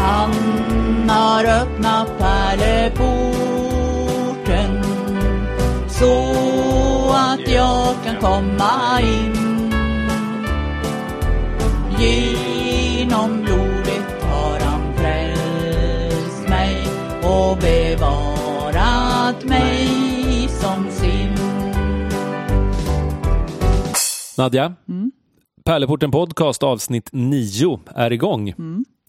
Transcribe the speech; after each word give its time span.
Han 0.00 0.32
har 1.10 1.44
öppnat 1.44 2.18
pärleporten 2.18 3.40
så 5.88 6.14
att 7.12 7.48
jag 7.48 7.94
kan 8.04 8.16
komma 8.20 9.00
in. 9.00 9.36
Genom 11.98 13.42
blodet 13.42 14.22
har 14.22 14.60
han 14.60 14.94
frälst 14.96 16.48
mig 16.48 16.76
och 17.22 17.56
bevarat 17.58 19.44
mig 19.44 19.88
som 20.48 20.90
sin. 20.90 21.34
Nadja, 24.38 24.74
Pärleporten 25.64 26.10
Podcast 26.10 26.62
avsnitt 26.62 27.08
9 27.12 27.80
är 27.94 28.12
igång. 28.12 28.54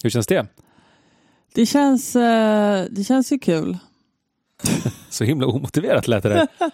Hur 0.03 0.09
känns 0.09 0.27
det? 0.27 0.47
Det 1.53 1.65
känns, 1.65 2.15
eh, 2.15 2.85
det 2.91 3.03
känns 3.03 3.31
ju 3.31 3.39
kul. 3.39 3.77
Så 5.09 5.23
himla 5.23 5.47
omotiverat 5.47 6.07
lät 6.07 6.23
det 6.23 6.29
där. 6.29 6.47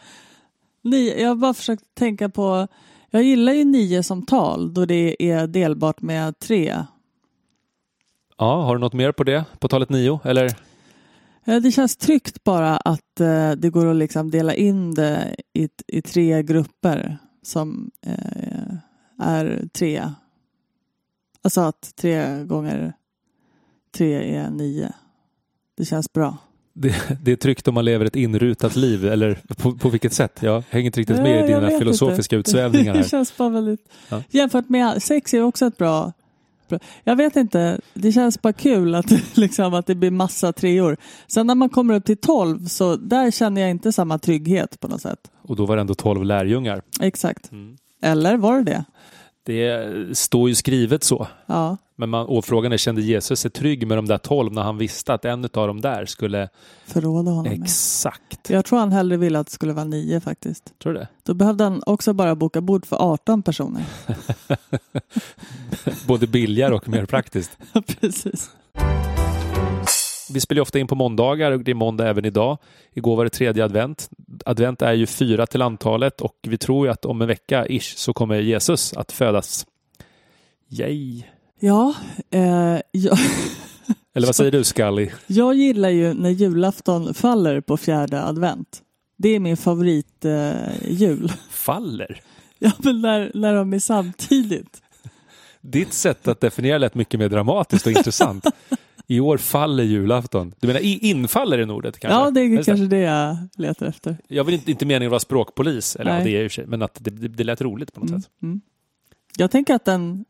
Jag 1.21 1.27
har 1.29 1.35
bara 1.35 1.53
försökt 1.53 1.83
tänka 1.95 2.29
på, 2.29 2.67
jag 3.09 3.23
gillar 3.23 3.53
ju 3.53 3.63
nio 3.65 4.03
som 4.03 4.25
tal 4.25 4.73
då 4.73 4.85
det 4.85 5.23
är 5.31 5.47
delbart 5.47 6.01
med 6.01 6.39
tre. 6.39 6.83
Ja, 8.37 8.61
har 8.63 8.75
du 8.75 8.79
något 8.81 8.93
mer 8.93 9.11
på 9.11 9.23
det? 9.23 9.45
På 9.59 9.67
talet 9.67 9.89
9? 9.89 10.19
Eller? 10.23 10.45
Eh, 11.45 11.57
Det 11.61 11.71
känns 11.71 11.95
tryggt 11.97 12.43
bara 12.43 12.77
att 12.77 13.19
eh, 13.19 13.51
det 13.51 13.69
går 13.69 13.85
att 13.85 13.95
liksom 13.95 14.31
dela 14.31 14.53
in 14.55 14.93
det 14.93 15.35
i, 15.53 15.69
i 15.87 16.01
tre 16.01 16.43
grupper 16.43 17.17
som 17.43 17.91
är 19.19 19.67
tre. 19.73 20.09
Alltså 21.41 21.61
att 21.61 21.95
tre 21.95 22.43
gånger 22.43 22.93
tre 23.97 24.35
är 24.35 24.49
nio. 24.49 24.91
Det 25.77 25.85
känns 25.85 26.13
bra. 26.13 26.37
Det, 26.73 26.95
det 27.23 27.31
är 27.31 27.35
tryggt 27.35 27.67
om 27.67 27.73
man 27.73 27.85
lever 27.85 28.05
ett 28.05 28.15
inrutat 28.15 28.75
liv, 28.75 29.05
eller 29.05 29.39
på, 29.57 29.75
på 29.77 29.89
vilket 29.89 30.13
sätt? 30.13 30.39
Jag 30.39 30.63
hänger 30.69 30.85
inte 30.85 30.99
riktigt 30.99 31.17
med 31.17 31.43
i 31.43 31.53
dina 31.53 31.69
filosofiska 31.79 32.35
inte. 32.35 32.49
utsvävningar 32.49 32.93
Det 32.93 32.99
här. 32.99 33.07
känns 33.07 33.37
bara 33.37 33.49
väldigt... 33.49 33.79
Ja. 34.09 34.23
Jämfört 34.29 34.69
med 34.69 35.03
sex 35.03 35.33
är 35.33 35.41
också 35.43 35.65
ett 35.65 35.77
bra... 35.77 36.13
bra. 36.69 36.79
Jag 37.03 37.15
vet 37.15 37.35
inte, 37.35 37.81
det 37.93 38.11
känns 38.11 38.41
bara 38.41 38.53
kul 38.53 38.95
att, 38.95 39.11
liksom, 39.37 39.73
att 39.73 39.85
det 39.85 39.95
blir 39.95 40.11
massa 40.11 40.53
treor. 40.53 40.97
Sen 41.27 41.47
när 41.47 41.55
man 41.55 41.69
kommer 41.69 41.93
upp 41.93 42.05
till 42.05 42.17
tolv 42.17 42.65
så 42.65 42.95
där 42.95 43.31
känner 43.31 43.61
jag 43.61 43.69
inte 43.69 43.91
samma 43.91 44.19
trygghet 44.19 44.79
på 44.79 44.87
något 44.87 45.01
sätt. 45.01 45.31
Och 45.41 45.55
då 45.55 45.65
var 45.65 45.75
det 45.75 45.81
ändå 45.81 45.93
12 45.93 46.23
lärjungar. 46.25 46.81
Exakt. 47.01 47.51
Mm. 47.51 47.77
Eller 48.01 48.37
var 48.37 48.57
det 48.57 48.63
det? 48.63 48.85
Det 49.47 50.17
står 50.17 50.49
ju 50.49 50.55
skrivet 50.55 51.03
så. 51.03 51.27
Ja. 51.45 51.77
Men 51.95 52.09
man, 52.09 52.25
och 52.25 52.45
frågan 52.45 52.71
är, 52.71 52.77
kände 52.77 53.01
Jesus 53.01 53.39
sig 53.39 53.51
trygg 53.51 53.87
med 53.87 53.97
de 53.97 54.05
där 54.05 54.17
12 54.17 54.53
när 54.53 54.61
han 54.61 54.77
visste 54.77 55.13
att 55.13 55.25
en 55.25 55.43
av 55.43 55.67
dem 55.67 55.81
där 55.81 56.05
skulle... 56.05 56.49
Förråda 56.85 57.31
honom. 57.31 57.53
Exakt. 57.53 58.49
Jag 58.49 58.65
tror 58.65 58.79
han 58.79 58.91
hellre 58.91 59.17
ville 59.17 59.39
att 59.39 59.47
det 59.47 59.53
skulle 59.53 59.73
vara 59.73 59.85
nio 59.85 60.19
faktiskt. 60.19 60.79
Tror 60.79 60.93
du 60.93 60.99
det? 60.99 61.07
Då 61.23 61.33
behövde 61.33 61.63
han 61.63 61.83
också 61.85 62.13
bara 62.13 62.35
boka 62.35 62.61
bord 62.61 62.85
för 62.85 62.95
18 62.95 63.41
personer. 63.41 63.83
Både 66.07 66.27
billigare 66.27 66.75
och 66.75 66.89
mer 66.89 67.05
praktiskt. 67.05 67.57
Precis. 68.01 68.49
Vi 70.33 70.39
spelar 70.39 70.61
ofta 70.61 70.79
in 70.79 70.87
på 70.87 70.95
måndagar 70.95 71.51
och 71.51 71.63
det 71.63 71.71
är 71.71 71.75
måndag 71.75 72.09
även 72.09 72.25
idag. 72.25 72.57
Igår 72.93 73.15
var 73.15 73.23
det 73.23 73.29
tredje 73.29 73.63
advent. 73.63 74.09
Advent 74.45 74.81
är 74.81 74.93
ju 74.93 75.05
fyra 75.05 75.47
till 75.47 75.61
antalet 75.61 76.21
och 76.21 76.35
vi 76.47 76.57
tror 76.57 76.87
ju 76.87 76.91
att 76.91 77.05
om 77.05 77.21
en 77.21 77.27
vecka 77.27 77.67
ish 77.67 77.97
så 77.97 78.13
kommer 78.13 78.39
Jesus 78.39 78.93
att 78.93 79.11
födas. 79.11 79.65
Yay! 80.69 81.23
Ja, 81.59 81.93
eh, 82.31 82.77
jag, 82.91 83.17
Eller 84.15 84.27
vad 84.27 84.35
säger 84.35 84.51
du 84.51 84.63
Scully? 84.63 85.09
Jag 85.27 85.55
gillar 85.55 85.89
ju 85.89 86.13
när 86.13 86.29
julafton 86.29 87.13
faller 87.13 87.61
på 87.61 87.77
fjärde 87.77 88.23
advent. 88.23 88.81
Det 89.17 89.29
är 89.29 89.39
min 89.39 89.57
favorit 89.57 90.25
eh, 90.25 90.89
jul. 90.89 91.31
Faller? 91.49 92.21
Ja, 92.59 92.71
men 92.77 93.01
när, 93.01 93.31
när 93.33 93.53
de 93.53 93.73
är 93.73 93.79
samtidigt. 93.79 94.81
Ditt 95.61 95.93
sätt 95.93 96.27
att 96.27 96.41
definiera 96.41 96.77
lät 96.77 96.95
mycket 96.95 97.19
mer 97.19 97.29
dramatiskt 97.29 97.85
och 97.85 97.91
intressant. 97.91 98.45
I 99.09 99.19
år 99.19 99.37
faller 99.37 99.83
julafton. 99.83 100.53
Du 100.59 100.67
menar 100.67 100.79
infaller 101.05 101.57
är 101.57 101.71
ordet 101.71 101.99
kanske? 101.99 102.19
Ja, 102.19 102.31
det 102.31 102.41
är 102.41 102.63
kanske 102.63 102.85
det 102.85 102.97
jag 102.99 103.37
letar 103.57 103.85
efter. 103.85 104.17
Jag 104.27 104.43
vill 104.43 104.55
inte, 104.55 104.71
inte 104.71 104.85
meningen 104.85 105.09
vara 105.11 105.19
språkpolis, 105.19 105.95
eller 105.95 106.17
ja, 106.17 106.23
det 106.23 106.29
är 106.37 106.43
för 106.49 106.53
sig, 106.53 106.65
men 106.67 106.81
att 106.81 106.97
det, 106.99 107.09
det, 107.11 107.27
det 107.27 107.43
lät 107.43 107.61
roligt 107.61 107.93
på 107.93 107.99
något 107.99 108.09
Mm, 108.09 108.21
sätt. 108.21 108.31
mm. 108.43 108.61
Jag 109.37 109.51
tänker 109.51 109.75
att 109.75 109.85
den 109.85 110.25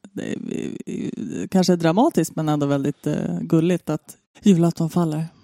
kanske 1.52 1.74
är 1.74 1.78
dramatisk 1.78 2.36
men 2.36 2.50
ändå 2.50 2.66
väldigt 2.66 3.08
eh, 3.08 3.40
gulligt 3.42 3.90
att 3.90 4.18
julafton 4.44 4.90
faller. 4.90 5.26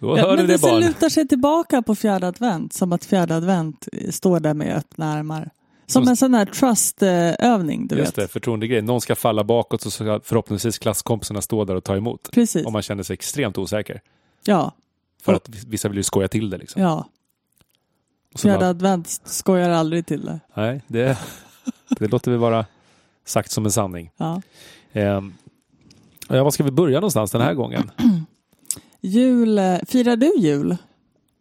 Då 0.00 0.18
Ja, 0.18 0.22
hör 0.26 0.30
du 0.30 0.36
men 0.36 0.46
det 0.46 0.52
det 0.52 0.58
barn. 0.62 0.80
lutar 0.80 1.08
sig 1.08 1.28
tillbaka 1.28 1.82
på 1.82 1.94
fjärde 1.94 2.26
advent 2.28 2.72
som 2.72 2.92
att 2.92 3.04
fjärde 3.04 3.36
advent 3.36 3.88
eh, 3.92 4.10
står 4.10 4.40
där 4.40 4.54
med 4.54 4.76
öppna 4.76 5.12
armar. 5.12 5.50
Som 5.88 6.08
en 6.08 6.16
sån 6.16 6.34
här 6.34 6.44
trust-övning, 6.44 7.86
du 7.86 7.96
Just 7.96 8.08
vet. 8.08 8.16
det, 8.16 8.28
förtroendegrej. 8.28 8.82
Någon 8.82 9.00
ska 9.00 9.14
falla 9.16 9.44
bakåt 9.44 9.80
så 9.82 9.90
ska 9.90 10.20
förhoppningsvis 10.24 10.78
klasskompisarna 10.78 11.42
stå 11.42 11.64
där 11.64 11.74
och 11.74 11.84
ta 11.84 11.96
emot. 11.96 12.28
Precis. 12.32 12.66
Om 12.66 12.72
man 12.72 12.82
känner 12.82 13.02
sig 13.02 13.14
extremt 13.14 13.58
osäker. 13.58 14.00
Ja, 14.44 14.72
För 15.22 15.32
Och- 15.32 15.36
att 15.36 15.48
vissa 15.48 15.88
vill 15.88 15.96
ju 15.98 16.02
skoja 16.02 16.28
till 16.28 16.50
det. 16.50 16.58
Liksom. 16.58 16.82
ja. 16.82 17.06
Och 18.34 18.40
Fjärde 18.40 18.58
bara, 18.58 18.68
advent 18.68 19.20
skojar 19.24 19.70
aldrig 19.70 20.06
till 20.06 20.24
det. 20.24 20.40
nej, 20.54 20.82
det, 20.86 21.18
det 21.88 22.08
låter 22.08 22.30
vi 22.30 22.36
vara 22.36 22.66
sagt 23.24 23.50
som 23.50 23.64
en 23.64 23.72
sanning. 23.72 24.10
Ja. 24.16 24.42
Ja, 24.92 26.44
var 26.44 26.50
ska 26.50 26.64
vi 26.64 26.70
börja 26.70 26.96
någonstans 27.00 27.30
den 27.30 27.40
här 27.40 27.54
gången? 27.54 27.90
Jul, 29.00 29.58
eh, 29.58 29.78
firar 29.88 30.16
du 30.16 30.32
jul? 30.38 30.76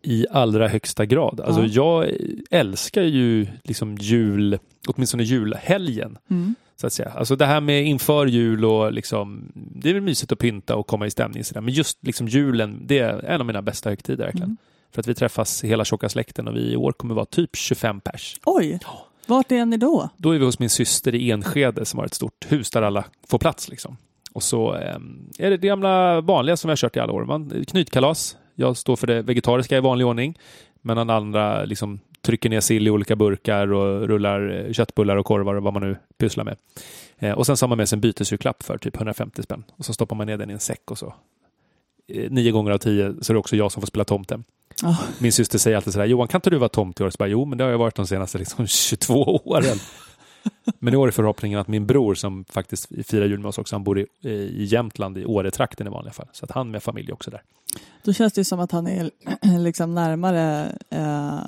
I 0.08 0.26
allra 0.32 0.68
högsta 0.68 1.06
grad. 1.06 1.42
Alltså, 1.42 1.66
Ja. 1.66 2.06
Jag 2.06 2.18
älskar 2.52 3.02
ju 3.02 3.48
liksom 3.64 3.98
jul, 3.98 4.60
åtminstone 4.88 5.24
julhelgen. 5.24 6.18
Mm. 6.30 6.56
Så 6.76 6.88
att 6.88 6.94
säga. 6.94 7.10
Alltså 7.10 7.36
det 7.36 7.46
här 7.46 7.62
med 7.62 7.86
inför 7.86 8.26
jul 8.26 8.66
och 8.66 8.94
liksom, 8.94 9.52
det 9.54 9.90
är 9.90 9.94
väl 9.94 10.04
mysigt 10.04 10.32
att 10.32 10.40
pynta 10.40 10.76
och 10.76 10.88
komma 10.88 11.08
i 11.08 11.12
stämning. 11.12 11.44
Sådär. 11.44 11.62
Men 11.62 11.74
just 11.74 11.98
liksom 12.02 12.28
julen, 12.28 12.84
det 12.86 13.00
är 13.00 13.26
en 13.26 13.42
av 13.42 13.48
mina 13.48 13.62
bästa 13.62 13.90
högtider 13.90 14.24
verkligen. 14.24 14.48
Mm. 14.48 14.58
För 14.92 15.02
att 15.02 15.08
vi 15.08 15.14
träffas 15.14 15.64
hela 15.64 15.86
tjocka 15.86 16.10
släkten 16.10 16.48
och 16.48 16.56
vi 16.56 16.72
i 16.72 16.76
år 16.76 16.92
kommer 16.92 17.16
vara 17.16 17.26
typ 17.26 17.56
25 17.56 18.00
pers. 18.02 18.40
Oj, 18.46 18.80
vart 19.28 19.52
är 19.52 19.66
ni 19.66 19.78
då? 19.78 20.10
Då 20.18 20.32
är 20.32 20.40
vi 20.40 20.46
hos 20.46 20.60
min 20.60 20.70
syster 20.70 21.16
i 21.16 21.32
Enskede 21.32 21.86
som 21.86 22.00
har 22.00 22.06
ett 22.06 22.14
stort 22.14 22.46
hus 22.50 22.72
där 22.72 22.82
alla 22.82 23.06
får 23.28 23.40
plats. 23.40 23.70
Liksom. 23.70 23.98
Och 24.34 24.44
så 24.44 24.74
ehm, 24.74 25.30
är 25.40 25.50
det 25.50 25.58
det 25.58 25.68
gamla 25.68 26.22
vanliga 26.22 26.58
som 26.58 26.68
vi 26.68 26.72
har 26.72 26.78
kört 26.78 26.96
i 26.96 27.00
alla 27.00 27.14
år. 27.14 27.26
Man, 27.26 27.66
knytkalas. 27.68 28.38
Jag 28.60 28.78
står 28.78 28.96
för 28.96 29.08
det 29.08 29.22
vegetariska 29.22 29.78
i 29.78 29.80
vanlig 29.80 30.08
ordning. 30.08 30.38
Medan 30.82 31.10
andra 31.10 31.66
liksom 31.66 32.00
trycker 32.22 32.50
ner 32.50 32.60
sill 32.60 32.88
i 32.88 32.90
olika 32.90 33.16
burkar 33.16 33.74
och 33.74 34.08
rullar 34.08 34.66
eh, 34.66 34.74
köttbullar 34.74 35.16
och 35.16 35.26
korvar 35.26 35.56
och 35.56 35.64
vad 35.64 35.74
man 35.74 35.82
nu 35.82 35.98
pysslar 36.18 36.44
med. 36.44 36.58
Eh, 37.18 37.32
och 37.32 37.46
sen 37.46 37.58
så 37.58 37.64
har 37.64 37.68
man 37.68 37.78
med 37.78 37.90
sig 37.90 37.96
en 37.96 38.02
bytesjulklapp 38.02 38.64
för 38.64 38.78
typ 38.78 38.96
150 38.96 39.44
spänn. 39.44 39.64
Och 39.78 39.86
så 39.86 39.94
stoppar 39.94 40.16
man 40.16 40.28
ner 40.28 40.38
den 40.38 40.50
i 40.50 40.54
en 40.54 40.60
säck 40.60 40.92
och 40.92 40.98
så. 40.98 41.14
Eh, 42.08 42.32
nio 42.32 42.52
gånger 42.52 42.72
av 42.72 42.78
tio 42.78 43.16
så 43.22 43.32
är 43.32 43.34
det 43.34 43.40
också 43.40 43.56
jag 43.56 43.72
som 43.72 43.82
får 43.82 43.88
spela 43.88 44.06
tomten. 44.06 44.44
Ja. 44.82 44.98
Min 45.20 45.32
syster 45.32 45.60
säger 45.60 45.78
alltid 45.78 45.94
sådär, 45.94 46.06
Johan 46.06 46.28
kan 46.28 46.38
inte 46.38 46.50
du 46.50 46.58
vara 46.58 46.70
tomt 46.70 47.00
i 47.00 47.04
år? 47.04 47.10
Så 47.10 47.18
bara, 47.18 47.30
jo, 47.30 47.46
men 47.46 47.58
det 47.58 47.64
har 47.64 47.72
jag 47.72 47.78
varit 47.78 47.96
de 47.96 48.08
senaste 48.08 48.38
liksom, 48.38 48.68
22 48.68 49.42
åren. 49.46 49.78
Men 50.80 50.94
i 50.94 50.98
år 50.98 51.08
är 51.08 51.12
förhoppningen 51.12 51.60
att 51.60 51.68
min 51.68 51.86
bror 51.86 52.16
som 52.16 52.46
faktiskt 52.46 52.88
firar 53.08 53.26
jul 53.26 53.40
med 53.40 53.50
oss 53.50 53.58
också, 53.58 53.76
han 53.76 53.84
bor 53.84 54.00
i, 54.00 54.06
i 54.30 54.64
Jämtland 54.64 55.18
i 55.18 55.26
Åretrakten 55.26 55.88
i 55.88 55.90
vanliga 55.90 56.14
fall. 56.14 56.28
Så 56.32 56.46
att 56.46 56.52
han 56.52 56.72
med 56.72 56.84
familj 56.84 57.12
också 57.12 57.32
där. 57.32 57.42
Då 58.04 58.14
känns 58.14 58.34
det 58.34 58.46
som 58.46 58.60
att 58.60 58.72
han 58.72 58.88
är 58.88 59.12
liksom 59.60 59.96
närmare 59.96 60.72
eh, 60.90 61.40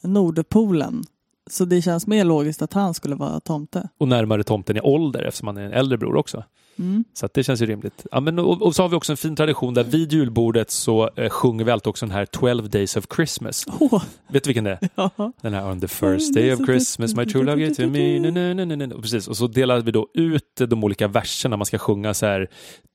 Nordpolen. 0.00 1.04
Så 1.50 1.64
det 1.64 1.82
känns 1.82 2.06
mer 2.06 2.24
logiskt 2.24 2.62
att 2.62 2.72
han 2.72 2.94
skulle 2.94 3.14
vara 3.14 3.40
tomte. 3.40 3.88
Och 3.98 4.08
närmare 4.08 4.44
tomten 4.44 4.76
i 4.76 4.80
ålder 4.80 5.22
eftersom 5.22 5.48
han 5.48 5.56
är 5.56 5.62
en 5.62 5.72
äldre 5.72 5.98
bror 5.98 6.16
också. 6.16 6.44
Mm. 6.78 7.04
Så 7.14 7.28
det 7.34 7.44
känns 7.44 7.62
ju 7.62 7.66
rimligt. 7.66 8.06
Ja, 8.12 8.20
men, 8.20 8.38
och, 8.38 8.62
och 8.62 8.74
så 8.74 8.82
har 8.82 8.88
vi 8.88 8.96
också 8.96 9.12
en 9.12 9.16
fin 9.16 9.36
tradition 9.36 9.74
där 9.74 9.84
vid 9.84 10.12
julbordet 10.12 10.70
så 10.70 11.10
eh, 11.16 11.28
sjunger 11.28 11.64
vi 11.64 11.70
alltid 11.70 11.86
också 11.86 12.06
den 12.06 12.12
här 12.14 12.26
12 12.26 12.70
days 12.70 12.96
of 12.96 13.04
Christmas. 13.16 13.64
Åh, 13.80 14.02
Vet 14.28 14.44
du 14.44 14.48
vilken 14.48 14.64
det 14.64 14.70
är? 14.70 14.88
ja. 15.16 15.32
Den 15.42 15.54
här 15.54 15.70
On 15.70 15.80
the 15.80 15.88
first 15.88 16.34
day 16.34 16.52
of 16.52 16.60
Christmas 16.66 17.14
my 17.14 17.26
true 17.26 17.44
love 17.44 17.62
gave 17.62 17.74
to 17.74 17.86
me. 17.88 18.20
Na, 18.20 18.54
na, 18.64 18.76
na. 18.76 18.94
Och 18.94 19.02
Precis, 19.02 19.28
och 19.28 19.36
så 19.36 19.46
delar 19.46 19.80
vi 19.80 19.90
då 19.90 20.08
ut 20.14 20.56
de 20.68 20.84
olika 20.84 21.08
verserna. 21.08 21.56
Man 21.56 21.66
ska 21.66 21.78
sjunga 21.78 22.14
så 22.14 22.26
här 22.26 22.48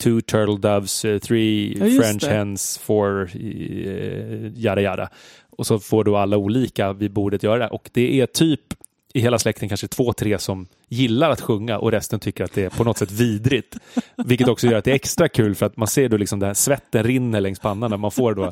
Two 0.04 0.22
turtle 0.22 0.58
doves, 0.70 1.06
eh, 1.06 1.20
three 1.20 1.78
Ja, 1.80 2.02
French 2.02 2.24
det. 2.24 2.30
hens, 2.30 2.78
four 2.78 3.30
eh, 3.36 4.54
yada 4.56 4.82
yada. 4.82 5.10
Och 5.58 5.68
så 5.68 5.80
får 5.80 6.04
då 6.04 6.18
alla 6.18 6.38
olika 6.38 6.94
vid 6.94 7.12
bordet 7.14 7.44
göra 7.44 7.58
det. 7.58 7.68
Och 7.68 7.90
det 7.94 8.22
är 8.22 8.26
typ 8.26 8.62
i 9.14 9.22
hela 9.22 9.40
släkten 9.40 9.70
kanske 9.70 9.88
två, 9.88 10.14
tre 10.14 10.40
som 10.40 10.68
gillar 10.88 11.30
att 11.30 11.42
sjunga 11.42 11.78
och 11.78 11.92
resten 11.92 12.20
tycker 12.20 12.44
att 12.44 12.54
det 12.54 12.64
är 12.64 12.70
på 12.70 12.84
något 12.84 12.98
sätt 12.98 13.12
vidrigt. 13.12 13.78
Vilket 14.16 14.48
också 14.48 14.68
gör 14.68 14.78
att 14.78 14.86
det 14.86 14.92
är 14.92 14.96
extra 14.96 15.30
kul 15.30 15.56
för 15.56 15.66
att 15.66 15.78
man 15.78 15.88
ser 15.88 16.10
då 16.10 16.18
liksom 16.18 16.40
den 16.40 16.48
här 16.48 16.54
svetten 16.54 17.04
rinner 17.04 17.42
längs 17.42 17.60
pannan 17.60 17.90
när 17.90 17.98
man 17.98 18.12
får 18.12 18.34
då 18.34 18.52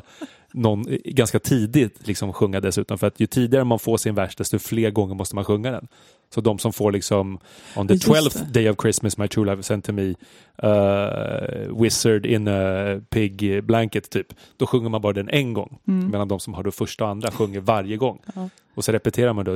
någon 0.52 0.88
eh, 0.88 0.98
ganska 1.04 1.38
tidigt 1.38 2.06
liksom 2.06 2.32
sjunga 2.32 2.60
dessutom. 2.60 2.98
För 2.98 3.06
att 3.06 3.20
ju 3.20 3.26
tidigare 3.26 3.64
man 3.64 3.78
får 3.78 3.96
sin 3.96 4.14
vers 4.14 4.36
desto 4.36 4.58
fler 4.58 4.90
gånger 4.90 5.14
måste 5.14 5.34
man 5.34 5.44
sjunga 5.44 5.70
den. 5.70 5.88
Så 6.34 6.40
de 6.40 6.58
som 6.58 6.72
får 6.72 6.92
liksom 6.92 7.38
On 7.76 7.88
the 7.88 7.94
Just 7.94 8.08
12th 8.08 8.44
det. 8.44 8.52
day 8.60 8.70
of 8.70 8.76
Christmas 8.82 9.18
my 9.18 9.28
true 9.28 9.46
love 9.46 9.62
sent 9.62 9.84
to 9.84 9.92
me 9.92 10.14
uh, 10.62 11.82
Wizard 11.82 12.26
in 12.26 12.48
a 12.48 13.00
pig 13.10 13.64
blanket 13.64 14.10
typ. 14.10 14.26
Då 14.56 14.66
sjunger 14.66 14.88
man 14.88 15.02
bara 15.02 15.12
den 15.12 15.28
en 15.28 15.52
gång. 15.52 15.78
Mm. 15.88 16.10
Medan 16.10 16.28
de 16.28 16.40
som 16.40 16.54
har 16.54 16.62
då 16.62 16.70
första 16.70 17.04
och 17.04 17.10
andra 17.10 17.30
sjunger 17.30 17.60
varje 17.60 17.96
gång. 17.96 18.18
Ja. 18.34 18.48
Och 18.78 18.84
så 18.84 18.92
repeterar 18.92 19.32
man 19.32 19.44
då. 19.44 19.52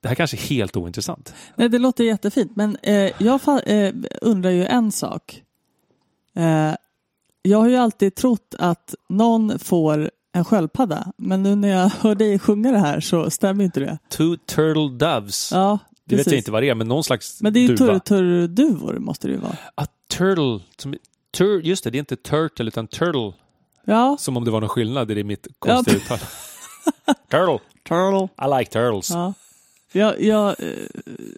Det 0.00 0.08
här 0.08 0.14
kanske 0.14 0.36
är 0.36 0.48
helt 0.48 0.76
ointressant. 0.76 1.34
Nej, 1.56 1.68
det 1.68 1.78
låter 1.78 2.04
jättefint. 2.04 2.56
Men 2.56 2.76
eh, 2.82 3.10
jag 3.18 3.40
eh, 3.66 3.94
undrar 4.22 4.50
ju 4.50 4.64
en 4.64 4.92
sak. 4.92 5.42
Eh, 6.36 6.74
jag 7.42 7.58
har 7.58 7.68
ju 7.68 7.76
alltid 7.76 8.14
trott 8.14 8.54
att 8.58 8.94
någon 9.08 9.58
får 9.58 10.10
en 10.32 10.44
sköldpadda. 10.44 11.12
Men 11.16 11.42
nu 11.42 11.54
när 11.54 11.68
jag 11.68 11.88
hör 12.00 12.14
dig 12.14 12.38
sjunga 12.38 12.72
det 12.72 12.78
här 12.78 13.00
så 13.00 13.30
stämmer 13.30 13.64
inte 13.64 13.80
det. 13.80 13.98
Two 14.08 14.36
turtle 14.46 14.88
doves. 15.06 15.52
Ja, 15.52 15.78
det 16.04 16.16
vet 16.16 16.26
jag 16.26 16.36
inte 16.36 16.50
vad 16.50 16.62
det 16.62 16.68
är, 16.68 16.74
men 16.74 16.88
någon 16.88 17.04
slags 17.04 17.38
duva. 17.38 17.46
Men 17.46 17.52
det 17.52 17.60
är 17.60 17.68
ju 17.68 17.76
turturduvor 17.76 18.92
tur 18.92 18.98
måste 18.98 19.28
det 19.28 19.34
ju 19.34 19.40
vara. 19.40 19.56
A 19.74 19.86
turtle. 20.08 20.60
Som, 20.76 20.94
tur, 21.32 21.62
just 21.62 21.84
det, 21.84 21.90
det 21.90 21.96
är 21.96 22.00
inte 22.00 22.16
turtle 22.16 22.66
utan 22.66 22.86
turtle. 22.86 23.32
Ja, 23.90 24.16
Som 24.20 24.36
om 24.36 24.44
det 24.44 24.50
var 24.50 24.60
någon 24.60 24.68
skillnad 24.68 25.10
i 25.10 25.24
mitt 25.24 25.46
konstiga 25.58 25.96
Ja. 26.08 26.14
uttal. 26.14 26.18
turtle. 27.30 27.58
turtle. 27.88 28.28
I 28.46 28.58
like 28.58 28.70
turtles. 28.70 29.10
Ja. 29.10 29.34
Ja, 29.92 30.14
ja, 30.18 30.54
eh, 30.58 30.68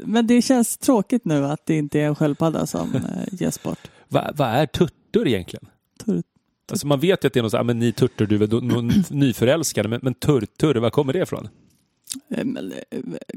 men 0.04 0.26
det 0.26 0.42
känns 0.42 0.76
tråkigt 0.76 1.24
nu 1.24 1.46
att 1.46 1.66
det 1.66 1.76
inte 1.76 2.00
är 2.00 2.06
en 2.06 2.14
sköldpadda 2.14 2.66
som 2.66 2.94
eh, 2.94 3.00
ges 3.40 3.62
bort. 3.62 3.78
Va- 4.08 4.30
Vad 4.34 4.48
är 4.48 4.66
turtur 4.66 5.28
egentligen? 5.28 5.66
Tur- 6.04 6.22
Alltså 6.70 6.86
man 6.86 7.00
vet 7.00 7.24
ju 7.24 7.26
att 7.26 7.32
det 7.32 7.40
är 7.40 7.42
någon 7.42 7.50
så 7.50 7.56
här, 7.56 7.64
men 7.64 7.78
ni 7.78 7.92
turtur, 7.92 8.26
du 8.26 8.42
är 8.42 9.12
nyförälskade, 9.14 9.88
men, 9.88 10.00
men 10.02 10.14
turtur, 10.14 10.74
var 10.74 10.90
kommer 10.90 11.12
det 11.12 11.22
ifrån? 11.22 11.48
eh, 12.30 12.44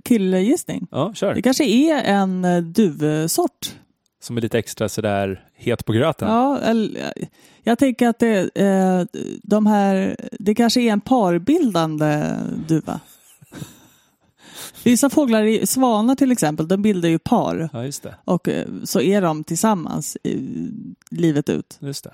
Killgissning. 0.04 0.88
Ja, 0.92 1.14
kör. 1.14 1.34
Det 1.34 1.42
kanske 1.42 1.64
är 1.66 2.04
en 2.04 2.46
duvsort. 2.74 3.76
Som 4.24 4.38
är 4.38 4.42
lite 4.42 4.60
extra 4.60 4.90
sådär 4.90 5.48
het 5.54 5.86
på 5.86 5.94
gröten. 5.94 6.28
Ja, 6.28 6.60
jag 7.64 7.80
tänker 7.80 8.08
att 8.08 8.20
det, 8.20 8.58
eh, 8.58 9.06
de 9.44 9.66
här, 9.66 10.16
det 10.40 10.56
kanske 10.56 10.82
är 10.82 10.92
en 10.92 11.02
parbildande 11.02 12.36
duva. 12.68 13.00
Vissa 14.84 15.10
fåglar, 15.10 15.66
svanar 15.66 16.16
till 16.16 16.32
exempel, 16.32 16.68
de 16.68 16.82
bildar 16.82 17.10
ju 17.10 17.20
par 17.20 17.70
Ja, 17.74 17.86
just 17.86 18.04
det. 18.04 18.16
och 18.26 18.50
eh, 18.50 18.68
så 18.84 19.02
är 19.02 19.22
de 19.22 19.44
tillsammans 19.44 20.18
livet 21.12 21.50
ut. 21.50 21.78
Just 21.80 22.04
det. 22.04 22.14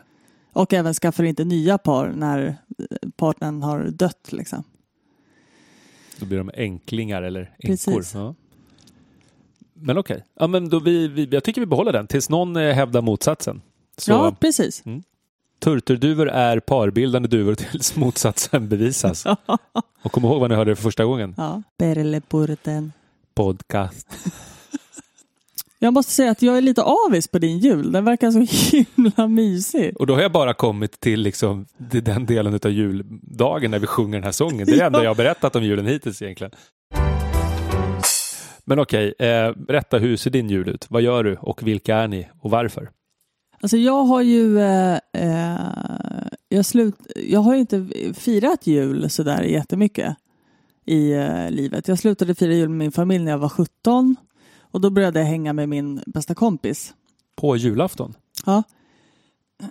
Och 0.53 0.73
även 0.73 0.93
skaffar 0.93 1.23
inte 1.23 1.43
nya 1.43 1.77
par 1.77 2.13
när 2.15 2.47
eh, 2.47 3.09
partnern 3.15 3.63
har 3.63 3.83
dött. 3.83 4.31
Liksom. 4.31 4.63
Då 6.19 6.25
blir 6.25 6.37
de 6.37 6.51
enklingar 6.53 7.21
eller 7.21 7.41
änkor. 7.41 7.67
Precis. 7.67 8.13
Ja. 8.13 8.35
Men 9.81 9.97
okej, 9.97 10.23
ja, 10.39 10.47
men 10.47 10.69
då 10.69 10.79
vi, 10.79 11.07
vi, 11.07 11.27
jag 11.31 11.43
tycker 11.43 11.61
vi 11.61 11.67
behåller 11.67 11.93
den 11.93 12.07
tills 12.07 12.29
någon 12.29 12.55
eh, 12.55 12.73
hävdar 12.73 13.01
motsatsen. 13.01 13.61
Så 13.97 14.11
Ja, 14.11 14.35
precis. 14.39 14.83
turturduvor 15.59 16.29
är 16.29 16.59
parbildande 16.59 17.27
duvor 17.29 17.55
tills 17.71 17.95
motsatsen 17.95 18.69
bevisas. 18.69 19.25
Och 20.01 20.11
kom 20.11 20.25
ihåg 20.25 20.39
vad 20.39 20.49
ni 20.49 20.55
hörde 20.55 20.75
för 20.75 20.83
första 20.83 21.05
gången. 21.05 21.33
Ja. 21.37 21.63
Perlepurten. 21.77 22.91
Podcast. 23.35 24.07
Jag 25.81 25.93
måste 25.93 26.11
säga 26.11 26.31
att 26.31 26.41
jag 26.41 26.57
är 26.57 26.61
lite 26.61 26.81
avis 26.83 27.27
på 27.27 27.39
din 27.39 27.57
jul. 27.59 27.91
Den 27.91 28.05
verkar 28.05 28.31
så 28.31 28.39
himla 28.95 29.27
mysig. 29.27 29.97
Och 29.97 30.07
då 30.07 30.13
har 30.15 30.21
jag 30.21 30.31
bara 30.31 30.53
kommit 30.53 30.99
till 30.99 31.21
liksom, 31.21 31.65
den 31.77 32.25
delen 32.25 32.59
av 32.63 32.71
juldagen 32.71 33.71
när 33.71 33.79
vi 33.79 33.87
sjunger 33.87 34.17
den 34.17 34.23
här 34.23 34.31
sången. 34.31 34.65
Det 34.65 34.73
är 34.73 34.77
det 34.77 34.85
enda 34.85 35.03
jag 35.03 35.09
har 35.09 35.15
berättat 35.15 35.55
om 35.55 35.63
julen 35.63 35.85
hittills 35.85 36.21
egentligen. 36.21 36.51
Men 38.69 38.79
okej, 38.79 39.13
eh, 39.19 39.51
berätta 39.55 39.97
hur 39.97 40.17
ser 40.17 40.29
din 40.31 40.49
jul 40.49 40.69
ut? 40.69 40.85
Vad 40.89 41.01
gör 41.01 41.23
du 41.23 41.35
och 41.35 41.67
vilka 41.67 41.95
är 41.97 42.07
ni 42.07 42.29
och 42.39 42.51
varför? 42.51 42.89
Alltså 43.61 43.77
jag 43.77 44.03
har 44.03 44.21
ju 44.21 44.59
eh, 44.59 44.99
eh, 45.13 45.59
jag, 46.49 46.65
slut, 46.65 46.95
jag 47.15 47.39
har 47.39 47.55
inte 47.55 47.87
firat 48.13 48.67
jul 48.67 49.09
sådär 49.09 49.41
jättemycket 49.43 50.15
i 50.85 51.11
eh, 51.11 51.51
livet. 51.51 51.87
Jag 51.87 51.99
slutade 51.99 52.35
fira 52.35 52.53
jul 52.53 52.69
med 52.69 52.77
min 52.77 52.91
familj 52.91 53.23
när 53.23 53.31
jag 53.31 53.37
var 53.37 53.49
17 53.49 54.15
och 54.61 54.81
då 54.81 54.89
började 54.89 55.19
jag 55.19 55.27
hänga 55.27 55.53
med 55.53 55.69
min 55.69 56.01
bästa 56.05 56.35
kompis. 56.35 56.93
På 57.35 57.55
julafton? 57.57 58.13
Ja, 58.45 58.63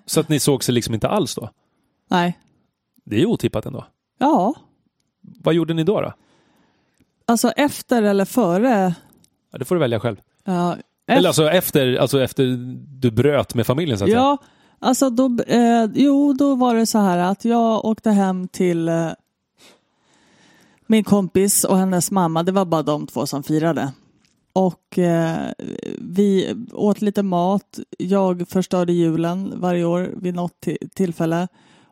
Så 0.07 0.21
att 0.21 0.29
ni 0.29 0.41
såg 0.41 0.65
sig 0.65 0.75
liksom 0.75 0.95
inte 0.95 1.09
alls 1.09 1.35
då? 1.35 1.51
nej, 2.11 2.39
Det 3.05 3.17
är 3.17 3.21
ju 3.21 3.27
otippat 3.27 3.67
ändå. 3.67 3.85
ja, 4.19 4.55
Vad 5.21 5.55
gjorde 5.55 5.75
ni 5.75 5.85
då? 5.85 6.01
då? 6.01 6.13
Alltså 7.29 7.51
efter 7.51 8.03
eller 8.03 8.25
före. 8.25 8.95
Ja, 9.53 9.59
det 9.59 9.65
får 9.65 9.75
du 9.75 9.81
välja 9.81 10.01
själv. 10.01 10.17
Ja, 10.45 10.77
Eller 11.07 11.29
alltså 11.29 11.51
efter, 11.51 11.97
alltså 11.97 12.21
efter 12.23 12.45
du 13.01 13.11
bröt 13.11 13.55
med 13.55 13.67
familjen 13.67 13.99
så 13.99 14.05
att 14.05 14.11
säga. 14.11 14.21
Ja, 14.21 14.39
alltså 14.79 15.11
då, 15.11 15.39
eh, 15.47 15.85
jo, 15.95 16.33
då 16.33 16.55
var 16.55 16.75
det 16.75 16.87
så 16.87 16.99
här 16.99 17.19
att 17.19 17.45
jag 17.45 17.85
åkte 17.85 18.11
hem 18.11 18.49
till 18.49 18.89
eh, 18.89 19.09
min 20.87 21.05
kompis 21.05 21.65
och 21.65 21.77
hennes 21.79 22.11
mamma. 22.11 22.43
Det 22.43 22.53
var 22.53 22.65
bara 22.65 22.83
de 22.83 23.07
två 23.07 23.27
som 23.27 23.43
firade. 23.43 23.93
Och 24.53 24.99
eh, 24.99 25.37
vi 25.99 26.55
åt 26.73 27.01
lite 27.03 27.23
mat. 27.23 27.79
Jag 27.99 28.49
förstörde 28.49 28.93
julen 28.93 29.53
varje 29.57 29.85
år 29.85 30.11
vid 30.17 30.35
något 30.35 30.55
ti- 30.67 30.89
tillfälle. 30.95 31.49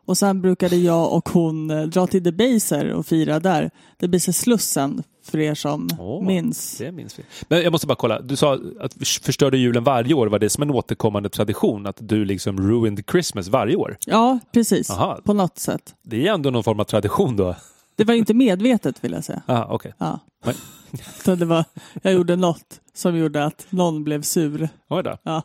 Och 0.07 0.17
sen 0.17 0.41
brukade 0.41 0.75
jag 0.75 1.13
och 1.13 1.29
hon 1.29 1.71
eh, 1.71 1.83
dra 1.83 2.07
till 2.07 2.23
Debaser 2.23 2.93
och 2.93 3.05
fira 3.05 3.39
där. 3.39 3.71
Debaser 3.97 4.31
Slussen 4.31 5.03
för 5.23 5.39
er 5.39 5.55
som 5.55 5.89
Åh, 5.99 6.23
minns. 6.25 6.77
Det 6.77 6.91
minns 6.91 7.19
vi. 7.19 7.23
Men 7.47 7.61
jag 7.61 7.71
måste 7.71 7.87
bara 7.87 7.95
kolla. 7.95 8.21
Du 8.21 8.35
sa 8.35 8.59
att 8.79 8.97
vi 8.97 9.05
förstörde 9.05 9.57
julen 9.57 9.83
varje 9.83 10.13
år. 10.13 10.27
Var 10.27 10.39
det 10.39 10.49
som 10.49 10.63
en 10.63 10.71
återkommande 10.71 11.29
tradition? 11.29 11.85
Att 11.87 11.97
du 11.99 12.25
liksom 12.25 12.69
ruined 12.69 13.03
Christmas 13.11 13.47
varje 13.47 13.75
år? 13.75 13.97
Ja, 14.05 14.39
precis. 14.53 14.89
Aha. 14.89 15.19
På 15.23 15.33
något 15.33 15.57
sätt. 15.59 15.95
Det 16.03 16.27
är 16.27 16.33
ändå 16.33 16.49
någon 16.49 16.63
form 16.63 16.79
av 16.79 16.83
tradition 16.83 17.35
då? 17.35 17.55
Det 17.95 18.03
var 18.03 18.13
inte 18.13 18.33
medvetet 18.33 19.03
vill 19.03 19.11
jag 19.11 19.23
säga. 19.23 19.41
Ah, 19.45 19.65
okej. 19.69 19.93
Ja. 19.97 20.19
Nej. 20.45 20.55
Så 21.23 21.35
det 21.35 21.45
var, 21.45 21.65
jag 22.01 22.13
gjorde 22.13 22.35
något 22.35 22.79
som 22.93 23.17
gjorde 23.17 23.45
att 23.45 23.65
någon 23.69 24.03
blev 24.03 24.21
sur. 24.21 24.69
Oj 24.89 25.03
då. 25.03 25.17
Ja, 25.23 25.41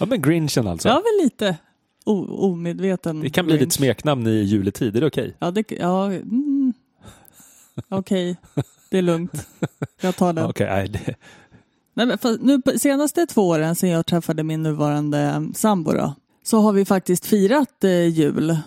Ja, 0.00 0.06
men 0.06 0.22
Grinchen 0.22 0.66
alltså. 0.68 0.88
var 0.88 0.94
väl 0.94 1.24
lite 1.24 1.56
omedveten. 2.08 3.20
Det 3.20 3.30
kan 3.30 3.46
bli 3.46 3.58
ditt 3.58 3.72
smeknamn 3.72 4.26
i 4.26 4.42
juletid. 4.42 4.96
Är 4.96 5.00
det 5.00 5.06
okej? 5.06 5.36
Ja, 5.38 5.50
det, 5.50 5.64
ja 5.70 6.06
mm. 6.06 6.72
okej. 7.88 8.36
Det 8.90 8.98
är 8.98 9.02
lugnt. 9.02 9.48
Jag 10.00 10.16
tar 10.16 10.32
den. 10.32 10.44
Okej, 10.44 10.66
nej, 10.66 10.88
det... 10.88 11.14
Nej, 11.94 12.06
men 12.06 12.18
för 12.18 12.38
nu 12.40 12.78
senaste 12.78 13.26
två 13.26 13.48
åren 13.48 13.76
sedan 13.76 13.90
jag 13.90 14.06
träffade 14.06 14.42
min 14.42 14.62
nuvarande 14.62 15.48
sambo 15.54 15.92
då, 15.92 16.14
så 16.44 16.60
har 16.60 16.72
vi 16.72 16.84
faktiskt 16.84 17.26
firat 17.26 17.84
eh, 17.84 18.06
jul. 18.06 18.58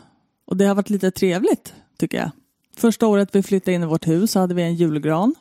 Och 0.46 0.58
det 0.58 0.66
har 0.66 0.76
varit 0.76 0.90
lite 0.90 1.12
trevligt 1.12 1.74
tycker 1.98 2.18
jag. 2.18 2.32
Första 2.78 3.08
året 3.08 3.30
vi 3.36 3.44
flyttade 3.44 3.74
in 3.74 3.84
i 3.84 3.86
vårt 3.86 4.08
hus 4.08 4.32
så 4.32 4.40
hade 4.40 4.54
vi 4.54 4.62
en 4.62 4.76
julgran. 4.76 5.36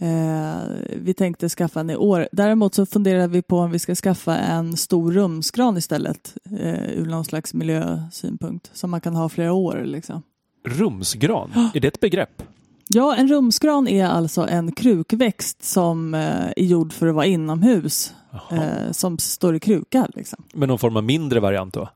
Eh, 0.00 0.62
vi 0.96 1.14
tänkte 1.14 1.48
skaffa 1.48 1.80
en 1.80 1.90
i 1.90 1.96
år. 1.96 2.28
Däremot 2.32 2.74
så 2.74 2.86
funderade 2.86 3.28
vi 3.28 3.42
på 3.42 3.58
om 3.58 3.70
vi 3.70 3.78
ska 3.78 3.94
skaffa 3.94 4.36
en 4.36 4.76
stor 4.76 5.12
rumsgran 5.12 5.76
istället. 5.76 6.36
Eh, 6.60 6.90
ur 6.90 7.06
någon 7.06 7.24
slags 7.24 7.54
miljösynpunkt. 7.54 8.70
Som 8.72 8.90
man 8.90 9.00
kan 9.00 9.16
ha 9.16 9.28
flera 9.28 9.52
år 9.52 9.82
liksom. 9.84 10.22
Rumsgran, 10.64 11.50
är 11.74 11.80
det 11.80 11.88
ett 11.88 12.00
begrepp? 12.00 12.42
Ja, 12.88 13.16
en 13.16 13.28
rumsgran 13.28 13.88
är 13.88 14.06
alltså 14.06 14.46
en 14.48 14.72
krukväxt 14.72 15.64
som 15.64 16.14
eh, 16.14 16.46
är 16.56 16.64
gjord 16.64 16.92
för 16.92 17.06
att 17.06 17.14
vara 17.14 17.26
inomhus. 17.26 18.14
Eh, 18.50 18.92
som 18.92 19.18
står 19.18 19.56
i 19.56 19.60
kruka 19.60 20.08
liksom. 20.14 20.44
Men 20.54 20.68
någon 20.68 20.78
form 20.78 20.96
av 20.96 21.04
mindre 21.04 21.40
variant 21.40 21.74
då? 21.74 21.88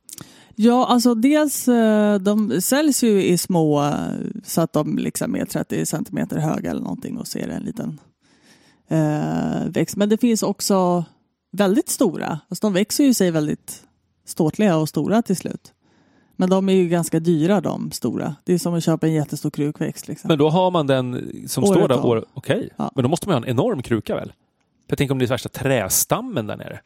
Ja, 0.56 0.86
alltså 0.86 1.14
dels 1.14 1.68
eh, 1.68 2.18
de 2.18 2.60
säljs 2.60 3.04
ju 3.04 3.24
i 3.24 3.38
små 3.38 3.92
så 4.44 4.60
att 4.60 4.72
de 4.72 4.98
liksom 4.98 5.36
är 5.36 5.44
30 5.44 5.86
centimeter 5.86 6.38
höga 6.38 6.70
eller 6.70 6.80
någonting 6.82 7.18
och 7.18 7.26
ser 7.28 7.48
en 7.48 7.62
liten 7.62 8.00
eh, 8.88 9.66
växt. 9.68 9.96
Men 9.96 10.08
det 10.08 10.16
finns 10.16 10.42
också 10.42 11.04
väldigt 11.52 11.88
stora. 11.88 12.40
Alltså 12.48 12.66
de 12.66 12.72
växer 12.72 13.04
ju 13.04 13.14
sig 13.14 13.30
väldigt 13.30 13.82
ståtliga 14.26 14.76
och 14.76 14.88
stora 14.88 15.22
till 15.22 15.36
slut. 15.36 15.72
Men 16.36 16.50
de 16.50 16.68
är 16.68 16.72
ju 16.72 16.88
ganska 16.88 17.20
dyra 17.20 17.60
de 17.60 17.90
stora. 17.92 18.36
Det 18.44 18.52
är 18.54 18.58
som 18.58 18.74
att 18.74 18.84
köpa 18.84 19.06
en 19.06 19.12
jättestor 19.12 19.50
krukväxt. 19.50 20.08
Liksom. 20.08 20.28
Men 20.28 20.38
då 20.38 20.50
har 20.50 20.70
man 20.70 20.86
den 20.86 21.12
som 21.48 21.64
Året 21.64 21.78
står 21.78 21.88
där 21.88 22.06
år... 22.06 22.24
Okej, 22.34 22.68
Ja. 22.76 22.92
men 22.94 23.02
då 23.02 23.08
måste 23.08 23.28
man 23.28 23.34
ha 23.34 23.42
en 23.42 23.48
enorm 23.50 23.82
kruka 23.82 24.14
väl? 24.14 24.32
Jag 24.86 24.98
tänker 24.98 25.12
om 25.12 25.18
det 25.18 25.24
är 25.24 25.28
värsta 25.28 25.48
trästammen 25.48 26.46
där 26.46 26.56
nere. 26.56 26.80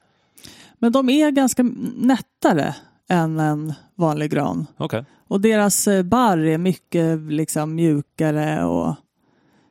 Men 0.78 0.92
de 0.92 1.08
är 1.10 1.30
ganska 1.30 1.62
nättare 1.96 2.74
än 3.08 3.40
en 3.40 3.72
vanlig 3.94 4.30
gran. 4.30 4.66
Okej. 4.76 5.04
Och 5.28 5.40
deras 5.40 5.88
eh, 5.88 6.02
barr 6.02 6.38
är 6.38 6.58
mycket 6.58 7.18
liksom 7.20 7.74
mjukare 7.74 8.64
och, 8.64 8.94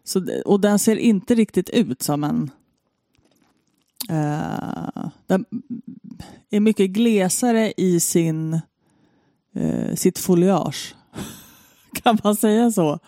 så, 0.03 0.25
och 0.45 0.59
den 0.59 0.79
ser 0.79 0.95
inte 0.95 1.35
riktigt 1.35 1.69
ut 1.69 2.01
som 2.01 2.23
en 2.23 2.51
eh, 4.09 5.05
den 5.27 5.45
är 6.49 6.59
mycket 6.59 6.89
glesare 6.89 7.73
i 7.77 7.99
sin, 7.99 8.53
eh, 9.55 9.95
sitt 9.95 10.17
foliage. 10.19 10.95
Kan 12.03 12.17
man 12.23 12.35
säga 12.35 12.71
så? 12.71 12.99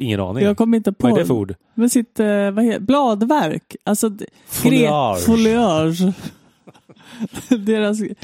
Ingen 0.00 0.20
aning. 0.20 0.44
Jag 0.44 0.56
kommer 0.56 0.76
inte 0.76 0.92
på. 0.92 1.08
Vad 1.08 1.18
är 1.18 1.22
det 1.22 1.26
för 1.26 1.34
ord? 1.34 1.54
Men 1.74 1.90
sitt 1.90 2.20
eh, 2.20 2.50
vad 2.50 2.64
heter, 2.64 2.80
bladverk. 2.80 3.76
Alltså 3.84 4.10
Foliage. 4.46 5.18
gre- 5.18 5.26
foliage. 5.26 6.12
Deras. 7.58 7.98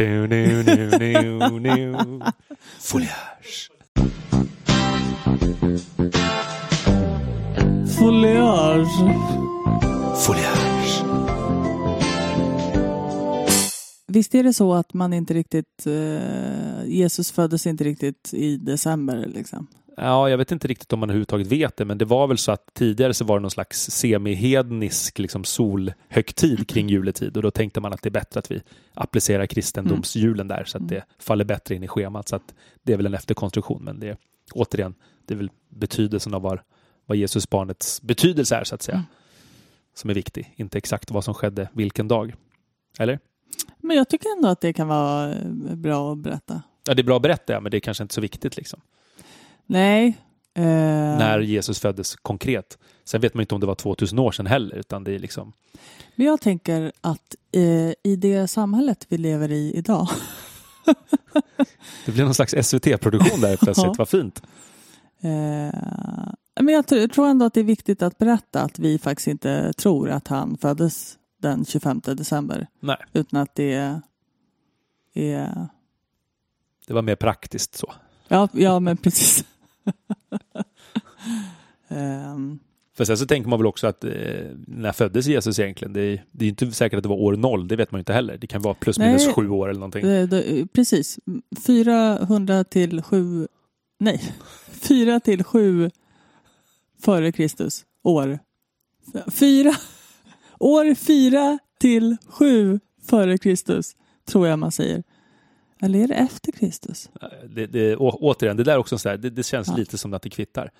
Foliage. 2.80 3.70
foliage. 7.98 8.98
Foliage. 10.26 11.04
Visst 14.06 14.34
är 14.34 14.42
det 14.42 14.52
så 14.52 14.74
att 14.74 14.94
man 14.94 15.12
inte 15.12 15.34
riktigt, 15.34 15.86
eh, 15.86 16.86
Jesus 16.86 17.32
föddes 17.32 17.66
inte 17.66 17.84
riktigt 17.84 18.34
i 18.34 18.56
december 18.56 19.26
liksom? 19.26 19.66
Ja, 19.96 20.30
jag 20.30 20.38
vet 20.38 20.52
inte 20.52 20.68
riktigt 20.68 20.92
om 20.92 21.00
man 21.00 21.10
överhuvudtaget 21.10 21.46
vet 21.46 21.76
det, 21.76 21.84
men 21.84 21.98
det 21.98 22.04
var 22.04 22.26
väl 22.26 22.38
så 22.38 22.52
att 22.52 22.74
tidigare 22.74 23.14
så 23.14 23.24
var 23.24 23.38
det 23.38 23.42
någon 23.42 23.50
slags 23.50 23.90
semihednisk 23.90 25.18
liksom 25.18 25.44
solhögtid 25.44 26.68
kring 26.68 26.88
juletid 26.88 27.36
och 27.36 27.42
då 27.42 27.50
tänkte 27.50 27.80
man 27.80 27.92
att 27.92 28.02
det 28.02 28.08
är 28.08 28.10
bättre 28.10 28.38
att 28.38 28.50
vi 28.50 28.62
applicerar 28.94 29.46
kristendomsjulen 29.46 30.48
där 30.48 30.64
så 30.64 30.78
att 30.78 30.88
det 30.88 31.04
faller 31.18 31.44
bättre 31.44 31.74
in 31.74 31.82
i 31.82 31.88
schemat. 31.88 32.28
Så 32.28 32.36
att 32.36 32.54
det 32.82 32.92
är 32.92 32.96
väl 32.96 33.06
en 33.06 33.14
efterkonstruktion, 33.14 33.84
men 33.84 34.00
det 34.00 34.08
är 34.08 34.16
återigen, 34.52 34.94
det 35.26 35.34
är 35.34 35.38
väl 35.38 35.50
betydelsen 35.68 36.34
av 36.34 36.42
vad, 36.42 36.58
vad 37.06 37.16
Jesus 37.16 37.50
barnets 37.50 38.02
betydelse 38.02 38.56
är 38.56 38.64
så 38.64 38.74
att 38.74 38.82
säga, 38.82 38.96
Mm. 38.96 39.06
som 39.94 40.10
är 40.10 40.14
viktig, 40.14 40.54
inte 40.56 40.78
exakt 40.78 41.10
vad 41.10 41.24
som 41.24 41.34
skedde 41.34 41.68
vilken 41.72 42.08
dag. 42.08 42.34
Eller? 42.98 43.18
Men 43.78 43.96
jag 43.96 44.08
tycker 44.08 44.36
ändå 44.36 44.48
att 44.48 44.60
det 44.60 44.72
kan 44.72 44.88
vara 44.88 45.34
bra 45.76 46.12
att 46.12 46.18
berätta. 46.18 46.62
Ja, 46.86 46.94
det 46.94 47.02
är 47.02 47.04
bra 47.04 47.16
att 47.16 47.22
berätta, 47.22 47.60
men 47.60 47.70
det 47.70 47.76
är 47.76 47.80
kanske 47.80 48.02
inte 48.04 48.14
så 48.14 48.20
viktigt 48.20 48.56
liksom. 48.56 48.80
Nej. 49.66 50.18
Eh, 50.54 50.62
När 51.18 51.40
Jesus 51.40 51.80
föddes 51.80 52.16
konkret. 52.16 52.78
Sen 53.04 53.20
vet 53.20 53.34
man 53.34 53.40
inte 53.40 53.54
om 53.54 53.60
det 53.60 53.66
var 53.66 53.74
2000 53.74 54.18
år 54.18 54.32
sedan 54.32 54.46
heller, 54.46 54.76
utan 54.76 55.04
det 55.04 55.12
är 55.14 55.18
liksom 55.18 55.52
Men 56.14 56.26
jag 56.26 56.40
tänker 56.40 56.92
att 57.00 57.34
eh, 57.52 57.92
i 58.02 58.16
det 58.18 58.48
samhället 58.48 59.06
vi 59.08 59.18
lever 59.18 59.50
i 59.52 59.72
idag 59.74 60.08
Det 62.06 62.12
blir 62.12 62.24
någon 62.24 62.34
slags 62.34 62.54
SVT-produktion 62.68 63.40
där 63.40 63.56
plötsligt. 63.56 63.98
Vad 63.98 64.08
fint. 64.08 64.42
Eh, 65.20 65.80
men 66.60 66.74
jag 66.74 66.86
tror- 66.86 67.26
ändå 67.26 67.46
att 67.46 67.54
det 67.54 67.60
är 67.60 67.64
viktigt 67.64 68.02
att 68.02 68.18
berätta 68.18 68.62
att 68.62 68.78
vi 68.78 68.98
faktiskt 68.98 69.26
inte 69.28 69.72
tror 69.72 70.10
att 70.10 70.28
han 70.28 70.56
föddes 70.56 71.18
den 71.40 71.64
25 71.64 72.00
december. 72.04 72.66
Nej. 72.80 72.96
Utan 73.12 73.40
att 73.40 73.54
det 73.54 73.72
är 73.74 75.68
Det 76.86 76.94
var 76.94 77.02
mer 77.02 77.16
praktiskt 77.16 77.74
så. 77.74 77.92
ja, 78.28 78.48
ja, 78.52 78.80
men 78.80 78.96
precis. 78.96 79.44
Ehm, 81.88 82.58
För 82.96 83.04
sen 83.04 83.18
så 83.18 83.26
tänker 83.26 83.50
man 83.50 83.58
väl 83.58 83.66
också 83.66 83.86
att 83.86 84.04
eh, 84.04 84.10
när 84.66 84.92
föddes 84.92 85.26
Jesus 85.26 85.58
egentligen? 85.58 85.92
Det 85.92 86.00
är, 86.00 86.24
det 86.32 86.44
är 86.44 86.48
inte 86.48 86.72
säkert 86.72 86.96
att 86.96 87.02
det 87.02 87.08
var 87.08 87.16
år 87.16 87.36
noll, 87.36 87.68
det 87.68 87.76
vet 87.76 87.90
man 87.92 87.98
ju 87.98 88.00
inte 88.00 88.12
heller. 88.12 88.36
Det 88.38 88.46
kan 88.46 88.62
vara 88.62 88.74
plus 88.74 88.98
Nej. 88.98 89.08
minus 89.08 89.34
sju 89.34 89.48
år 89.48 89.68
eller 89.68 89.80
någonting. 89.80 90.06
det, 90.06 90.26
det, 90.26 90.66
precis. 90.72 91.18
400 91.66 92.64
till 92.64 93.02
7... 93.02 93.48
Nej. 94.00 94.32
4 94.70 95.20
till 95.20 95.44
7 95.44 95.90
före 97.02 97.32
Kristus. 97.32 97.84
År. 98.02 98.38
Fyra, 99.30 99.74
år 100.58 100.94
4 100.94 101.58
till 101.80 102.16
7 102.28 102.80
före 103.08 103.38
Kristus. 103.38 103.96
Tror 104.28 104.48
jag 104.48 104.58
man 104.58 104.72
säger. 104.72 105.02
Eller 105.84 105.98
är 105.98 106.08
det 106.08 106.14
efter 106.14 106.52
Kristus? 106.52 107.10
Det, 107.48 107.66
det, 107.66 107.96
å, 107.96 108.18
återigen, 108.20 108.56
det 108.56 108.64
där 108.64 108.72
är 108.72 108.78
också 108.78 108.98
så 108.98 109.08
här, 109.08 109.16
det, 109.16 109.30
det 109.30 109.42
känns 109.42 109.68
Ja. 109.68 109.76
lite 109.76 109.98
som 109.98 110.14
att 110.14 110.22
det 110.22 110.30
kvittar. 110.30 110.70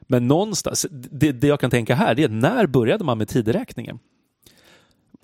Men 0.00 0.28
någonstans, 0.28 0.86
det, 0.90 1.32
det 1.32 1.46
jag 1.46 1.60
kan 1.60 1.70
tänka 1.70 1.94
här, 1.94 2.14
det 2.14 2.24
är 2.24 2.28
när 2.28 2.66
började 2.66 3.04
man 3.04 3.18
med 3.18 3.28
tideräkningen? 3.28 3.98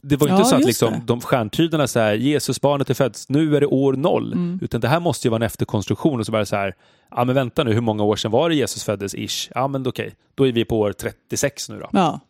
Det 0.02 0.16
var 0.16 0.26
ju 0.26 0.32
Ja, 0.32 0.36
inte 0.38 0.48
så 0.50 0.56
att 0.56 0.64
liksom, 0.64 0.92
det. 0.92 1.00
de 1.06 1.20
stjärntydarna 1.20 1.86
så 1.88 1.98
här, 2.00 2.14
Jesusbarnet 2.14 2.90
är 2.90 2.94
fötts, 2.94 3.28
nu 3.28 3.56
är 3.56 3.60
det 3.60 3.66
år 3.66 3.92
noll. 3.92 4.32
Mm. 4.32 4.58
Utan 4.62 4.80
det 4.80 4.88
här 4.88 5.00
måste 5.00 5.26
ju 5.26 5.30
vara 5.30 5.36
en 5.38 5.46
efterkonstruktion 5.46 6.20
och 6.20 6.26
så 6.26 6.32
bara 6.32 6.46
så 6.46 6.56
här, 6.56 6.74
ja 7.10 7.24
men 7.24 7.34
vänta 7.34 7.64
nu, 7.64 7.72
hur 7.72 7.80
många 7.80 8.02
år 8.04 8.16
sedan 8.16 8.30
var 8.30 8.48
det 8.48 8.54
Jesus 8.54 8.84
föddes 8.84 9.14
ish? 9.14 9.50
Ja 9.54 9.68
men 9.68 9.86
okej, 9.86 10.14
då 10.34 10.46
är 10.46 10.52
vi 10.52 10.64
på 10.64 10.80
år 10.80 10.92
36 10.92 11.68
nu 11.68 11.78
då. 11.78 11.88
Ja. 11.92 12.20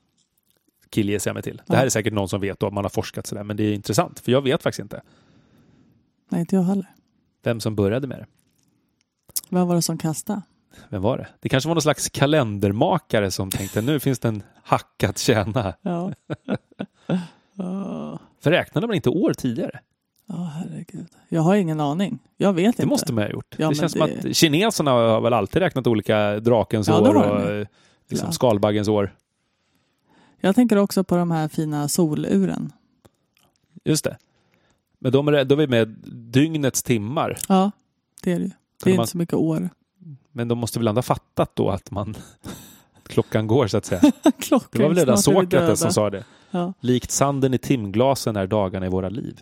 Killgissar 0.90 1.28
jag 1.30 1.34
mig 1.34 1.42
till. 1.42 1.56
Det 1.56 1.62
Ja. 1.66 1.76
här 1.76 1.84
är 1.84 1.88
säkert 1.90 2.12
någon 2.12 2.28
som 2.28 2.40
vet 2.40 2.62
och 2.62 2.72
man 2.72 2.84
har 2.84 2.88
forskat 2.90 3.26
sådär, 3.26 3.44
men 3.44 3.56
det 3.56 3.64
är 3.64 3.72
intressant, 3.74 4.20
för 4.20 4.32
jag 4.32 4.42
vet 4.42 4.62
faktiskt 4.62 4.80
inte 4.82 5.02
Nej, 6.28 6.40
inte 6.40 6.56
jag 6.56 6.62
heller. 6.62 6.86
vem 7.42 7.60
som 7.60 7.74
började 7.76 8.06
med 8.06 8.18
det. 8.18 8.26
Vad 9.48 9.66
var 9.66 9.74
det 9.74 9.82
som 9.82 9.98
kastade? 9.98 10.42
Vem 10.88 11.02
var 11.02 11.18
det? 11.18 11.26
Det 11.40 11.48
kanske 11.48 11.68
var 11.68 11.74
någon 11.74 11.82
slags 11.82 12.08
kalendermakare 12.08 13.30
som 13.30 13.50
tänkte 13.50 13.82
nu 13.82 14.00
finns 14.00 14.18
det 14.18 14.28
en 14.28 14.42
hack 14.62 15.02
att 15.04 15.18
tjäna. 15.18 15.74
Ja. 15.82 16.12
För 18.40 18.50
räknade 18.50 18.86
man 18.86 18.96
inte 18.96 19.10
år 19.10 19.32
tidigare? 19.34 19.80
Ja, 20.26 20.34
herregud. 20.54 21.06
Jag 21.28 21.42
har 21.42 21.54
ingen 21.56 21.80
aning. 21.80 22.18
Jag 22.36 22.52
vet 22.52 22.76
Det 22.76 22.82
inte. 22.82 22.86
måste 22.86 23.12
man 23.12 23.24
ha 23.24 23.30
gjort. 23.30 23.54
Ja, 23.58 23.68
det 23.68 23.74
känns 23.74 23.92
det- 23.92 23.98
som 24.20 24.28
att 24.30 24.36
kineserna 24.36 24.90
har 24.90 25.20
väl 25.20 25.32
alltid 25.32 25.62
räknat 25.62 25.86
olika 25.86 26.40
drakens 26.40 26.88
Ja, 26.88 27.00
det 27.00 27.08
år 27.10 27.14
och 27.14 27.50
eh, 27.50 27.66
liksom 28.08 28.32
skalbaggens 28.32 28.88
år. 28.88 29.14
Jag 30.40 30.54
tänker 30.54 30.76
också 30.76 31.04
på 31.04 31.16
de 31.16 31.30
här 31.30 31.48
fina 31.48 31.88
soluren. 31.88 32.72
Just 33.84 34.04
det. 34.04 34.16
Men 35.06 35.12
de 35.12 35.28
är, 35.28 35.44
då 35.44 35.62
är 35.62 35.66
med 35.66 35.88
dygnets 36.12 36.82
timmar. 36.82 37.38
Ja, 37.48 37.70
det 38.22 38.32
är 38.32 38.38
det. 38.38 38.50
Det 38.84 38.90
är 38.90 38.94
man- 38.94 39.02
inte 39.02 39.10
så 39.10 39.18
mycket 39.18 39.34
år. 39.34 39.68
Men 40.32 40.48
de 40.48 40.58
måste 40.58 40.78
väl 40.78 40.88
ändå 40.88 40.98
ha 40.98 41.02
fattat 41.02 41.50
då 41.56 41.70
att 41.70 41.90
man 41.90 42.16
klockan 43.06 43.46
går 43.46 43.66
så 43.66 43.76
att 43.76 43.84
säga. 43.84 44.00
Klockan 44.38 44.68
Det 44.72 44.78
var 44.82 44.88
väl 44.88 44.98
redan. 44.98 45.18
Sokrates 45.18 45.80
som 45.80 45.92
sa 45.92 46.10
det. 46.10 46.24
Ja. 46.50 46.72
Likt 46.80 47.10
sanden 47.10 47.54
i 47.54 47.58
timglasen 47.58 48.36
är 48.36 48.46
dagarna 48.46 48.86
i 48.86 48.88
våra 48.88 49.08
liv. 49.08 49.40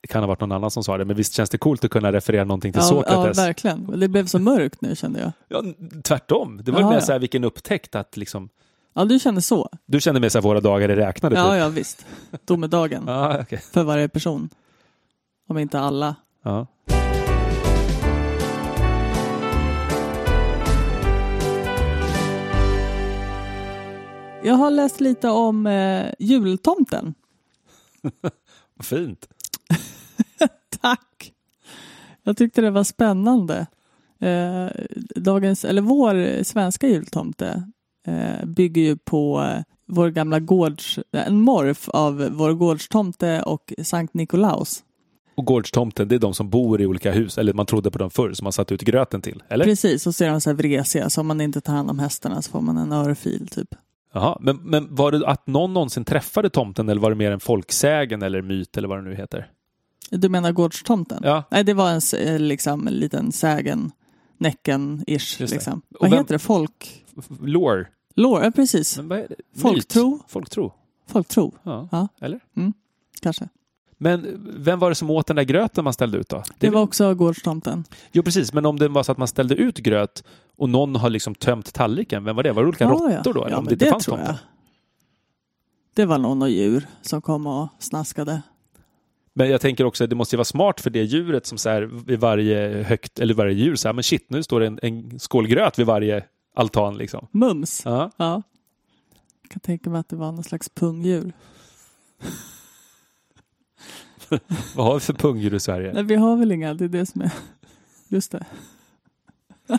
Det 0.00 0.08
kan 0.08 0.22
ha 0.22 0.26
varit 0.28 0.40
någon 0.40 0.52
annan 0.52 0.70
som 0.70 0.84
sa 0.84 0.98
det, 0.98 1.04
men 1.04 1.16
visst 1.16 1.34
känns 1.34 1.50
det 1.50 1.58
coolt 1.58 1.84
att 1.84 1.90
kunna 1.90 2.12
referera 2.12 2.44
någonting 2.44 2.72
till 2.72 2.82
Ja, 2.82 2.94
ja, 2.94 3.02
Sokrates? 3.02 3.38
verkligen. 3.38 4.00
Det 4.00 4.08
blev 4.08 4.26
så 4.26 4.38
mörkt 4.38 4.80
nu 4.80 4.96
kände 4.96 5.20
jag. 5.20 5.32
Ja, 5.48 5.62
tvärtom. 6.02 6.60
Det 6.64 6.72
var 6.72 6.80
Jaha, 6.80 6.88
mer 6.90 6.96
ja. 6.96 7.00
så 7.00 7.12
här 7.12 7.18
vilken 7.18 7.44
upptäckt 7.44 7.94
att 7.94 8.16
liksom, 8.16 8.48
Ja, 8.94 9.04
du 9.04 9.18
kände 9.18 9.42
så? 9.42 9.68
du 9.86 10.00
kände 10.00 10.20
mer 10.20 10.28
så 10.28 10.38
här 10.38 10.42
våra 10.42 10.60
dagar 10.60 10.88
är 10.88 10.96
räknade. 10.96 11.36
Ja, 11.36 11.50
typ. 11.50 11.58
ja 11.58 11.68
visst. 11.68 12.06
Domedagen 12.44 13.02
Ja, 13.06 13.38
okej. 13.40 13.58
för 13.72 13.82
varje 13.82 14.08
person. 14.08 14.48
Om 15.48 15.58
inte 15.58 15.80
alla. 15.80 16.16
ja. 16.42 16.66
Jag 24.44 24.54
har 24.54 24.70
läst 24.70 25.00
lite 25.00 25.28
om 25.28 25.66
eh, 25.66 26.06
jultomten. 26.18 27.14
Vad 28.74 28.86
fint. 28.86 29.28
Tack! 30.80 31.32
Jag 32.22 32.36
tyckte 32.36 32.60
det 32.60 32.70
var 32.70 32.84
spännande. 32.84 33.66
Eh, 34.20 34.68
dagens, 35.16 35.64
eller 35.64 35.82
vår 35.82 36.42
svenska 36.42 36.88
jultomte 36.88 37.62
eh, 38.06 38.46
bygger 38.46 38.82
ju 38.82 38.96
på 38.96 39.42
eh, 39.42 39.62
vår 39.86 40.08
gamla 40.08 40.40
gårds, 40.40 40.98
en 41.12 41.40
morf 41.40 41.88
av 41.88 42.28
vår 42.32 42.52
gårdstomte 42.52 43.42
och 43.42 43.72
Sankt 43.82 44.14
Nikolaus. 44.14 44.84
Och 45.34 45.44
gårdstomten, 45.44 46.08
det 46.08 46.14
är 46.14 46.18
de 46.18 46.34
som 46.34 46.50
bor 46.50 46.80
i 46.80 46.86
olika 46.86 47.12
hus, 47.12 47.38
eller 47.38 47.52
man 47.52 47.66
trodde 47.66 47.90
på 47.90 47.98
dem 47.98 48.10
förr, 48.10 48.32
som 48.32 48.44
man 48.44 48.52
satt 48.52 48.72
ut 48.72 48.80
gröten 48.82 49.22
till. 49.22 49.42
Eller? 49.48 49.64
Precis, 49.64 50.06
och 50.06 50.14
så 50.14 50.24
är 50.24 50.30
de 50.30 50.40
så 50.40 50.50
här 50.50 50.54
vresiga, 50.56 51.10
så 51.10 51.20
om 51.20 51.26
man 51.26 51.40
inte 51.40 51.60
tar 51.60 51.72
hand 51.72 51.90
om 51.90 51.98
hästarna 51.98 52.42
så 52.42 52.50
får 52.50 52.60
man 52.60 52.76
en 52.78 52.92
örfil 52.92 53.48
typ. 53.48 53.68
Jaha, 54.12 54.38
men, 54.40 54.56
men 54.56 54.94
var 54.94 55.12
det 55.12 55.26
att 55.28 55.46
någon 55.46 55.72
någonsin 55.74 56.04
träffade 56.04 56.50
tomten 56.50 56.88
eller 56.88 57.00
var 57.00 57.10
det 57.10 57.16
mer 57.16 57.30
en 57.30 57.40
folksägen 57.40 58.22
eller 58.22 58.42
myt 58.42 58.76
eller 58.76 58.88
vad 58.88 58.98
det 58.98 59.02
nu 59.10 59.14
heter? 59.14 59.50
Du 60.10 60.28
menar 60.28 60.52
gårdstomten? 60.52 61.20
Ja, 61.24 61.44
Nej, 61.50 61.64
det 61.64 61.74
var 61.74 61.90
en, 61.90 62.00
eh, 62.26 62.38
liksom, 62.38 62.86
en 62.86 62.94
liten 62.94 63.32
sägen, 63.32 63.90
näcken-ish. 64.38 65.40
Liksom. 65.50 65.82
Vad 65.88 66.10
vem- 66.10 66.18
heter 66.18 66.34
det? 66.34 66.38
Folk... 66.38 67.04
lore. 67.40 67.86
Lore, 68.14 68.44
ja 68.44 68.50
precis. 68.50 69.00
Folktro. 69.56 70.18
Folktro. 70.28 70.72
Folktro, 71.08 71.54
Ja. 71.62 71.88
Ja. 71.92 72.08
Eller? 72.20 72.40
kanske. 73.20 73.48
Men 74.02 74.46
vem 74.58 74.78
var 74.78 74.88
det 74.88 74.94
som 74.94 75.10
åt 75.10 75.26
den 75.26 75.36
där 75.36 75.42
gröten 75.42 75.84
man 75.84 75.92
ställde 75.92 76.18
ut 76.18 76.28
då? 76.28 76.42
Det 76.58 76.66
är 76.66 76.70
var 76.70 76.82
också 76.82 77.14
gårdstomten. 77.14 77.84
Jo, 78.12 78.22
precis. 78.22 78.52
Men 78.52 78.66
om 78.66 78.78
det 78.78 78.88
var 78.88 79.02
så 79.02 79.12
att 79.12 79.18
man 79.18 79.28
ställde 79.28 79.54
ut 79.54 79.78
gröt 79.78 80.24
och 80.56 80.68
någon 80.68 80.96
har 80.96 81.10
liksom 81.10 81.34
tömt 81.34 81.74
tallriken, 81.74 82.24
vem 82.24 82.36
var 82.36 82.42
det? 82.42 82.52
Var 82.52 82.62
det 82.62 82.68
olika 82.68 82.84
Ja, 82.84 82.90
råttor 82.90 83.34
då? 83.34 83.40
ja. 83.40 83.46
Eller 83.46 83.56
om 83.58 83.64
det 83.64 83.74
det 83.76 83.90
fanns 83.90 84.04
tror 84.04 84.16
tomte? 84.16 84.30
jag. 84.30 84.38
Det 85.94 86.04
var 86.06 86.18
nog 86.18 86.36
något 86.36 86.50
djur 86.50 86.86
som 87.02 87.22
kom 87.22 87.46
och 87.46 87.68
snaskade. 87.78 88.42
Men 89.34 89.50
jag 89.50 89.60
tänker 89.60 89.84
också 89.84 90.04
att 90.04 90.10
det 90.10 90.16
måste 90.16 90.36
ju 90.36 90.38
vara 90.38 90.44
smart 90.44 90.80
för 90.80 90.90
det 90.90 91.02
djuret 91.02 91.46
som 91.46 91.58
så 91.58 91.68
här 91.70 91.82
vid 91.82 92.20
varje 92.20 92.82
högt, 92.82 93.18
eller 93.18 93.34
varje 93.34 93.54
djur 93.54 93.76
så 93.76 93.88
här, 93.88 93.92
men 93.92 94.04
shit, 94.04 94.26
nu 94.30 94.42
står 94.42 94.60
det 94.60 94.66
en, 94.66 94.78
en 94.82 95.18
skål 95.18 95.46
gröt 95.46 95.78
vid 95.78 95.86
varje 95.86 96.24
altan 96.54 96.96
liksom. 96.96 97.26
Mums. 97.30 97.82
Ja. 97.84 98.10
Ja. 98.16 98.42
Jag 99.42 99.50
kan 99.50 99.60
tänka 99.60 99.90
mig 99.90 100.00
att 100.00 100.08
det 100.08 100.16
var 100.16 100.32
någon 100.32 100.44
slags 100.44 100.68
pungdjur. 100.68 101.32
Vad 104.76 104.86
har 104.86 104.94
vi 104.94 105.00
för 105.00 105.12
pungdjur 105.14 105.54
i 105.54 105.60
Sverige? 105.60 105.92
Nej, 105.92 106.02
vi 106.02 106.14
har 106.14 106.36
väl 106.36 106.52
inga, 106.52 106.74
det 106.74 106.84
är 106.84 106.88
det 106.88 107.06
som 107.06 107.20
är... 107.20 107.30
Just 108.08 108.32
det. 108.32 108.44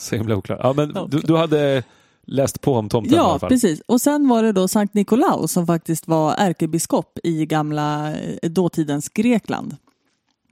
Så 0.00 0.16
himla 0.16 0.36
oklart. 0.36 0.60
Ja, 0.62 0.72
men 0.76 0.92
Ja, 0.94 1.06
du, 1.10 1.18
du 1.20 1.36
hade 1.36 1.82
läst 2.26 2.60
på 2.60 2.74
om 2.74 2.88
tomten 2.88 3.14
i 3.14 3.18
alla 3.18 3.28
Ja, 3.28 3.38
fall? 3.38 3.48
precis. 3.48 3.82
Och 3.86 4.00
sen 4.00 4.28
var 4.28 4.42
det 4.42 4.52
då 4.52 4.68
Sankt 4.68 4.94
Nikolaus 4.94 5.52
som 5.52 5.66
faktiskt 5.66 6.08
var 6.08 6.34
ärkebiskop 6.38 7.18
i 7.24 7.46
gamla 7.46 8.14
eh, 8.20 8.50
dåtidens 8.50 9.08
Grekland. 9.08 9.76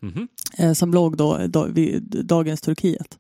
Mhm. 0.01 0.29
Eh, 0.59 0.73
som 0.73 0.95
låg 0.95 1.17
då, 1.17 1.39
då 1.49 1.65
vid 1.65 2.03
dagens 2.25 2.61
Turkiet. 2.61 3.19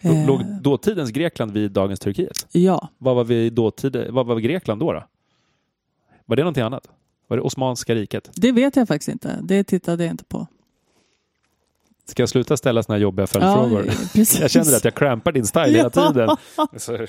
Eh, 0.00 0.26
Låg 0.26 0.44
dåtidens 0.62 1.10
Grekland 1.10 1.52
vid 1.52 1.70
dagens 1.72 2.00
Turkiet? 2.00 2.46
Ja, 2.52 2.88
Vad 2.98 3.16
var 3.16 3.24
vi 3.24 3.50
dåtid, 3.50 4.06
vad 4.10 4.26
var 4.26 4.38
Grekland 4.38 4.80
då, 4.80 4.92
då? 4.92 5.04
Var 6.26 6.36
det 6.36 6.42
någonting 6.42 6.62
annat? 6.62 6.88
Var 7.30 7.36
det 7.36 7.42
Osmanska 7.42 7.94
riket? 7.94 8.30
det 8.34 8.52
vet 8.52 8.76
jag 8.76 8.88
faktiskt 8.88 9.08
inte. 9.08 9.38
Det 9.42 9.64
tittade 9.64 10.04
jag 10.04 10.12
inte 10.12 10.24
på. 10.24 10.46
Ska 12.06 12.22
jag 12.22 12.28
sluta 12.28 12.56
ställa 12.56 12.82
såna 12.82 12.96
här 12.96 13.02
jobbiga 13.02 13.26
följdfrågor? 13.26 13.86
Ja. 14.14 14.24
Jag 14.40 14.50
känner 14.50 14.76
att 14.76 14.84
jag 14.84 14.94
crampar 14.94 15.32
din 15.32 15.46
style 15.46 15.66
hela 15.66 15.90
tiden. 16.08 16.36
Så, 16.76 17.06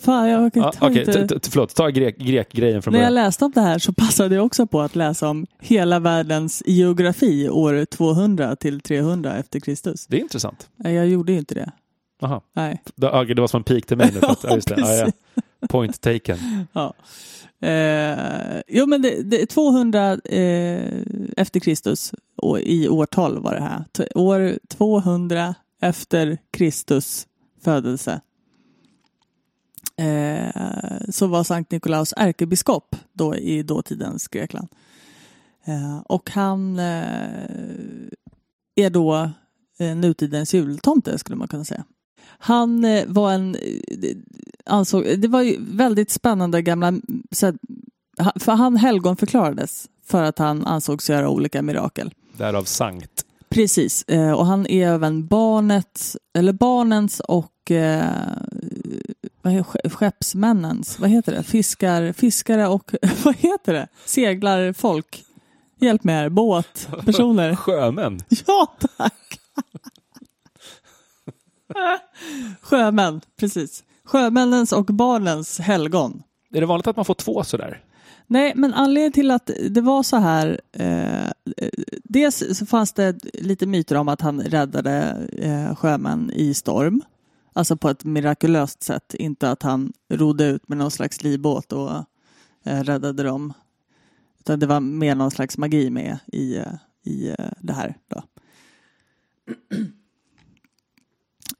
fan, 0.00 0.28
jag 0.28 0.44
inte... 0.56 1.50
förlåt. 1.50 1.74
Ta 1.74 1.88
grek, 1.88 2.18
grekgrejen 2.18 2.82
från 2.82 2.92
När 2.92 3.00
jag 3.00 3.12
början. 3.12 3.26
läste 3.26 3.44
om 3.44 3.52
det 3.54 3.60
här 3.60 3.78
så 3.78 3.92
passade 3.92 4.34
jag 4.34 4.46
också 4.46 4.66
på 4.66 4.80
att 4.80 4.96
läsa 4.96 5.28
om 5.28 5.46
hela 5.60 5.98
världens 5.98 6.62
geografi 6.66 7.48
år 7.48 7.84
200 7.84 8.56
till 8.56 8.80
300 8.80 9.36
efter 9.36 9.60
Kristus. 9.60 10.06
Det 10.06 10.16
är 10.16 10.20
intressant. 10.20 10.68
Jag 10.76 11.08
gjorde 11.08 11.32
ju 11.32 11.38
inte 11.38 11.54
det. 11.54 11.72
Aha. 12.22 12.42
Nej. 12.52 12.82
Det 12.96 13.40
var 13.40 13.46
som 13.46 13.58
en 13.58 13.64
pik 13.64 13.86
till 13.86 13.96
mig 13.96 14.10
nu. 14.14 14.20
För 14.20 14.26
att, 14.26 14.44
ja, 14.48 14.54
just 14.54 14.68
det. 14.68 14.74
Ja, 14.78 14.94
ja. 14.94 15.42
Point 15.68 16.00
taken. 16.00 16.38
Ja. 16.72 16.94
Eh, 17.68 18.62
jo, 18.68 18.86
men 18.86 19.02
det, 19.02 19.22
det, 19.22 19.46
200 19.46 20.12
eh, 20.12 21.02
efter 21.36 21.60
Kristus 21.60 22.14
och 22.36 22.60
i 22.60 22.88
årtal 22.88 23.42
var 23.42 23.54
det 23.54 23.60
här. 23.60 23.84
T- 23.92 24.08
år 24.14 24.58
200 24.68 25.54
efter 25.80 26.38
Kristus 26.50 27.26
födelse. 27.64 28.20
Eh, 29.96 31.00
så 31.10 31.26
var 31.26 31.44
Sankt 31.44 31.70
Nikolaus 31.72 32.14
ärkebiskop 32.16 32.96
då 33.12 33.36
i 33.36 33.62
dåtidens 33.62 34.28
Grekland. 34.28 34.68
Eh, 35.64 35.98
och 35.98 36.30
han 36.30 36.78
eh, 36.78 38.04
är 38.74 38.90
då 38.90 39.30
eh, 39.78 39.96
nutidens 39.96 40.54
jultomte 40.54 41.18
skulle 41.18 41.36
man 41.36 41.48
kunna 41.48 41.64
säga. 41.64 41.84
Han 42.38 42.84
eh, 42.84 43.04
var 43.06 43.32
en, 43.32 43.54
eh, 43.54 44.16
ansåg, 44.66 45.04
det 45.18 45.28
var 45.28 45.42
ju 45.42 45.56
väldigt 45.60 46.10
spännande 46.10 46.62
gamla, 46.62 46.92
ha- 48.18 48.32
för 48.40 48.52
han 48.52 48.76
helgon 48.76 49.16
förklarades 49.16 49.88
för 50.06 50.22
att 50.22 50.38
han 50.38 50.66
ansågs 50.66 51.10
göra 51.10 51.28
olika 51.28 51.62
mirakel. 51.62 52.14
Därav 52.36 52.64
sankt. 52.64 53.24
Precis, 53.48 54.02
eh, 54.08 54.32
och 54.32 54.46
han 54.46 54.66
är 54.66 54.88
även 54.88 55.26
barnet, 55.26 56.16
eller 56.38 56.52
barnens 56.52 57.20
och 57.20 57.70
eh, 57.70 58.06
skeppsmännens, 59.90 60.98
vad 60.98 61.10
heter 61.10 61.32
det, 61.32 61.42
fiskar, 61.42 62.12
fiskare 62.12 62.68
och 62.68 62.94
vad 63.24 63.36
heter 63.36 63.72
det, 63.72 63.88
seglarfolk. 64.04 65.24
Hjälp 65.80 66.04
mig 66.04 66.14
här, 66.14 66.28
båtpersoner. 66.28 67.56
Sjömän. 67.56 68.22
Ja, 68.46 68.76
tack! 68.96 69.40
Sjömän, 72.60 73.20
precis. 73.36 73.84
Sjömännens 74.04 74.72
och 74.72 74.84
barnens 74.84 75.58
helgon. 75.58 76.22
Är 76.54 76.60
det 76.60 76.66
vanligt 76.66 76.86
att 76.86 76.96
man 76.96 77.04
får 77.04 77.14
två 77.14 77.44
sådär? 77.44 77.84
Nej, 78.26 78.52
men 78.56 78.74
anledningen 78.74 79.12
till 79.12 79.30
att 79.30 79.50
det 79.70 79.80
var 79.80 80.02
så 80.02 80.16
här. 80.16 80.60
Eh, 80.72 81.30
dels 82.04 82.58
så 82.58 82.66
fanns 82.66 82.92
det 82.92 83.24
lite 83.34 83.66
myter 83.66 83.96
om 83.96 84.08
att 84.08 84.20
han 84.20 84.40
räddade 84.40 85.26
eh, 85.38 85.76
sjömän 85.76 86.30
i 86.34 86.54
storm. 86.54 87.02
Alltså 87.52 87.76
på 87.76 87.88
ett 87.88 88.04
mirakulöst 88.04 88.82
sätt. 88.82 89.14
Inte 89.14 89.50
att 89.50 89.62
han 89.62 89.92
rodde 90.08 90.44
ut 90.44 90.68
med 90.68 90.78
någon 90.78 90.90
slags 90.90 91.22
livbåt 91.22 91.72
och 91.72 91.90
eh, 92.64 92.82
räddade 92.82 93.22
dem. 93.22 93.52
Utan 94.40 94.58
det 94.58 94.66
var 94.66 94.80
mer 94.80 95.14
någon 95.14 95.30
slags 95.30 95.58
magi 95.58 95.90
med 95.90 96.18
i, 96.26 96.56
eh, 96.56 96.74
i 97.04 97.28
eh, 97.38 97.50
det 97.60 97.72
här. 97.72 97.96
Då. 98.08 98.22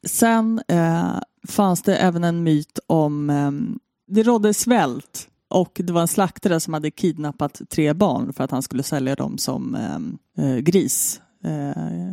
Sen 0.06 0.60
eh, 0.68 1.18
fanns 1.48 1.82
det 1.82 1.96
även 1.96 2.24
en 2.24 2.42
myt 2.42 2.78
om 2.86 3.30
eh, 3.30 3.50
det 4.14 4.22
rådde 4.22 4.54
svält 4.54 5.28
och 5.48 5.80
det 5.84 5.92
var 5.92 6.00
en 6.00 6.08
slaktare 6.08 6.60
som 6.60 6.74
hade 6.74 6.90
kidnappat 6.90 7.60
tre 7.70 7.92
barn 7.92 8.32
för 8.32 8.44
att 8.44 8.50
han 8.50 8.62
skulle 8.62 8.82
sälja 8.82 9.14
dem 9.14 9.38
som 9.38 9.74
eh, 9.74 10.44
eh, 10.46 10.56
gris. 10.58 11.20
Eh, 11.44 12.12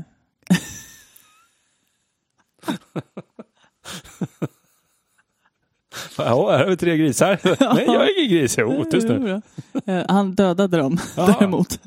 Ja, 6.18 6.52
här 6.52 6.60
har 6.64 6.70
vi 6.70 6.78
tre 6.78 6.98
grisar. 6.98 7.40
Nej, 7.76 7.86
jag 7.86 8.04
är 8.10 8.20
ingen 8.26 8.32
gris. 8.38 8.56
Jo, 8.58 8.86
tyst 8.92 9.08
nu. 9.08 9.42
eh, 9.86 10.06
han 10.08 10.32
dödade 10.36 10.78
dem 10.78 10.98
däremot. 11.16 11.80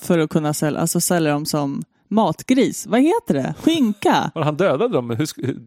För 0.00 0.18
att 0.18 0.30
kunna 0.30 0.54
sälja, 0.54 0.80
alltså 0.80 1.00
sälja 1.00 1.32
dem 1.32 1.46
som 1.46 1.82
matgris. 2.08 2.86
Vad 2.86 3.00
heter 3.00 3.34
det? 3.34 3.54
Skinka? 3.58 4.30
Och 4.34 4.44
han 4.44 4.56
dödade 4.56 4.94
dem. 4.94 5.06
men 5.06 5.16
Hur, 5.16 5.28
hur, 5.36 5.60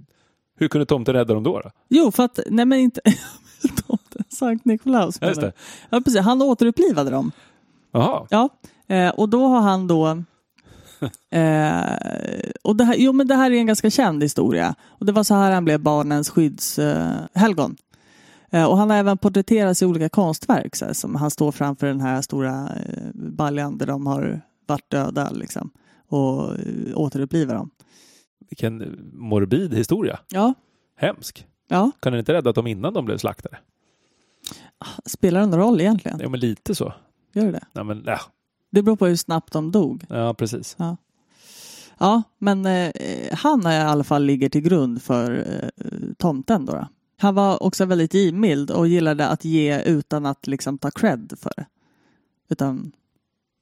hur 0.58 0.68
kunde 0.68 0.86
tomten 0.86 1.14
rädda 1.14 1.34
dem 1.34 1.44
då? 1.44 1.60
då? 1.60 1.72
Jo, 1.90 2.12
för 2.12 2.24
att, 2.24 2.40
nej 2.50 2.66
men 2.66 2.80
inte, 2.80 3.02
tomten, 3.88 4.24
Sankt 4.30 4.66
Nikolaus. 4.66 5.18
Ja, 5.22 5.28
just 5.28 5.42
det. 5.42 5.52
Ja, 5.90 6.02
precis. 6.02 6.22
Han 6.22 6.42
återupplivade 6.42 7.10
dem. 7.10 7.32
Jaha. 7.92 8.28
Ja, 8.30 8.50
eh, 8.88 9.10
och 9.10 9.30
då 9.30 9.48
har 9.48 9.62
han 9.62 9.88
då... 9.88 10.24
Eh, 11.32 11.82
och 12.64 12.76
det 12.76 12.84
här, 12.84 12.96
jo, 12.98 13.14
men 13.14 13.28
det 13.28 13.36
här 13.36 13.52
är 13.52 13.56
en 13.56 13.66
ganska 13.66 13.90
känd 13.90 14.24
historia. 14.24 14.76
Och 14.88 15.06
det 15.06 15.12
var 15.12 15.24
så 15.24 15.34
här 15.34 15.52
han 15.52 15.66
blev 15.66 15.80
barnens 15.80 16.30
skyddshelgon. 16.30 17.76
Eh, 18.52 18.62
eh, 18.62 18.66
och 18.66 18.78
han 18.78 18.90
har 18.90 18.98
även 18.98 19.18
porträtterats 19.18 19.82
i 19.82 19.86
olika 19.86 20.10
konstverk. 20.10 20.76
Så 20.76 20.86
här, 20.86 20.94
som 20.94 21.16
han 21.16 21.32
står 21.32 21.52
framför 21.52 21.88
den 21.88 22.02
här 22.02 22.22
stora 22.22 22.70
eh, 22.70 23.04
baljan 23.14 23.78
där 23.78 23.86
de 23.86 24.08
har 24.08 24.42
varit 24.68 24.90
döda. 24.92 25.30
Liksom, 25.30 25.72
och 26.08 26.60
eh, 26.60 26.98
återupplivar 26.98 27.56
dem. 27.56 27.70
Vilken 28.50 29.00
morbid 29.14 29.74
historia. 29.74 30.20
Ja, 30.30 30.54
Hemsk. 30.96 31.48
ja. 31.68 31.92
Kan 32.00 32.12
den 32.12 32.20
inte 32.20 32.34
räddat 32.34 32.56
dem 32.56 32.68
innan 32.68 32.94
de 32.94 33.06
blev 33.06 33.18
slaktade? 33.18 33.58
Spelar 35.06 35.40
det 35.40 35.46
någon 35.46 35.60
roll 35.60 35.82
egentligen? 35.82 36.20
Ja, 36.22 36.30
men 36.30 36.40
lite 36.40 36.76
så. 36.76 36.94
Gör 37.34 37.52
det? 37.52 37.66
Ja, 37.74 37.84
men, 37.84 38.04
ja. 38.06 38.20
Det 38.70 38.82
beror 38.84 38.96
på 38.96 39.06
hur 39.08 39.16
snabbt 39.16 39.54
de 39.54 39.72
dog. 39.72 40.06
ja 40.10 40.34
precis. 40.34 40.76
Ja, 42.00 42.24
men 42.38 42.66
eh, 42.66 42.92
han 43.32 43.66
är 43.66 43.80
i 43.80 43.84
alla 43.84 44.04
fall 44.04 44.24
ligger 44.24 44.50
till 44.50 44.62
grund 44.62 45.02
för 45.02 45.32
eh, 45.78 45.90
tomten. 46.18 46.66
Då, 46.66 46.74
då. 46.74 46.88
Han 47.18 47.36
var 47.36 47.64
också 47.64 47.86
väldigt 47.86 48.14
givmild 48.14 48.72
och 48.72 48.88
gillade 48.88 49.28
att 49.28 49.46
ge 49.46 49.82
utan 49.82 50.26
att 50.26 50.48
liksom 50.48 50.78
ta 50.78 50.92
cred 50.92 51.34
för 51.40 51.52
det. 51.58 51.66
Utan, 52.50 52.92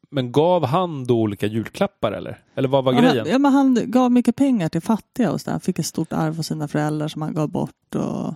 Men 0.09 0.31
gav 0.31 0.65
han 0.65 1.05
då 1.05 1.21
olika 1.21 1.47
julklappar 1.47 2.11
eller? 2.11 2.43
Eller 2.55 2.67
vad 2.67 2.83
var 2.83 2.93
ja, 2.93 2.99
grejen? 2.99 3.17
han, 3.17 3.27
ja, 3.27 3.37
men 3.39 3.51
han 3.51 3.91
gav 3.91 4.11
mycket 4.11 4.35
pengar 4.35 4.69
till 4.69 4.81
fattiga 4.81 5.31
och 5.31 5.41
så 5.41 5.45
där. 5.45 5.51
Han 5.51 5.61
fick 5.61 5.79
ett 5.79 5.85
stort 5.85 6.13
arv 6.13 6.39
av 6.39 6.43
sina 6.43 6.67
föräldrar 6.67 7.07
som 7.07 7.21
han 7.21 7.33
gav 7.33 7.49
bort. 7.49 7.95
Och, 7.95 8.33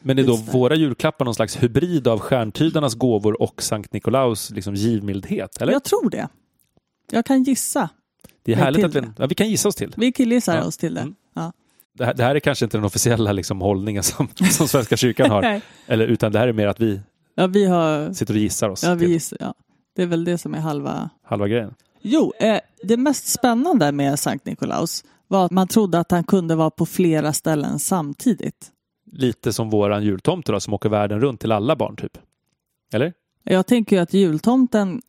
Men 0.00 0.18
är 0.18 0.24
då 0.24 0.36
våra 0.36 0.74
julklappar 0.74 1.24
någon 1.24 1.34
slags 1.34 1.62
hybrid 1.62 2.08
av 2.08 2.18
stjärntydarnas 2.18 2.94
gåvor 2.94 3.42
och 3.42 3.62
Sankt 3.62 3.92
Nikolaus 3.92 4.50
liksom 4.50 4.74
givmildhet? 4.74 5.62
Eller? 5.62 5.72
Jag 5.72 5.84
tror 5.84 6.10
det. 6.10 6.28
Jag 7.10 7.24
kan 7.24 7.42
gissa. 7.42 7.88
det 8.42 8.52
är 8.52 8.56
härligt 8.56 8.84
att 8.84 8.94
vi, 8.94 9.02
ja, 9.18 9.26
vi 9.26 9.34
kan 9.34 9.48
gissa 9.48 9.68
oss 9.68 9.74
till. 9.74 9.94
Vi 9.96 10.12
killgissar 10.12 10.56
Ja. 10.56 10.64
oss 10.64 10.76
till 10.76 10.94
det. 10.94 11.00
Mm. 11.00 11.14
Ja. 11.34 11.52
Det 11.94 12.04
här, 12.04 12.14
det 12.14 12.24
här 12.24 12.34
är 12.34 12.40
kanske 12.40 12.64
inte 12.64 12.76
den 12.76 12.84
officiella 12.84 13.32
liksom, 13.32 13.60
hållningen 13.60 14.02
som, 14.02 14.28
som 14.50 14.68
Svenska 14.68 14.96
kyrkan 14.96 15.30
har. 15.30 15.60
Eller, 15.86 16.06
utan 16.06 16.32
det 16.32 16.38
här 16.38 16.48
är 16.48 16.52
mer 16.52 16.66
att 16.66 16.80
vi 16.80 17.00
ja, 17.34 17.46
vi 17.46 17.66
har... 17.66 18.12
sitter 18.12 18.34
och 18.34 18.40
gissar 18.40 18.68
oss 18.68 18.82
Ja, 18.82 18.94
vi 18.94 19.00
till 19.00 19.12
gissar, 19.12 19.38
ja. 19.40 19.54
Det 19.94 20.02
är 20.02 20.06
väl 20.06 20.24
det 20.24 20.38
som 20.38 20.54
är 20.54 20.58
halva... 20.58 21.10
halva 21.22 21.48
grejen. 21.48 21.74
Jo, 22.00 22.32
eh, 22.40 22.60
det 22.82 22.96
mest 22.96 23.26
spännande 23.26 23.92
med 23.92 24.18
Sankt 24.18 24.46
Nikolaus 24.46 25.04
var 25.28 25.44
att 25.44 25.50
man 25.50 25.68
trodde 25.68 25.98
att 25.98 26.10
han 26.10 26.24
kunde 26.24 26.54
vara 26.54 26.70
på 26.70 26.86
flera 26.86 27.32
ställen 27.32 27.78
samtidigt. 27.78 28.70
Lite 29.12 29.52
som 29.52 29.70
våran 29.70 30.04
jultomte 30.04 30.52
då, 30.52 30.60
som 30.60 30.74
åker 30.74 30.88
världen 30.88 31.20
runt 31.20 31.40
till 31.40 31.52
alla 31.52 31.76
barn 31.76 31.96
typ. 31.96 32.18
Eller? 32.92 33.12
Jag 33.42 33.66
tänker 33.66 33.96
ju 33.96 34.02
att 34.02 34.14
jultomten 34.14 35.02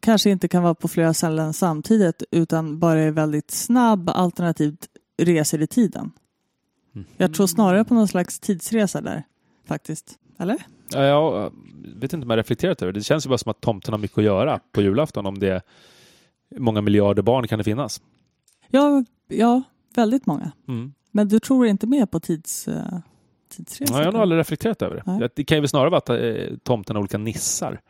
kanske 0.00 0.30
inte 0.30 0.48
kan 0.48 0.62
vara 0.62 0.74
på 0.74 0.88
flera 0.88 1.14
ställen 1.14 1.52
samtidigt 1.52 2.22
utan 2.30 2.78
bara 2.78 3.00
är 3.00 3.10
väldigt 3.10 3.50
snabb 3.50 4.10
alternativt 4.10 4.88
reser 5.18 5.62
i 5.62 5.66
tiden. 5.66 6.12
Mm. 6.94 7.06
Jag 7.16 7.34
tror 7.34 7.46
snarare 7.46 7.84
på 7.84 7.94
någon 7.94 8.08
slags 8.08 8.40
tidsresa 8.40 9.00
där 9.00 9.22
faktiskt. 9.66 10.18
Eller? 10.38 10.66
Ja, 10.92 11.02
jag 11.02 11.52
vet 11.96 12.12
inte 12.12 12.24
om 12.24 12.30
jag 12.30 12.36
reflekterat 12.36 12.82
över 12.82 12.92
det. 12.92 13.00
Det 13.00 13.04
känns 13.04 13.26
ju 13.26 13.28
bara 13.28 13.38
som 13.38 13.50
att 13.50 13.60
tomten 13.60 13.94
har 13.94 13.98
mycket 13.98 14.18
att 14.18 14.24
göra 14.24 14.60
på 14.72 14.82
julafton. 14.82 15.26
Om 15.26 15.38
det 15.38 15.48
är 15.48 15.62
många 16.56 16.80
miljarder 16.80 17.22
barn 17.22 17.48
kan 17.48 17.58
det 17.58 17.64
finnas? 17.64 18.02
Ja, 18.68 19.04
ja 19.28 19.62
väldigt 19.94 20.26
många. 20.26 20.52
Mm. 20.68 20.94
Men 21.10 21.28
du 21.28 21.40
tror 21.40 21.66
inte 21.66 21.86
mer 21.86 22.06
på 22.06 22.20
tids, 22.20 22.68
uh, 22.68 22.98
tidsresa? 23.48 23.94
Ja, 23.94 23.98
jag 23.98 24.06
har 24.06 24.12
nog 24.12 24.22
aldrig 24.22 24.38
reflekterat 24.38 24.82
över 24.82 25.02
Nej. 25.06 25.18
det. 25.18 25.30
Det 25.34 25.44
kan 25.44 25.58
ju 25.58 25.68
snarare 25.68 25.90
vara 25.90 25.98
att 25.98 26.08
eh, 26.08 26.56
tomten 26.62 26.96
har 26.96 27.00
olika 27.00 27.18
nissar. 27.18 27.80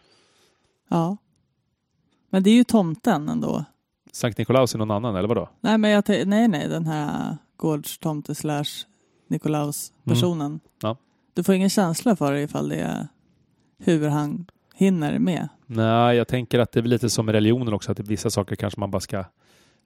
Ja. 0.89 1.17
Men 2.31 2.43
det 2.43 2.51
är 2.51 2.55
ju 2.55 2.65
tomten 2.65 3.29
ändå. 3.29 3.65
Sankt 4.13 4.39
Nikolaus 4.39 4.75
är 4.75 4.79
någon 4.79 4.91
annan, 4.91 5.17
eller 5.17 5.29
vadå? 5.29 5.49
Nej, 5.61 5.79
men 5.79 5.91
jag 5.91 6.05
nej, 6.09 6.49
nej, 6.49 6.69
den 6.69 6.87
här 6.87 7.37
gårdstomte 7.57 8.35
slash 8.35 8.65
Nikolaus-personen. 9.29 10.47
Mm. 10.47 10.61
Ja. 10.83 10.97
Du 11.35 11.43
får 11.43 11.55
ingen 11.55 11.71
känsla 11.71 12.17
för 12.17 12.33
det 12.33 12.41
ifall 12.43 12.69
det 12.69 12.77
är 12.77 13.09
hur 13.79 14.09
han 14.09 14.47
hinner 14.75 15.19
med. 15.19 15.49
Nej, 15.67 16.17
jag 16.17 16.29
tänker 16.29 16.59
att 16.59 16.73
det 16.73 16.81
är 16.81 16.85
lite 16.85 17.11
som 17.11 17.27
med 17.27 17.33
religionen 17.33 17.75
också, 17.75 17.93
att 17.93 17.99
vissa 18.01 18.31
saker 18.31 18.57
kanske 18.57 18.81
man 18.81 18.91
bara 18.91 19.01
ska... 19.01 19.25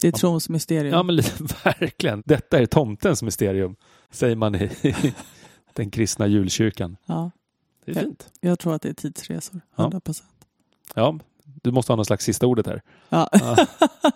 Det 0.01 0.09
är 0.09 0.13
trons 0.13 0.49
mysterium. 0.49 0.93
Ja, 0.95 1.03
men 1.03 1.17
verkligen. 1.65 2.23
Detta 2.27 2.59
är 2.59 2.67
tomtens 2.67 3.23
mysterium, 3.23 3.77
säger 4.11 4.37
man 4.37 4.55
i, 4.55 4.71
den 5.73 5.91
kristna 5.91 6.27
julkyrkan. 6.27 6.97
Ja, 7.07 7.31
Det 7.85 7.91
är 7.93 7.97
Ja. 7.97 8.01
fint. 8.03 8.33
jag 8.41 8.59
tror 8.59 8.75
att 8.75 8.83
det 8.83 8.89
är 8.89 8.95
tidsresor. 8.95 9.61
Ja. 9.77 9.83
100 9.83 10.01
procent. 10.01 10.31
Ja, 10.95 11.19
du 11.45 11.71
måste 11.73 11.93
ha 11.93 11.97
någon 11.97 12.05
slags 12.05 12.25
sista 12.25 12.47
ordet 12.47 12.67
här. 12.67 12.83
Ja. 13.09 13.29
Ja. 13.33 13.57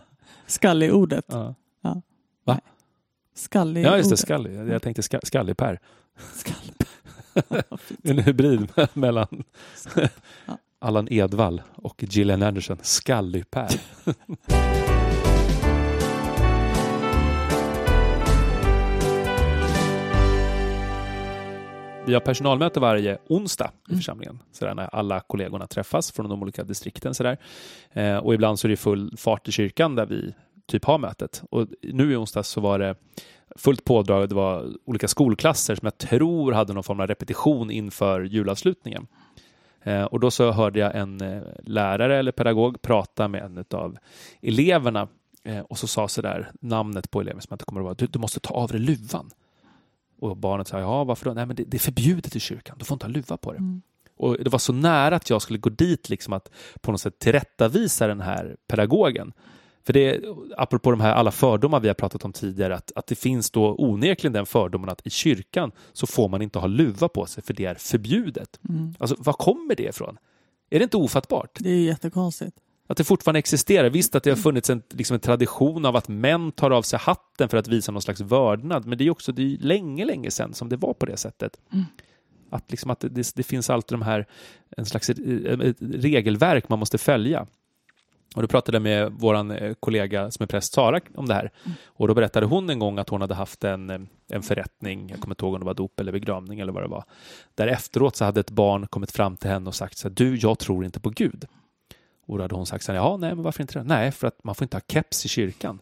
Skallig-ordet. 0.46 1.24
Ja, 1.28 1.54
Skallig 3.34 3.84
ja 3.84 3.96
just 3.96 4.10
det, 4.10 4.16
skallig. 4.16 4.54
Jag 4.54 4.82
tänkte 4.82 5.02
ska, 5.02 5.20
skallig-Per. 5.22 5.80
Skall. 6.34 6.54
En 8.02 8.18
hybrid 8.18 8.68
mellan 8.94 9.44
Ja. 9.94 10.58
Allan 10.78 11.08
Edwall 11.10 11.62
och 11.74 12.04
Gillian 12.08 12.42
Anderson. 12.42 12.78
Skallig-Per. 12.82 13.68
Vi 22.06 22.14
har 22.14 22.20
personalmöte 22.20 22.80
varje 22.80 23.18
onsdag 23.28 23.70
i 23.88 23.90
Mm. 23.90 23.98
församlingen. 23.98 24.38
Sådär, 24.52 24.74
när 24.74 24.94
alla 24.94 25.20
kollegorna 25.20 25.66
träffas 25.66 26.12
från 26.12 26.28
de 26.28 26.42
olika 26.42 26.64
distrikten. 26.64 27.14
Sådär. 27.14 27.36
Eh, 27.92 28.16
och 28.16 28.34
ibland 28.34 28.58
så 28.58 28.66
är 28.66 28.68
det 28.68 28.76
full 28.76 29.16
fart 29.16 29.48
i 29.48 29.52
kyrkan 29.52 29.94
där 29.94 30.06
vi 30.06 30.34
typ 30.66 30.84
har 30.84 30.98
mötet. 30.98 31.42
Och 31.50 31.68
nu 31.82 32.12
i 32.12 32.16
onsdags 32.16 32.48
så 32.48 32.60
var 32.60 32.78
det 32.78 32.94
fullt 33.56 33.84
pådrag. 33.84 34.28
Det 34.28 34.34
var 34.34 34.70
olika 34.84 35.08
skolklasser 35.08 35.74
som 35.74 35.86
jag 35.86 35.98
tror 35.98 36.52
hade 36.52 36.72
någon 36.72 36.82
form 36.82 37.00
av 37.00 37.06
repetition 37.06 37.70
inför 37.70 38.22
julavslutningen. 38.22 39.06
Eh, 39.82 40.04
och 40.04 40.20
då 40.20 40.30
så 40.30 40.52
hörde 40.52 40.78
jag 40.78 40.96
en 40.96 41.20
eh, 41.20 41.42
lärare 41.62 42.18
eller 42.18 42.32
pedagog 42.32 42.82
prata 42.82 43.28
med 43.28 43.42
en 43.42 43.64
av 43.70 43.98
eleverna 44.42 45.08
eh, 45.44 45.60
och 45.60 45.78
så 45.78 45.86
sa 45.86 46.08
så 46.08 46.22
där 46.22 46.50
namnet 46.60 47.10
på 47.10 47.20
eleven 47.20 47.40
som 47.40 47.46
jag 47.50 47.54
inte 47.54 47.64
kommer 47.64 47.80
ihåg. 47.80 47.96
Du, 47.96 48.06
du 48.06 48.18
måste 48.18 48.40
ta 48.40 48.54
av 48.54 48.68
dig 48.68 48.80
luvan. 48.80 49.30
Och 50.20 50.36
barnet 50.36 50.68
sa, 50.68 50.80
ja 50.80 51.04
varför 51.04 51.24
då? 51.24 51.32
Nej 51.32 51.46
men 51.46 51.56
det, 51.56 51.64
det 51.64 51.76
är 51.76 51.78
förbjudet 51.78 52.36
i 52.36 52.40
kyrkan, 52.40 52.76
du 52.78 52.84
får 52.84 52.94
inte 52.94 53.06
ha 53.06 53.12
luva 53.12 53.36
på 53.36 53.52
dig. 53.52 53.58
Mm. 53.58 53.82
Och 54.16 54.36
det 54.40 54.50
var 54.50 54.58
så 54.58 54.72
nära 54.72 55.16
att 55.16 55.30
jag 55.30 55.42
skulle 55.42 55.58
gå 55.58 55.70
dit 55.70 56.08
liksom 56.08 56.32
att 56.32 56.50
på 56.80 56.92
något 56.92 57.00
sätt 57.00 57.18
tillrättavisa 57.18 58.06
den 58.06 58.20
här 58.20 58.56
pedagogen. 58.66 59.32
För 59.84 59.92
det, 59.92 60.24
apropå 60.56 60.90
de 60.90 61.00
här 61.00 61.14
alla 61.14 61.30
fördomar 61.30 61.80
vi 61.80 61.88
har 61.88 61.94
pratat 61.94 62.24
om 62.24 62.32
tidigare, 62.32 62.74
att, 62.74 62.92
att 62.94 63.06
det 63.06 63.14
finns 63.14 63.50
då 63.50 63.74
onekligen 63.78 64.32
den 64.32 64.46
fördomen 64.46 64.88
att 64.88 65.06
i 65.06 65.10
kyrkan 65.10 65.72
så 65.92 66.06
får 66.06 66.28
man 66.28 66.42
inte 66.42 66.58
ha 66.58 66.66
luva 66.66 67.08
på 67.08 67.26
sig 67.26 67.42
för 67.42 67.54
det 67.54 67.64
är 67.64 67.74
förbjudet. 67.74 68.60
Mm. 68.68 68.94
Alltså, 68.98 69.16
var 69.18 69.32
kommer 69.32 69.74
det 69.74 69.82
ifrån? 69.82 70.18
Är 70.70 70.78
det 70.78 70.82
inte 70.82 70.96
ofattbart? 70.96 71.58
Det 71.60 71.70
är 71.70 71.84
jättekonstigt. 71.84 72.56
Att 72.86 72.96
det 72.96 73.04
fortfarande 73.04 73.38
existerar. 73.38 73.90
Visst 73.90 74.14
att 74.14 74.22
det 74.22 74.30
har 74.30 74.36
funnits 74.36 74.70
en, 74.70 74.82
liksom 74.90 75.14
en 75.14 75.20
tradition 75.20 75.86
av 75.86 75.96
att 75.96 76.08
män 76.08 76.52
tar 76.52 76.70
av 76.70 76.82
sig 76.82 76.98
hatten 76.98 77.48
för 77.48 77.56
att 77.56 77.68
visa 77.68 77.92
någon 77.92 78.02
slags 78.02 78.20
vördnad, 78.20 78.86
men 78.86 78.98
det 78.98 79.04
är 79.04 79.10
också 79.10 79.32
det 79.32 79.42
är 79.42 79.58
länge, 79.58 80.04
länge 80.04 80.30
sedan 80.30 80.54
som 80.54 80.68
det 80.68 80.76
var 80.76 80.94
på 80.94 81.06
det 81.06 81.16
sättet. 81.16 81.60
Mm. 81.72 81.84
Att, 82.50 82.70
liksom 82.70 82.90
att 82.90 83.00
det, 83.00 83.34
det 83.34 83.42
finns 83.42 83.70
alltid 83.70 83.98
de 83.98 84.02
här, 84.02 84.26
en 84.76 84.86
slags 84.86 85.10
eh, 85.10 85.16
regelverk 85.80 86.68
man 86.68 86.78
måste 86.78 86.98
följa. 86.98 87.46
Och 88.34 88.42
då 88.42 88.48
pratade 88.48 88.76
jag 88.76 88.82
med 88.82 89.12
vår 89.12 89.74
kollega 89.74 90.30
som 90.30 90.42
är 90.42 90.46
präst, 90.46 90.72
Sara, 90.72 91.00
om 91.14 91.26
det 91.26 91.34
här. 91.34 91.50
Och 91.84 92.08
då 92.08 92.14
berättade 92.14 92.46
hon 92.46 92.70
en 92.70 92.78
gång 92.78 92.98
att 92.98 93.08
hon 93.08 93.20
hade 93.20 93.34
haft 93.34 93.64
en, 93.64 93.90
eh, 93.90 94.00
en 94.28 94.42
förrättning, 94.42 95.08
jag 95.10 95.20
kommer 95.20 95.34
inte 95.34 95.44
ihåg 95.44 95.54
om 95.54 95.60
det 95.60 95.66
var 95.66 95.74
dop 95.74 96.00
eller 96.00 96.12
begravning 96.12 96.60
eller 96.60 96.72
vad 96.72 96.82
det 96.82 96.88
var. 96.88 97.04
Där 97.54 97.66
efteråt 97.66 98.16
så 98.16 98.24
hade 98.24 98.40
ett 98.40 98.50
barn 98.50 98.86
kommit 98.86 99.10
fram 99.10 99.36
till 99.36 99.50
henne 99.50 99.68
och 99.68 99.74
sagt 99.74 99.98
så 99.98 100.08
här, 100.08 100.14
du, 100.14 100.36
jag 100.36 100.58
tror 100.58 100.84
inte 100.84 101.00
på 101.00 101.10
Gud. 101.10 101.44
Och 102.26 102.38
då 102.38 102.44
hade 102.44 102.54
hon 102.54 102.66
sagt 102.66 102.84
så 102.84 102.92
här, 102.92 102.98
ja, 102.98 103.16
nej, 103.16 103.34
men 103.34 103.44
varför 103.44 103.62
inte 103.62 103.78
det? 103.78 103.84
Nej, 103.84 104.12
för 104.12 104.26
att 104.26 104.44
man 104.44 104.54
får 104.54 104.64
inte 104.64 104.76
ha 104.76 104.82
keps 104.88 105.24
i 105.24 105.28
kyrkan. 105.28 105.78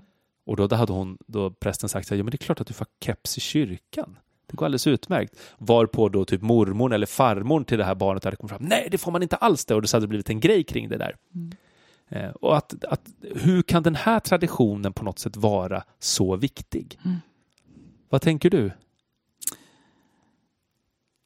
och 0.46 0.56
då 0.56 0.74
hade 0.74 0.92
hon, 0.92 1.18
då 1.26 1.50
prästen 1.50 1.88
sagt 1.88 2.08
så 2.08 2.14
här, 2.14 2.18
ja, 2.18 2.24
men 2.24 2.30
det 2.30 2.34
är 2.34 2.44
klart 2.44 2.60
att 2.60 2.66
du 2.66 2.74
får 2.74 2.84
ha 2.84 2.90
keps 3.00 3.38
i 3.38 3.40
kyrkan. 3.40 4.18
Det 4.46 4.56
går 4.56 4.66
alldeles 4.66 4.86
utmärkt. 4.86 5.36
Varpå 5.58 6.08
då 6.08 6.24
typ 6.24 6.42
mormor 6.42 6.94
eller 6.94 7.06
farmor 7.06 7.64
till 7.64 7.78
det 7.78 7.84
här 7.84 7.94
barnet 7.94 8.24
hade 8.24 8.36
kommit 8.36 8.50
fram, 8.50 8.62
nej, 8.62 8.88
det 8.90 8.98
får 8.98 9.12
man 9.12 9.22
inte 9.22 9.36
alls 9.36 9.64
det. 9.64 9.74
Och 9.74 9.88
så 9.88 9.96
hade 9.96 10.04
det 10.04 10.08
blivit 10.08 10.30
en 10.30 10.40
grej 10.40 10.64
kring 10.64 10.88
det 10.88 10.96
där. 10.96 11.16
Mm. 11.34 11.52
Eh, 12.14 12.30
och 12.30 12.56
att, 12.56 12.84
att, 12.84 13.08
hur 13.20 13.62
kan 13.62 13.82
den 13.82 13.94
här 13.94 14.20
traditionen 14.20 14.92
på 14.92 15.04
något 15.04 15.18
sätt 15.18 15.36
vara 15.36 15.84
så 15.98 16.36
viktig? 16.36 16.98
Mm. 17.04 17.16
Vad 18.08 18.22
tänker 18.22 18.50
du? 18.50 18.72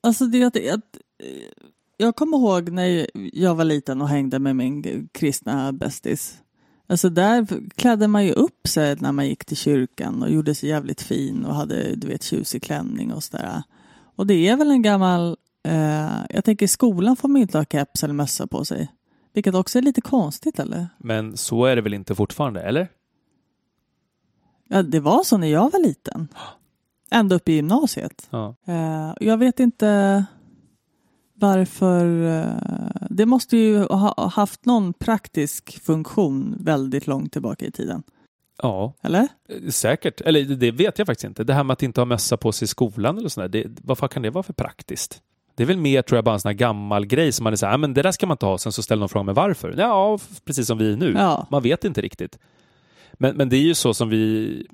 Alltså 0.03 0.27
det 0.27 0.45
att, 0.45 0.57
att 0.57 0.97
eh, 1.23 1.65
jag 1.97 2.17
kommer 2.17 2.37
ihåg 2.37 2.71
när 2.71 3.07
jag 3.33 3.55
var 3.55 3.65
liten 3.65 4.03
och 4.03 4.09
hängde 4.09 4.39
med 4.39 4.57
min 4.57 5.09
kristna 5.13 5.73
bästis. 5.73 6.39
Alltså 6.87 7.11
där 7.11 7.47
klädde 7.75 8.09
man 8.09 8.25
ju 8.25 8.33
upp 8.33 8.69
sig 8.69 8.97
när 8.97 9.13
man 9.13 9.27
gick 9.27 9.45
till 9.45 9.57
kyrkan 9.57 10.23
och 10.23 10.31
gjorde 10.31 10.55
sig 10.55 10.69
jävligt 10.69 11.03
fin 11.03 11.45
och 11.45 11.55
hade 11.55 11.97
du 11.97 12.09
vet 12.09 12.23
tjusig 12.23 12.63
klänning 12.63 13.13
och 13.13 13.25
sådär. 13.25 13.63
Och 14.17 14.27
det 14.27 14.49
är 14.49 14.57
väl 14.57 14.71
en 14.71 14.83
gammal, 14.83 15.37
eh, 15.69 16.19
jag 16.31 16.45
tänker 16.45 16.67
i 16.67 16.69
skolan 16.69 17.17
får 17.17 17.29
man 17.29 17.43
inte 17.43 17.59
ha 17.59 17.65
keps 17.65 18.05
eller 18.05 18.15
mössa 18.15 18.47
på 18.47 18.65
sig. 18.65 18.89
Vilket 19.39 19.55
också 19.55 19.79
är 19.79 19.83
lite 19.83 20.01
konstigt 20.01 20.59
eller? 20.59 20.89
Men 20.99 21.37
så 21.37 21.65
är 21.65 21.77
det 21.77 21.83
väl 21.83 21.95
inte 21.95 22.15
fortfarande, 22.15 22.61
eller? 22.61 22.89
Ja, 24.69 24.83
det 24.83 25.01
var 25.01 25.25
så 25.25 25.37
när 25.37 25.47
jag 25.47 25.73
var 25.73 25.81
liten. 25.81 26.29
Ända 27.11 27.37
upp 27.37 27.49
i 27.49 27.53
gymnasiet. 27.53 28.29
Ja. 28.31 28.55
Eh, 28.67 29.15
jag 29.21 29.39
vet 29.39 29.61
inte 29.61 30.25
varför. 31.35 32.27
Eh, 32.27 33.07
det 33.11 33.27
måste 33.27 33.57
ju 33.57 33.79
ha 33.79 34.29
haft 34.29 34.65
någon 34.65 34.93
praktisk 34.93 35.83
funktion 35.83 36.57
väldigt 36.61 37.07
långt 37.07 37.33
tillbaka 37.33 37.65
i 37.67 37.71
tiden. 37.71 38.03
ja, 38.63 38.95
Eller? 39.03 39.29
eh, 39.49 39.71
säkert. 39.71 40.21
Eller 40.21 40.45
det 40.45 40.71
vet 40.71 40.99
jag 40.99 41.07
faktiskt 41.07 41.25
inte. 41.25 41.45
Det 41.45 41.55
här 41.55 41.65
med 41.65 41.73
att 41.73 41.83
inte 41.83 42.01
ha 42.01 42.05
mössa 42.07 42.37
på 42.37 42.53
sig 42.53 42.65
i 42.65 42.69
skolan 42.69 43.19
eller 43.19 43.29
sådär, 43.29 43.49
det, 43.49 43.67
vad 43.83 43.99
fan 43.99 44.09
kan 44.09 44.23
det 44.23 44.31
vara 44.31 44.43
för 44.43 44.53
praktiskt? 44.53 45.23
Det 45.59 45.65
är 45.65 45.67
väl 45.67 45.77
mer, 45.77 46.03
tror 46.03 46.17
jag, 46.17 46.25
bara 46.25 46.35
en 46.35 46.41
sån 46.41 46.49
här 46.49 46.55
gammal 46.55 47.07
grej 47.07 47.33
som 47.33 47.45
man 47.45 47.53
är 47.53 47.57
så 47.57 47.67
här, 47.67 47.75
"Ah, 47.75 47.77
men 47.77 47.95
det 47.95 48.03
där 48.03 48.13
ska 48.13 48.27
man 48.27 48.35
inte 48.35 48.47
ha. 48.47 48.59
Sen 48.59 48.73
så 48.73 48.83
ställer 48.83 49.01
någon 49.01 49.09
frågan, 49.09 49.27
men 49.27 49.35
varför? 49.35 49.75
Ja, 49.79 50.19
precis 50.45 50.67
som 50.67 50.79
vi 50.79 50.93
är 50.93 50.97
nu. 50.97 51.13
Ja. 51.17 51.47
Man 51.51 51.63
vet 51.63 51.85
inte 51.85 52.01
riktigt. 52.01 52.39
Men, 53.13 53.37
men 53.37 53.49
det 53.49 53.57
är 53.57 53.61
ju 53.61 53.75
så 53.75 53.95
som 53.95 54.09
vi 54.09 54.67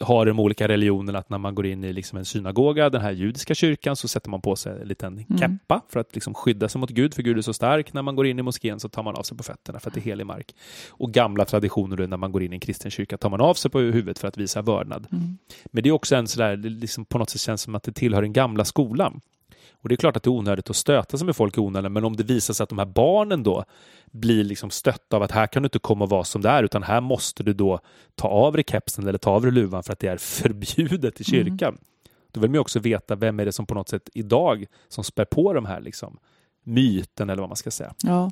har 0.00 0.26
de 0.26 0.40
olika 0.40 0.68
religionerna, 0.68 1.18
att 1.18 1.30
när 1.30 1.38
man 1.38 1.54
går 1.54 1.66
in 1.66 1.84
i 1.84 1.92
liksom 1.92 2.18
en 2.18 2.24
synagoga, 2.24 2.90
den 2.90 3.00
här 3.00 3.10
judiska 3.12 3.54
kyrkan, 3.54 3.96
så 3.96 4.08
sätter 4.08 4.30
man 4.30 4.40
på 4.40 4.56
sig 4.56 4.80
en 4.82 4.88
liten 4.88 5.12
Mm. 5.28 5.38
keppa 5.38 5.80
för 5.88 6.00
att 6.00 6.14
liksom 6.14 6.34
skydda 6.34 6.68
sig 6.68 6.80
mot 6.80 6.90
Gud, 6.90 7.14
för 7.14 7.22
Gud 7.22 7.38
är 7.38 7.42
så 7.42 7.52
stark. 7.52 7.92
När 7.92 8.02
man 8.02 8.16
går 8.16 8.26
in 8.26 8.38
i 8.38 8.42
moskén 8.42 8.80
så 8.80 8.88
tar 8.88 9.02
man 9.02 9.14
av 9.16 9.22
sig 9.22 9.36
på 9.36 9.42
fötterna 9.42 9.80
för 9.80 9.90
att 9.90 9.94
det 9.94 10.00
är 10.00 10.02
helig 10.02 10.26
mark. 10.26 10.54
Och 10.90 11.12
gamla 11.12 11.44
traditioner, 11.44 11.96
då, 11.96 12.06
när 12.06 12.16
man 12.16 12.32
går 12.32 12.42
in 12.42 12.52
i 12.52 12.56
en 12.56 12.60
kristen 12.60 12.90
kyrka, 12.90 13.16
tar 13.16 13.30
man 13.30 13.40
av 13.40 13.54
sig 13.54 13.70
på 13.70 13.78
huvudet 13.78 14.18
för 14.18 14.28
att 14.28 14.36
visa 14.38 14.62
vördnad. 14.62 15.06
Mm. 15.12 15.38
Men 15.66 15.82
det 15.82 15.88
är 15.88 15.92
också 15.92 16.16
en 16.16 16.28
sådär, 16.28 16.56
det 16.56 16.68
liksom 16.68 17.04
på 17.04 17.18
något 17.18 17.30
sätt 17.30 17.40
känns 17.40 17.62
som 17.62 17.74
att 17.74 17.82
det 17.82 17.92
tillhör 17.92 18.22
den 18.22 18.32
gamla 18.32 18.64
skolan. 18.64 19.20
Och 19.80 19.88
det 19.88 19.94
är 19.94 19.96
klart 19.96 20.16
att 20.16 20.22
det 20.22 20.28
är 20.28 20.32
onödigt 20.32 20.70
att 20.70 20.76
stöta 20.76 21.18
sig 21.18 21.26
med 21.26 21.36
folk 21.36 21.56
i 21.56 21.60
onödan, 21.60 21.92
men 21.92 22.04
om 22.04 22.16
det 22.16 22.22
visar 22.22 22.54
sig 22.54 22.64
att 22.64 22.68
de 22.68 22.78
här 22.78 22.86
barnen 22.86 23.42
då 23.42 23.64
blir 24.10 24.44
liksom 24.44 24.70
stötta 24.70 25.16
av 25.16 25.22
att 25.22 25.30
här 25.30 25.46
kan 25.46 25.62
du 25.62 25.66
inte 25.66 25.78
komma 25.78 26.04
och 26.04 26.10
vara 26.10 26.24
som 26.24 26.42
det 26.42 26.48
är, 26.48 26.62
utan 26.62 26.82
här 26.82 27.00
måste 27.00 27.42
du 27.42 27.52
då 27.52 27.80
ta 28.14 28.28
av 28.28 28.52
dig 28.52 28.64
kepsen 28.68 29.06
eller 29.06 29.18
ta 29.18 29.30
av 29.30 29.42
dig 29.42 29.52
luvan 29.52 29.82
för 29.82 29.92
att 29.92 29.98
det 29.98 30.08
är 30.08 30.16
förbjudet 30.42 31.20
i 31.20 31.24
kyrkan. 31.24 31.78
Då 32.32 32.40
vill 32.40 32.50
man 32.50 32.54
ju 32.54 32.60
också 32.60 32.78
veta 32.78 33.14
vem 33.14 33.40
är 33.40 33.44
det 33.44 33.52
som 33.52 33.66
på 33.66 33.74
något 33.74 33.88
sätt 33.88 34.08
idag 34.14 34.66
som 34.88 35.04
spär 35.04 35.24
på 35.24 35.52
de 35.52 35.66
här 35.66 35.80
liksom 35.80 36.18
myten 36.62 37.30
eller 37.30 37.40
vad 37.40 37.48
man 37.48 37.56
ska 37.56 37.70
säga. 37.70 37.94
Ja. 38.02 38.30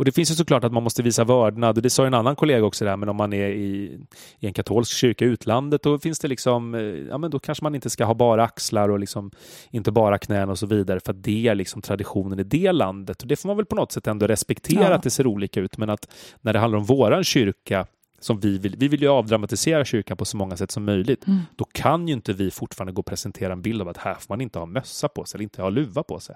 Och 0.00 0.04
det 0.04 0.12
finns 0.12 0.30
ju 0.30 0.34
såklart 0.34 0.64
att 0.64 0.72
man 0.72 0.82
måste 0.82 1.02
visa 1.02 1.24
vördnad 1.24 1.76
och 1.76 1.82
det 1.82 1.90
sa 1.90 2.06
en 2.06 2.14
annan 2.14 2.36
kollega 2.36 2.64
också 2.64 2.84
där, 2.84 2.96
men 2.96 3.08
om 3.08 3.16
man 3.16 3.32
är 3.32 3.48
i, 3.48 4.00
i 4.38 4.46
en 4.46 4.52
katolsk 4.52 4.92
kyrka 4.92 5.24
i 5.24 5.28
utlandet 5.28 5.82
då 5.82 5.98
finns 5.98 6.18
det 6.18 6.28
liksom, 6.28 6.74
eh, 6.74 6.80
ja 6.80 7.18
men 7.18 7.30
då 7.30 7.38
kanske 7.38 7.64
man 7.64 7.74
inte 7.74 7.90
ska 7.90 8.04
ha 8.04 8.14
bara 8.14 8.44
axlar 8.44 8.88
och 8.88 8.98
liksom 8.98 9.30
inte 9.70 9.92
bara 9.92 10.18
knän 10.18 10.50
och 10.50 10.58
så 10.58 10.66
vidare 10.66 11.00
för 11.00 11.12
att 11.12 11.22
det 11.22 11.48
är 11.48 11.54
liksom 11.54 11.82
traditionen 11.82 12.38
i 12.38 12.42
det 12.42 12.72
landet 12.72 13.22
och 13.22 13.28
det 13.28 13.36
får 13.36 13.48
man 13.48 13.56
väl 13.56 13.66
på 13.66 13.76
något 13.76 13.92
sätt 13.92 14.06
ändå 14.06 14.26
respektera 14.26 14.82
Ja. 14.82 14.94
att 14.94 15.02
det 15.02 15.10
ser 15.10 15.26
olika 15.26 15.60
ut 15.60 15.78
men 15.78 15.90
att 15.90 16.08
när 16.40 16.52
det 16.52 16.58
handlar 16.58 16.78
om 16.78 16.84
våran 16.84 17.24
kyrka 17.24 17.86
som 18.20 18.40
vi 18.40 18.58
vill, 18.58 18.76
vi 18.76 18.88
vill 18.88 19.02
ju 19.02 19.08
avdramatisera 19.08 19.84
kyrkan 19.84 20.16
på 20.16 20.24
så 20.24 20.36
många 20.36 20.56
sätt 20.56 20.70
som 20.70 20.84
möjligt. 20.84 21.26
Mm. 21.26 21.40
Då 21.56 21.64
kan 21.64 22.08
ju 22.08 22.14
inte 22.14 22.32
vi 22.32 22.50
fortfarande 22.50 22.92
gå 22.92 23.00
och 23.00 23.06
presentera 23.06 23.52
en 23.52 23.62
bild 23.62 23.82
av 23.82 23.88
att 23.88 23.96
här 23.96 24.14
får 24.14 24.26
man 24.28 24.40
inte 24.40 24.58
ha 24.58 24.66
mössa 24.66 25.08
på 25.08 25.24
sig 25.24 25.38
eller 25.38 25.42
inte 25.42 25.62
ha 25.62 25.70
luva 25.70 26.02
på 26.02 26.20
sig. 26.20 26.34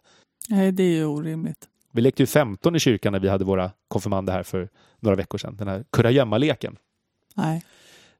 Nej, 0.48 0.72
det 0.72 0.83
är 0.83 0.96
ju 0.96 1.05
orimligt. 1.05 1.68
Vi 1.94 2.02
lekte 2.02 2.22
ju 2.22 2.26
15 2.26 2.76
i 2.76 2.78
kyrkan 2.78 3.12
när 3.12 3.20
vi 3.20 3.28
hade 3.28 3.44
våra 3.44 3.70
konfirmander 3.88 4.33
här 4.33 4.42
för 4.42 4.68
några 5.00 5.16
veckor 5.16 5.38
sedan. 5.38 5.57
Den 5.57 5.68
här 5.68 5.85
kurragömma-leken. 5.92 6.76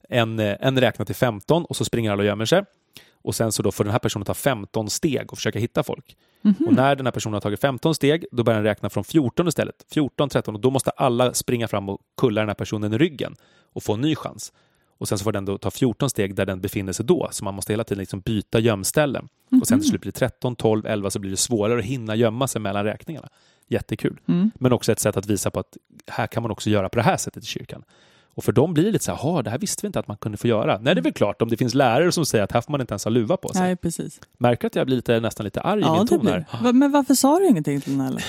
En, 0.09 0.39
eh, 0.39 0.57
en 0.61 0.81
räknar 0.81 1.07
till 1.07 1.15
15 1.15 1.65
och 1.65 1.77
så 1.77 1.85
springer 1.85 2.13
alla 2.13 2.21
och 2.21 2.27
gömmer 2.27 2.45
sig. 2.45 2.65
Och 3.13 3.35
sen 3.35 3.53
så 3.53 3.63
då 3.63 3.73
får 3.73 3.85
den 3.85 3.93
här 3.93 3.99
personen 3.99 4.25
ta 4.25 4.35
15 4.35 4.91
steg 4.91 5.33
och 5.33 5.39
försöka 5.39 5.59
hitta 5.59 5.83
folk. 5.83 6.17
Mhm. 6.43 6.67
Och 6.67 6.73
när 6.73 6.97
den 6.97 7.07
här 7.07 7.13
personen 7.13 7.35
har 7.35 7.41
tagit 7.41 7.61
15 7.61 7.95
steg, 7.95 8.25
då 8.33 8.43
börjar 8.43 8.59
den 8.59 8.65
räkna 8.65 8.91
från 8.91 9.05
14 9.05 9.49
istället. 9.49 9.87
14, 9.93 10.29
13 10.29 10.55
och 10.55 10.61
då 10.61 10.71
måste 10.71 10.91
alla 10.91 11.35
springa 11.35 11.69
fram 11.69 11.89
och 11.89 12.01
kulla 12.17 12.41
den 12.41 12.49
här 12.49 12.55
personen 12.55 12.93
i 12.93 12.99
ryggen 12.99 13.37
och 13.73 13.83
få 13.83 13.95
en 13.95 14.01
ny 14.01 14.17
chans. 14.17 14.53
Och 14.99 15.09
sen 15.09 15.19
så 15.19 15.25
får 15.25 15.33
den 15.33 15.45
då 15.45 15.59
ta 15.59 15.71
14 15.71 16.11
steg 16.11 16.35
där 16.35 16.47
den 16.47 16.61
befinner 16.61 16.93
sig 16.93 17.07
då, 17.07 17.29
så 17.33 17.45
man 17.45 17.55
måste 17.55 17.73
hela 17.73 17.85
tiden 17.85 17.99
liksom 17.99 18.21
byta 18.21 18.59
gömställen. 18.59 19.29
Och 19.61 19.67
sen 19.67 19.81
till 19.81 19.89
slut 19.89 20.01
blir 20.01 20.13
det 20.13 20.19
13, 20.19 20.57
12, 20.57 20.87
11 20.87 21.11
så 21.11 21.19
blir 21.19 21.31
det 21.31 21.37
svårare 21.37 21.79
att 21.79 21.85
hinna 21.85 22.17
gömma 22.17 22.49
sig 22.49 22.61
mellan 22.61 22.85
räkningarna. 22.85 23.29
Jättekul. 23.69 24.21
Mm. 24.29 24.51
Men 24.55 24.73
också 24.73 24.93
ett 24.93 25.01
sätt 25.01 25.17
att 25.17 25.27
visa 25.27 25.51
på 25.51 25.61
att 25.61 25.77
här 26.07 26.27
kan 26.27 26.43
man 26.43 26.53
också 26.53 26.71
göra 26.71 26.89
på 26.89 26.97
det 26.97 27.03
här 27.03 27.17
sättet 27.17 27.43
i 27.43 27.47
kyrkan. 27.47 27.85
Och 28.37 28.45
för 28.45 28.53
dem 28.53 28.75
blir 28.75 28.85
det 28.85 28.91
lite 28.91 29.05
så 29.05 29.13
här, 29.15 29.19
"Jaha, 29.23 29.43
det 29.43 29.51
här 29.51 29.59
visste 29.59 29.81
vi 29.83 29.87
inte 29.87 29.99
att 29.99 30.09
man 30.09 30.17
kunde 30.17 30.39
få 30.39 30.47
göra. 30.47 30.79
Nej, 30.79 30.95
det 30.95 31.01
är 31.01 31.03
väl 31.03 31.13
klart 31.13 31.43
om 31.43 31.49
det 31.49 31.57
finns 31.57 31.75
lärare 31.75 32.13
som 32.13 32.27
säger 32.27 32.45
att 32.45 32.53
här 32.53 32.61
får 32.61 32.71
man 32.73 32.81
inte 32.81 32.93
ens 32.93 33.05
ha 33.05 33.11
luva 33.11 33.37
på 33.37 33.49
sig. 33.49 33.63
Nej, 33.63 33.77
precis. 33.77 34.21
Märker 34.39 34.67
att 34.67 34.75
jag 34.77 34.87
blir 34.87 34.97
lite, 34.97 35.21
nästan 35.21 35.45
lite 35.45 35.61
arg 35.61 35.81
i 35.81 35.85
Ja, 35.85 35.93
min 35.97 36.07
det 36.07 36.09
ton 36.19 36.27
här? 36.27 36.73
Men 36.73 36.93
varför 36.93 37.15
sa 37.15 37.39
du 37.39 37.49
ingenting 37.49 37.81
till 37.81 37.99
den 37.99 38.01
här? 38.01 38.25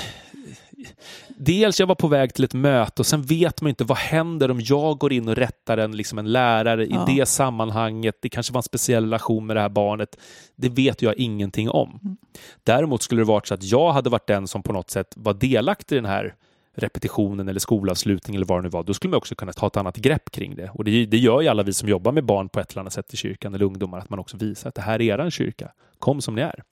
Dels 1.38 1.80
jag 1.80 1.88
var 1.88 1.96
på 1.96 2.08
väg 2.08 2.34
till 2.34 2.44
ett 2.44 2.54
möte 2.54 3.02
och 3.02 3.06
sen 3.06 3.22
vet 3.22 3.62
man 3.62 3.70
inte 3.70 3.84
vad 3.84 3.98
händer 3.98 4.52
om 4.52 4.62
jag 4.62 4.98
går 4.98 5.14
in 5.14 5.28
och 5.30 5.36
rättar 5.36 5.78
en, 5.78 5.98
liksom 5.98 6.20
en 6.20 6.32
lärare 6.32 6.86
Ja. 6.86 7.12
i 7.12 7.16
det 7.16 7.26
sammanhanget. 7.26 8.16
Det 8.22 8.30
kanske 8.30 8.54
var 8.54 8.60
en 8.60 8.64
speciell 8.64 9.04
relation 9.04 9.46
med 9.46 9.56
det 9.56 9.62
här 9.62 9.70
barnet. 9.70 10.18
Det 10.56 10.70
vet 10.70 11.02
jag 11.02 11.16
ingenting 11.16 11.70
om. 11.70 12.00
Mm. 12.04 12.18
Däremot 12.64 13.02
skulle 13.02 13.22
det 13.22 13.26
varit 13.26 13.48
så 13.48 13.54
att 13.54 13.64
jag 13.64 13.92
hade 13.92 14.10
varit 14.10 14.28
den 14.28 14.48
som 14.48 14.64
på 14.64 14.74
något 14.74 14.90
sätt 14.90 15.14
var 15.16 15.34
delaktig 15.34 15.96
i 15.96 16.00
den 16.00 16.10
här 16.10 16.36
repetitionen 16.78 17.48
eller 17.50 17.60
skolavslutningen 17.60 18.40
eller 18.40 18.48
vad 18.48 18.58
det 18.58 18.64
nu 18.64 18.70
var. 18.70 18.84
Då 18.84 18.94
skulle 18.94 19.12
man 19.12 19.18
också 19.18 19.36
kunna 19.36 19.54
ta 19.54 19.68
ett 19.68 19.78
annat 19.78 19.98
grepp 19.98 20.32
kring 20.32 20.56
det. 20.56 20.70
Och 20.74 20.84
det, 20.84 21.06
det 21.06 21.18
gör 21.18 21.42
ju 21.42 21.48
alla 21.48 21.64
vi 21.64 21.74
som 21.74 21.90
jobbar 21.90 22.12
med 22.12 22.26
barn 22.26 22.50
på 22.50 22.60
ett 22.60 22.72
eller 22.72 22.80
annat 22.82 22.94
sätt 22.94 23.14
i 23.14 23.18
kyrkan 23.18 23.54
eller 23.54 23.66
ungdomar, 23.66 23.98
att 24.00 24.10
man 24.10 24.20
också 24.20 24.38
visar 24.38 24.70
att 24.70 24.76
det 24.76 24.82
här 24.82 25.02
är 25.02 25.14
eran 25.14 25.32
kyrka. 25.32 25.72
Kom 26.00 26.22
som 26.22 26.36
ni 26.36 26.42
är. 26.42 26.64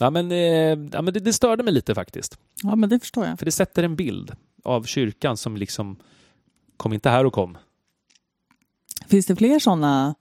Ja, 0.00 0.10
men, 0.10 0.32
eh, 0.32 0.38
ja, 0.92 1.02
men 1.02 1.14
det, 1.14 1.20
det 1.20 1.32
störde 1.32 1.62
mig 1.62 1.72
lite 1.74 1.94
faktiskt. 1.94 2.38
Ja, 2.62 2.76
men 2.76 2.88
det 2.88 2.98
förstår 3.00 3.26
jag. 3.26 3.38
För 3.38 3.44
det 3.44 3.52
sätter 3.52 3.82
en 3.82 3.96
bild 3.96 4.32
av 4.64 4.82
kyrkan 4.82 5.36
som 5.36 5.56
liksom 5.56 5.96
kom 6.76 6.92
inte 6.92 7.10
här 7.10 7.24
och 7.26 7.32
kom. 7.32 7.58
Finns 9.06 9.26
det 9.26 9.36
fler 9.36 9.58
sådana 9.58 10.14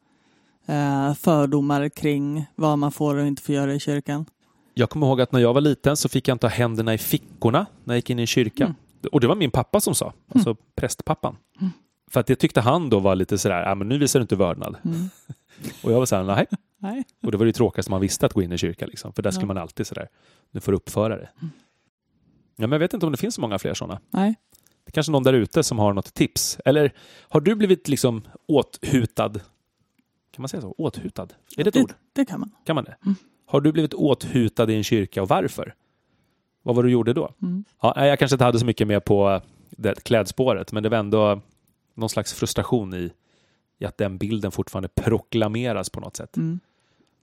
eh, 0.66 1.14
fördomar 1.14 1.90
kring 1.90 2.46
vad 2.56 2.78
man 2.80 2.92
får 2.92 3.16
och 3.16 3.28
inte 3.28 3.42
får 3.42 3.56
göra 3.56 3.74
i 3.74 3.80
kyrkan? 3.80 4.26
Jag 4.74 4.90
kommer 4.90 5.08
ihåg 5.08 5.22
att 5.22 5.32
när 5.32 5.40
jag 5.40 5.54
var 5.54 5.62
liten 5.62 5.98
så 5.98 6.10
fick 6.10 6.28
jag 6.28 6.36
inte 6.36 6.48
ha 6.48 6.52
händerna 6.52 6.94
i 6.94 6.98
fickorna 6.98 7.66
när 7.84 7.94
jag 7.94 7.98
gick 7.98 8.10
in 8.10 8.20
i 8.20 8.22
en 8.22 8.28
kyrka. 8.28 8.64
Mm. 8.64 8.76
Och 9.12 9.20
det 9.22 9.28
var 9.28 9.36
min 9.36 9.52
pappa 9.52 9.82
som 9.82 9.96
sa, 9.96 10.14
alltså 10.36 10.56
prästpappan. 10.76 11.38
För 12.12 12.20
att 12.20 12.28
det 12.28 12.36
tyckte 12.36 12.62
han 12.62 12.90
då 12.90 13.00
var 13.00 13.16
lite 13.16 13.38
sådär, 13.38 13.62
ja 13.62 13.76
men 13.76 13.90
nu 13.90 13.98
visar 13.98 14.20
du 14.20 14.22
inte 14.22 14.36
vördnad. 14.36 14.76
Mm. 14.86 15.10
Och 15.84 15.92
jag 15.92 16.00
var 16.00 16.06
såhär, 16.06 16.24
nej. 16.24 16.46
Nej. 16.78 17.04
Och 17.24 17.32
det 17.32 17.38
var 17.38 17.46
det 17.46 17.54
tråkigaste 17.54 17.92
man 17.92 18.02
visste 18.02 18.26
att 18.26 18.34
gå 18.34 18.42
in 18.42 18.52
i 18.52 18.58
kyrkan 18.58 18.90
liksom. 18.90 19.14
För 19.14 19.22
där 19.22 19.32
skulle 19.32 19.44
Ja. 19.44 19.48
man 19.48 19.58
alltid 19.58 19.88
sådär, 19.88 20.08
nu 20.52 20.60
får 20.60 20.72
du 20.72 20.76
uppföra 20.76 21.18
det. 21.18 21.30
Ja, 22.62 22.68
men 22.68 22.72
jag 22.72 22.80
vet 22.80 22.94
inte 22.94 23.06
om 23.06 23.12
det 23.12 23.18
finns 23.18 23.36
så 23.36 23.42
många 23.42 23.60
fler 23.60 23.74
sådana. 23.74 24.00
Nej. 24.10 24.36
Det 24.84 24.90
är 24.90 24.92
kanske 24.92 25.12
någon 25.12 25.24
där 25.24 25.34
ute 25.34 25.64
som 25.64 25.80
har 25.80 25.94
något 25.94 26.14
tips. 26.14 26.58
Eller 26.66 26.94
har 27.22 27.42
du 27.42 27.56
blivit 27.56 27.88
liksom 27.88 28.22
åthutad? 28.48 29.34
Kan 30.32 30.42
man 30.42 30.50
säga 30.50 30.62
så? 30.62 30.76
Åthutad? 30.78 31.28
Är 31.58 31.64
det 31.64 31.68
ett 31.68 31.74
det, 31.74 31.82
ord? 31.82 31.94
det 32.14 32.26
kan 32.26 32.40
man. 32.40 32.52
Kan 32.66 32.76
man 32.76 32.84
det? 32.84 32.96
Mm. 33.06 33.16
Har 33.46 33.62
du 33.62 33.72
blivit 33.72 33.94
åthutad 33.94 34.72
i 34.72 34.76
en 34.76 34.84
kyrka 34.84 35.22
och 35.22 35.30
varför? 35.30 35.76
Vad 36.64 36.76
var 36.76 36.84
det 36.84 36.90
du 36.90 36.94
gjorde 36.94 37.14
då? 37.14 37.34
Mm. 37.42 37.64
Ja, 37.82 38.06
jag 38.06 38.20
kanske 38.20 38.36
inte 38.36 38.44
hade 38.44 38.60
så 38.60 38.66
mycket 38.66 38.88
med 38.88 39.06
på 39.06 39.42
det 39.70 40.04
klädspåret, 40.04 40.72
men 40.72 40.84
det 40.84 40.90
var 40.90 40.98
ändå 40.98 41.42
någon 41.94 42.10
slags 42.10 42.34
frustration 42.34 42.94
i, 42.94 43.12
i 43.80 43.86
att 43.86 43.98
den 43.98 44.18
bilden 44.18 44.52
fortfarande 44.52 44.90
proklameras 44.90 45.90
på 45.90 46.00
något 46.00 46.16
sätt. 46.16 46.38
Mm. 46.38 46.60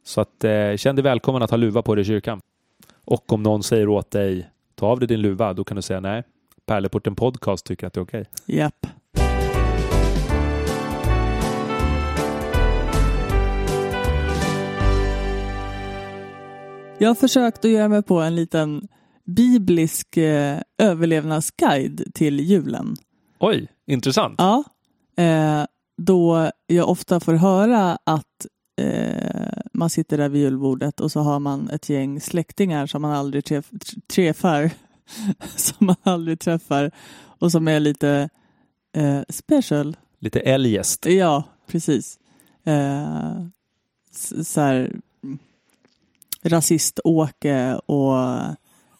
Så 0.05 0.20
att, 0.20 0.44
eh, 0.44 0.77
känn 0.77 0.96
dig 0.96 1.03
välkommen 1.03 1.42
att 1.42 1.51
ha 1.51 1.57
luva 1.57 1.83
på 1.83 1.94
dig 1.94 2.03
i 2.03 2.05
kyrkan. 2.05 2.40
Och 3.05 3.33
om 3.33 3.42
någon 3.42 3.62
säger 3.62 3.88
åt 3.88 4.11
dig, 4.11 4.48
ta 4.79 4.87
av 4.87 4.99
dig 4.99 5.09
din 5.09 5.21
luva, 5.21 5.53
då 5.53 5.64
kan 5.64 5.77
du 5.77 5.83
säga 5.83 6.01
nej. 6.01 6.23
Pärleporten 6.67 7.14
Podcast 7.14 7.67
tycker 7.67 7.87
att 7.87 7.93
det 7.93 8.01
är 8.01 8.05
okej. 8.05 8.25
Japp. 8.47 8.87
Jag 16.99 17.09
har 17.09 17.14
försökt 17.14 17.64
att 17.64 17.71
göra 17.71 17.88
mig 17.88 18.03
på 18.03 18.21
en 18.21 18.37
liten 18.37 18.88
biblisk 19.25 20.17
eh, 20.17 20.59
överlevnadsguide 20.79 22.14
till 22.14 22.41
julen. 22.41 22.97
Oj, 23.38 23.69
intressant. 23.87 24.35
Ja, 24.38 24.64
eh, 25.17 25.64
då 26.03 26.51
jag 26.67 26.88
ofta 26.88 27.21
får 27.21 27.35
höra 27.35 27.99
att 28.05 28.47
eh, 28.81 29.61
man 29.79 29.91
sitter 29.91 30.19
där 30.19 30.29
vid 30.29 30.43
julbordet 30.43 31.01
och 31.01 31.12
så 31.12 31.21
har 31.21 31.38
man 31.38 31.71
ett 31.71 31.88
gäng 31.88 32.21
släktingar 32.21 32.87
som 32.87 33.03
man 33.03 33.12
aldrig 33.12 33.45
träff, 33.45 33.71
träffar. 34.07 34.71
som 35.57 35.87
man 35.87 35.97
aldrig 36.03 36.41
träffar 36.41 36.91
och 37.17 37.53
som 37.53 37.69
är 37.69 37.81
lite 37.81 38.29
eh, 38.93 39.21
special. 39.29 39.97
Lite 40.19 40.41
eljest. 40.41 41.07
Ja, 41.07 41.45
precis. 41.67 42.19
Eh, 42.64 43.47
så 44.43 44.61
här, 44.61 45.01
rasist-Åke 46.43 47.75
och 47.75 48.17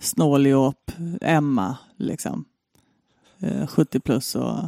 snåljåp 0.01 0.93
Emma, 1.21 1.77
liksom. 1.97 2.45
Eh, 3.39 3.67
70 3.67 4.01
plus 4.01 4.35
och. 4.35 4.65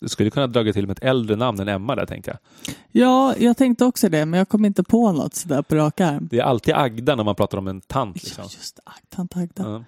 Du 0.00 0.08
skulle 0.08 0.30
kunna 0.30 0.46
dra 0.46 0.72
till 0.72 0.86
med 0.86 0.98
ett 0.98 1.04
äldre 1.04 1.36
namn 1.36 1.60
än 1.60 1.68
Emma 1.68 1.94
där 1.94 2.06
tänkte 2.06 2.30
jag. 2.30 2.74
Ja, 2.92 3.34
jag 3.38 3.56
tänkte 3.56 3.84
också 3.84 4.08
det, 4.08 4.26
men 4.26 4.38
jag 4.38 4.48
kom 4.48 4.64
inte 4.64 4.82
på 4.82 5.12
något 5.12 5.34
sådär 5.34 5.62
på 5.62 5.74
rak 5.74 6.00
arm. 6.00 6.28
Det 6.30 6.38
är 6.38 6.42
alltid 6.42 6.74
Agda 6.74 7.14
när 7.16 7.24
man 7.24 7.34
pratar 7.34 7.58
om 7.58 7.68
en 7.68 7.80
tant. 7.80 8.22
Liksom. 8.22 8.44
Ja, 8.44 8.50
just 8.52 8.76
det. 8.76 8.82
Tant 9.16 9.36
Agda. 9.36 9.62
Ja. 9.62 9.84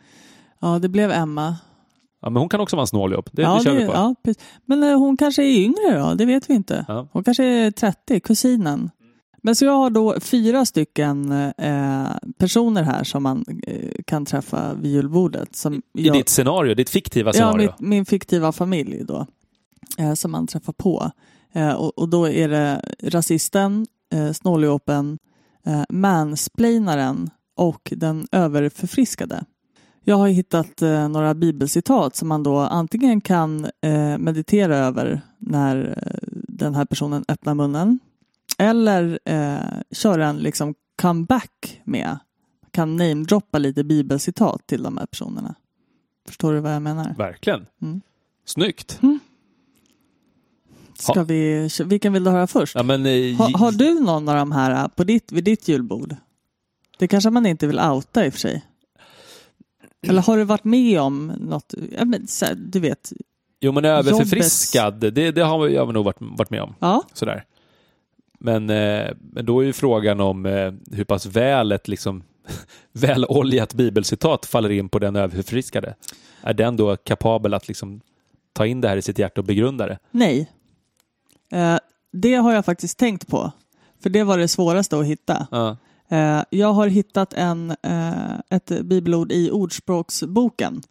Ja, 0.61 0.79
det 0.79 0.89
blev 0.89 1.11
Emma. 1.11 1.57
Ja, 2.23 2.31
men 2.31 2.41
hon 2.41 2.49
kan 2.49 2.61
också 2.61 2.77
vara 2.77 2.83
en 2.83 2.87
snåljåp. 2.87 3.29
Det, 3.33 3.43
ja, 3.43 3.55
det 3.55 3.65
kör 3.65 3.75
vi 3.75 3.87
på. 3.87 3.93
ja. 3.93 4.15
Men 4.65 4.83
eh, 4.83 4.99
hon 4.99 5.17
kanske 5.17 5.43
är 5.43 5.59
yngre 5.65 5.99
då, 5.99 6.15
det 6.15 6.25
vet 6.25 6.51
vi 6.51 6.55
inte. 6.55 6.85
Ja. 6.89 7.09
Hon 7.13 7.25
kanske 7.25 7.45
är 7.45 7.71
30, 7.71 8.21
kusinen. 8.21 8.91
Men 9.43 9.57
så 9.57 9.65
jag 9.65 9.73
har 9.73 9.91
då 9.91 10.21
fyra 10.21 10.65
stycken 10.65 11.33
eh, 11.59 12.07
personer 12.39 12.83
här 12.83 13.05
som 13.05 13.23
man 13.23 13.45
eh, 13.67 13.91
kan 14.07 14.27
träffa 14.27 14.75
vid 14.75 14.93
julbordet. 14.93 15.57
Som 15.57 15.75
I 15.75 16.07
jag, 16.07 16.17
ditt 16.17 16.29
scenario, 16.29 16.75
ditt 16.75 16.91
fiktiva 16.91 17.29
ja, 17.29 17.33
scenario. 17.33 17.67
mitt, 17.67 17.81
min 17.81 18.05
fiktiva 18.07 18.53
familj 18.53 19.05
då. 19.05 19.27
Eh, 19.99 20.15
som 20.15 20.31
man 20.31 20.47
träffar 20.47 20.73
på. 20.73 21.11
Eh, 21.53 21.73
och, 21.73 21.99
och 21.99 22.09
då 22.09 22.29
är 22.29 22.49
det 22.49 22.83
rasisten, 23.03 23.87
eh, 24.13 24.33
snåljåpen, 24.33 25.19
eh, 25.67 25.83
mansplainaren 25.89 27.31
och 27.57 27.93
den 27.97 28.29
överförfriskade. 28.33 29.45
Jag 30.05 30.17
har 30.17 30.29
hittat 30.29 30.83
eh, 30.83 31.09
några 31.09 31.35
bibelcitat 31.35 32.17
som 32.17 32.29
man 32.29 32.43
då 32.43 32.59
antingen 32.59 33.21
kan 33.21 33.65
eh, 33.81 34.19
meditera 34.19 34.77
över 34.77 35.21
när 35.39 35.99
eh, 36.07 36.29
den 36.49 36.75
här 36.75 36.85
personen 36.85 37.25
öppnar 37.29 37.55
munnen 37.55 37.99
eller 38.59 39.19
eh, 39.25 39.59
köra 39.91 40.27
en 40.27 40.37
liksom 40.37 40.75
comeback 41.03 41.81
med. 41.85 42.19
Kan 42.71 42.97
namedroppa 42.97 43.59
lite 43.59 43.85
bibelcitat 43.85 44.67
till 44.67 44.83
de 44.83 44.97
här 44.97 45.07
personerna. 45.07 45.55
Förstår 46.27 46.53
du 46.53 46.61
vad 46.61 46.75
jag 46.75 46.83
menar? 46.83 47.15
Verkligen. 47.19 47.67
Mm. 47.83 48.01
Snyggt. 48.45 48.99
Ska 51.03 51.13
Ja. 51.17 51.23
vi, 51.23 51.69
vilken 51.85 52.13
vill 52.13 52.25
du 52.25 52.31
höra 52.31 52.47
först? 52.47 52.75
Ja, 52.75 52.83
men, 52.83 53.07
eh, 53.07 53.37
Har, 53.37 53.59
har 53.59 53.73
du 53.73 54.01
någon 54.01 54.29
av 54.29 54.37
de 54.37 54.53
här 54.53 54.89
på 54.89 55.05
ditt, 55.05 55.33
vid 55.33 55.45
ditt 55.45 55.69
julbord? 55.69 56.17
Det 56.99 57.09
kanske 57.09 57.31
man 57.31 57.47
inte 57.47 57.67
vill 57.67 57.81
outa 57.81 58.27
i 58.27 58.29
och 58.29 58.33
för 58.33 58.41
sig. 58.41 58.65
Eller 60.07 60.23
har 60.23 60.37
du 60.37 60.45
varit 60.45 60.65
med 60.65 61.01
om 61.01 61.27
något? 61.27 61.75
Ja, 61.99 62.05
men, 62.05 62.27
här, 62.43 62.55
du 62.55 62.81
vet. 62.81 63.13
Jo, 63.61 63.73
men 63.73 63.85
överförfriskad, 63.85 64.95
det, 64.95 65.31
det 65.31 65.43
har 65.43 65.69
jag 65.69 65.95
nog 65.95 66.05
varit, 66.05 66.17
varit 66.21 66.51
med 66.51 66.63
om. 66.63 66.75
Ja, 66.79 67.03
Sådär. 67.13 67.45
Men, 68.39 68.71
eh, 68.71 69.11
men 69.33 69.47
då 69.47 69.61
är 69.61 69.65
ju 69.65 69.73
frågan 69.73 70.21
om 70.21 70.47
eh, 70.47 70.73
hur 70.91 71.05
pass 71.05 71.27
väl 71.27 71.73
ett 71.73 71.89
liksom, 71.89 72.23
väloljat 72.93 73.75
bibelcitat 73.75 74.47
faller 74.47 74.71
in 74.71 74.89
på 74.89 74.99
den 74.99 75.17
överförfriskade. 75.17 75.95
Är 76.43 76.55
den 76.55 76.77
då 76.77 76.97
kapabel 76.97 77.55
att 77.55 77.69
liksom, 77.69 78.01
ta 78.53 78.67
in 78.67 78.81
det 78.81 78.89
här 78.89 78.97
i 78.97 79.03
sitt 79.03 79.19
hjärta 79.19 79.41
och 79.41 79.45
begrunda 79.45 79.87
det? 79.87 79.99
nej. 80.11 80.51
Eh, 81.53 81.79
det 82.13 82.35
har 82.35 82.53
jag 82.53 82.65
faktiskt 82.65 82.99
tänkt 82.99 83.29
på. 83.29 83.53
För 84.03 84.11
det 84.11 84.25
var 84.25 84.39
det 84.39 84.49
svåraste 84.49 84.99
att 84.99 85.07
hitta. 85.07 85.47
Ja. 85.51 85.77
Eh, 86.09 86.43
jag 86.51 86.73
har 86.73 86.87
hittat 86.87 87.33
en, 87.35 87.71
eh, 87.83 88.39
ett 88.51 88.67
bibelord 88.85 89.33
i 89.33 89.51
Ordspråksboken. 89.51 90.83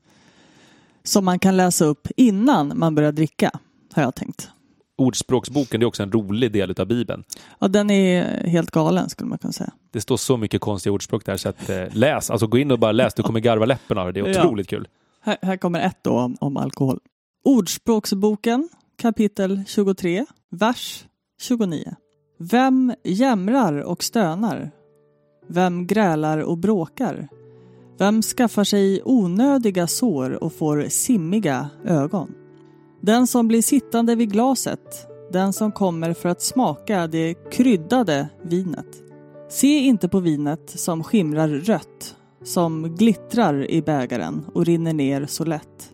Som 1.03 1.25
man 1.25 1.39
kan 1.39 1.57
läsa 1.57 1.85
upp 1.85 2.07
innan 2.17 2.71
man 2.75 2.95
börjar 2.95 3.11
dricka, 3.11 3.51
har 3.93 4.03
jag 4.03 4.15
tänkt. 4.15 4.49
Ordspråksboken 4.97 5.79
det 5.79 5.83
är 5.83 5.87
också 5.87 6.03
en 6.03 6.11
rolig 6.11 6.51
del 6.51 6.75
av 6.79 6.85
Bibeln. 6.87 7.23
Ja, 7.59 7.67
den 7.67 7.89
är 7.89 8.47
helt 8.47 8.71
galen 8.71 9.09
skulle 9.09 9.29
man 9.29 9.37
kunna 9.37 9.53
säga. 9.53 9.71
Det 9.91 10.01
står 10.01 10.17
så 10.17 10.37
mycket 10.37 10.61
konstiga 10.61 10.93
ordspråk 10.93 11.25
där 11.25 11.37
så 11.37 11.49
att 11.49 11.69
eh, 11.69 11.83
läs, 11.91 12.29
alltså 12.31 12.47
gå 12.47 12.57
in 12.57 12.71
och 12.71 12.79
bara 12.79 12.91
läs, 12.91 13.13
du 13.13 13.23
kommer 13.23 13.39
garva 13.39 13.65
läppen 13.65 13.97
av 13.97 14.05
det. 14.13 14.21
Det 14.21 14.29
är 14.29 14.33
Ja. 14.33 14.45
otroligt 14.45 14.67
kul. 14.69 14.87
Här, 15.21 15.37
här 15.41 15.57
kommer 15.57 15.79
ett 15.79 15.97
då 16.01 16.11
om, 16.11 16.37
om 16.39 16.57
alkohol. 16.57 16.99
Ordspråksboken 17.43 18.69
kapitel 19.01 19.63
23, 19.67 20.25
vers 20.49 21.05
29. 21.41 21.95
Vem 22.39 22.93
jämrar 23.03 23.73
och 23.81 24.03
stönar? 24.03 24.71
Vem 25.47 25.87
grälar 25.87 26.37
och 26.37 26.57
bråkar? 26.57 27.27
Vem 27.97 28.21
skaffar 28.21 28.63
sig 28.63 29.01
onödiga 29.05 29.87
sår 29.87 30.43
och 30.43 30.53
får 30.53 30.85
simmiga 30.89 31.69
ögon? 31.85 32.33
Den 33.01 33.27
som 33.27 33.47
blir 33.47 33.61
sittande 33.61 34.15
vid 34.15 34.31
glaset, 34.31 35.07
den 35.31 35.53
som 35.53 35.71
kommer 35.71 36.13
för 36.13 36.29
att 36.29 36.41
smaka 36.41 37.07
det 37.07 37.33
kryddade 37.51 38.29
vinet. 38.41 39.03
Se 39.49 39.79
inte 39.79 40.09
på 40.09 40.19
vinet 40.19 40.69
som 40.69 41.03
skimrar 41.03 41.47
rött, 41.47 42.15
som 42.43 42.95
glittrar 42.95 43.71
i 43.71 43.81
bägaren 43.81 44.45
och 44.53 44.65
rinner 44.65 44.93
ner 44.93 45.25
så 45.25 45.45
lätt. 45.45 45.93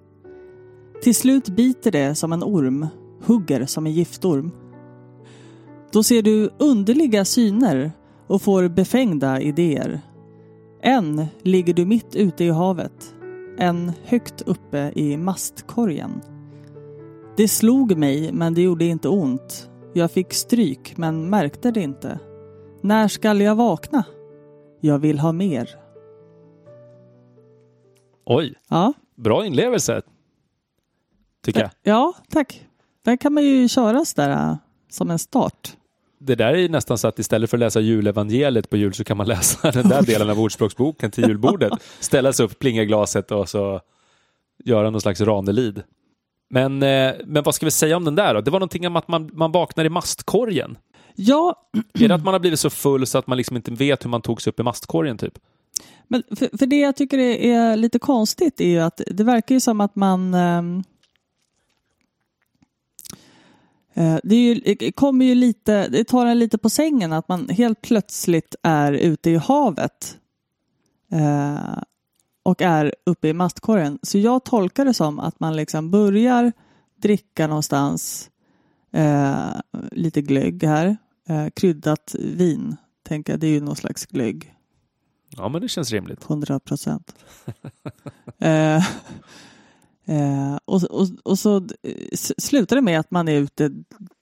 Till 1.01 1.15
slut 1.15 1.49
biter 1.49 1.91
det 1.91 2.15
som 2.15 2.33
en 2.33 2.43
orm, 2.43 2.87
hugger 3.23 3.65
som 3.65 3.85
en 3.85 3.91
giftorm. 3.91 4.51
Då 5.91 6.03
ser 6.03 6.21
du 6.21 6.49
underliga 6.57 7.25
syner 7.25 7.91
och 8.27 8.41
får 8.41 8.67
befängda 8.67 9.41
idéer. 9.41 10.01
Än 10.81 11.25
ligger 11.41 11.73
du 11.73 11.85
mitt 11.85 12.15
ute 12.15 12.43
i 12.43 12.49
havet, 12.49 13.15
en 13.57 13.91
högt 14.03 14.41
uppe 14.41 14.91
i 14.95 15.17
mastkorgen. 15.17 16.21
Det 17.37 17.47
slog 17.47 17.97
mig, 17.97 18.31
men 18.33 18.53
det 18.53 18.61
gjorde 18.61 18.85
inte 18.85 19.09
ont. 19.09 19.69
Jag 19.93 20.11
fick 20.11 20.33
stryk, 20.33 20.97
men 20.97 21.29
märkte 21.29 21.71
det 21.71 21.81
inte. 21.81 22.19
När 22.81 23.07
skall 23.07 23.41
jag 23.41 23.55
vakna? 23.55 24.03
Jag 24.81 24.99
vill 24.99 25.19
ha 25.19 25.31
mer. 25.31 25.69
Oj, 28.25 28.55
Ja, 28.69 28.93
bra 29.15 29.45
inlevelse. 29.45 30.01
Tycker 31.47 31.61
jag. 31.61 31.71
ja 31.83 32.13
tack. 32.29 32.65
Den 33.05 33.17
kan 33.17 33.33
man 33.33 33.43
ju 33.43 33.67
köra 33.67 34.05
sådär 34.05 34.29
äh, 34.29 34.55
som 34.89 35.11
en 35.11 35.19
start. 35.19 35.75
Det 36.19 36.35
där 36.35 36.53
är 36.53 36.57
ju 36.57 36.69
nästan 36.69 36.97
så 36.97 37.07
att 37.07 37.19
istället 37.19 37.49
för 37.49 37.57
att 37.57 37.59
läsa 37.59 37.79
julevangeliet 37.79 38.69
på 38.69 38.77
jul 38.77 38.93
så 38.93 39.03
kan 39.03 39.17
man 39.17 39.27
läsa 39.27 39.71
den 39.71 39.89
där 39.89 40.01
delen 40.01 40.29
av 40.29 40.39
ordspråksboken 40.39 41.11
till 41.11 41.27
julbordet. 41.27 41.73
Ställa 41.99 42.33
sig 42.33 42.45
upp, 42.45 42.59
plinga 42.59 42.85
glaset 42.85 43.31
och 43.31 43.49
så 43.49 43.81
göra 44.63 44.89
någon 44.89 45.01
slags 45.01 45.21
ranelid. 45.21 45.83
Men, 46.49 46.83
eh, 46.83 47.13
men 47.25 47.43
vad 47.43 47.55
ska 47.55 47.65
vi 47.65 47.71
säga 47.71 47.97
om 47.97 48.05
den 48.05 48.15
där 48.15 48.33
då? 48.33 48.41
Det 48.41 48.51
var 48.51 48.59
någonting 48.59 48.87
om 48.87 48.95
att 48.95 49.07
man, 49.07 49.29
man 49.33 49.51
vaknar 49.51 49.85
i 49.85 49.89
mastkorgen. 49.89 50.77
Ja, 51.15 51.69
Är 51.99 52.07
det 52.07 52.15
att 52.15 52.23
man 52.23 52.33
har 52.33 52.39
blivit 52.39 52.59
så 52.59 52.69
full 52.69 53.07
så 53.07 53.17
att 53.17 53.27
man 53.27 53.37
liksom 53.37 53.55
inte 53.55 53.71
vet 53.71 54.05
hur 54.05 54.09
man 54.09 54.21
tog 54.21 54.41
sig 54.41 54.51
upp 54.51 54.59
i 54.59 54.63
mastkorgen 54.63 55.17
typ? 55.17 55.39
Men 56.07 56.23
för, 56.29 56.57
för 56.57 56.65
det 56.65 56.79
jag 56.79 56.95
tycker 56.95 57.17
är, 57.17 57.35
är 57.35 57.75
lite 57.75 57.99
konstigt 57.99 58.61
är 58.61 58.67
ju 58.67 58.79
att 58.79 59.01
det 59.07 59.23
verkar 59.23 59.55
ju 59.55 59.59
som 59.59 59.81
att 59.81 59.95
man 59.95 60.33
ehm, 60.33 60.77
eh, 60.77 60.83
det, 64.23 64.35
är 64.35 64.53
ju, 64.53 64.75
det 64.75 64.91
kommer 64.91 65.25
ju 65.25 65.35
lite, 65.35 65.87
det 65.87 66.03
tar 66.03 66.25
en 66.25 66.39
lite 66.39 66.57
på 66.57 66.69
sängen 66.69 67.13
att 67.13 67.27
man 67.27 67.49
helt 67.49 67.81
plötsligt 67.81 68.55
är 68.63 68.93
ute 68.93 69.29
i 69.29 69.35
havet 69.35 70.17
eh, 71.11 71.79
och 72.43 72.61
är 72.61 72.95
uppe 73.05 73.27
i 73.27 73.33
mastkorgen. 73.33 73.99
Så 74.01 74.17
jag 74.17 74.45
tolkar 74.45 74.85
det 74.85 74.93
som 74.93 75.19
att 75.19 75.39
man 75.39 75.55
liksom 75.55 75.91
börjar 75.91 76.51
dricka 77.01 77.47
någonstans 77.47 78.29
eh, 78.91 79.49
lite 79.91 80.21
glögg 80.21 80.63
här, 80.63 80.97
eh, 81.29 81.47
kryddat 81.55 82.15
vin, 82.19 82.75
tänker 83.03 83.33
jag, 83.33 83.39
det 83.39 83.47
är 83.47 83.51
ju 83.51 83.61
någon 83.61 83.75
slags 83.75 84.05
glögg. 84.05 84.53
Ja, 85.29 85.49
men 85.49 85.61
det 85.61 85.67
känns 85.67 85.91
rimligt. 85.91 86.23
100 86.23 86.59
procent. 86.59 87.15
eh, 90.07 90.57
och, 90.65 90.83
och, 90.83 91.07
och 91.23 91.39
så 91.39 91.57
eh, 91.57 91.93
slutar 92.37 92.75
det 92.75 92.81
med 92.81 92.99
att 92.99 93.11
man 93.11 93.27
är 93.27 93.33
ute 93.39 93.71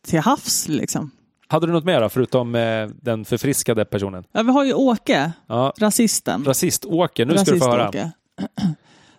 till 0.08 0.20
havs. 0.20 0.68
Liksom. 0.68 1.12
Hade 1.48 1.68
du 1.68 1.74
något 1.74 1.86
mer 1.86 2.02
då, 2.02 2.10
förutom 2.10 2.56
eh, 2.56 2.88
den 3.02 3.26
förfriskade 3.26 3.86
personen? 3.86 4.24
Ja, 4.32 4.44
vi 4.44 4.52
har 4.52 4.64
ju 4.64 4.74
Åke, 4.74 5.32
Ja, 5.48 5.74
rasisten. 5.78 6.44
rasist-Åke, 6.46 7.26
nu 7.26 7.38
ska 7.38 7.52
du 7.52 7.60
få 7.60 7.66
höra. 7.66 7.88
Rasist-Åke. 7.88 8.12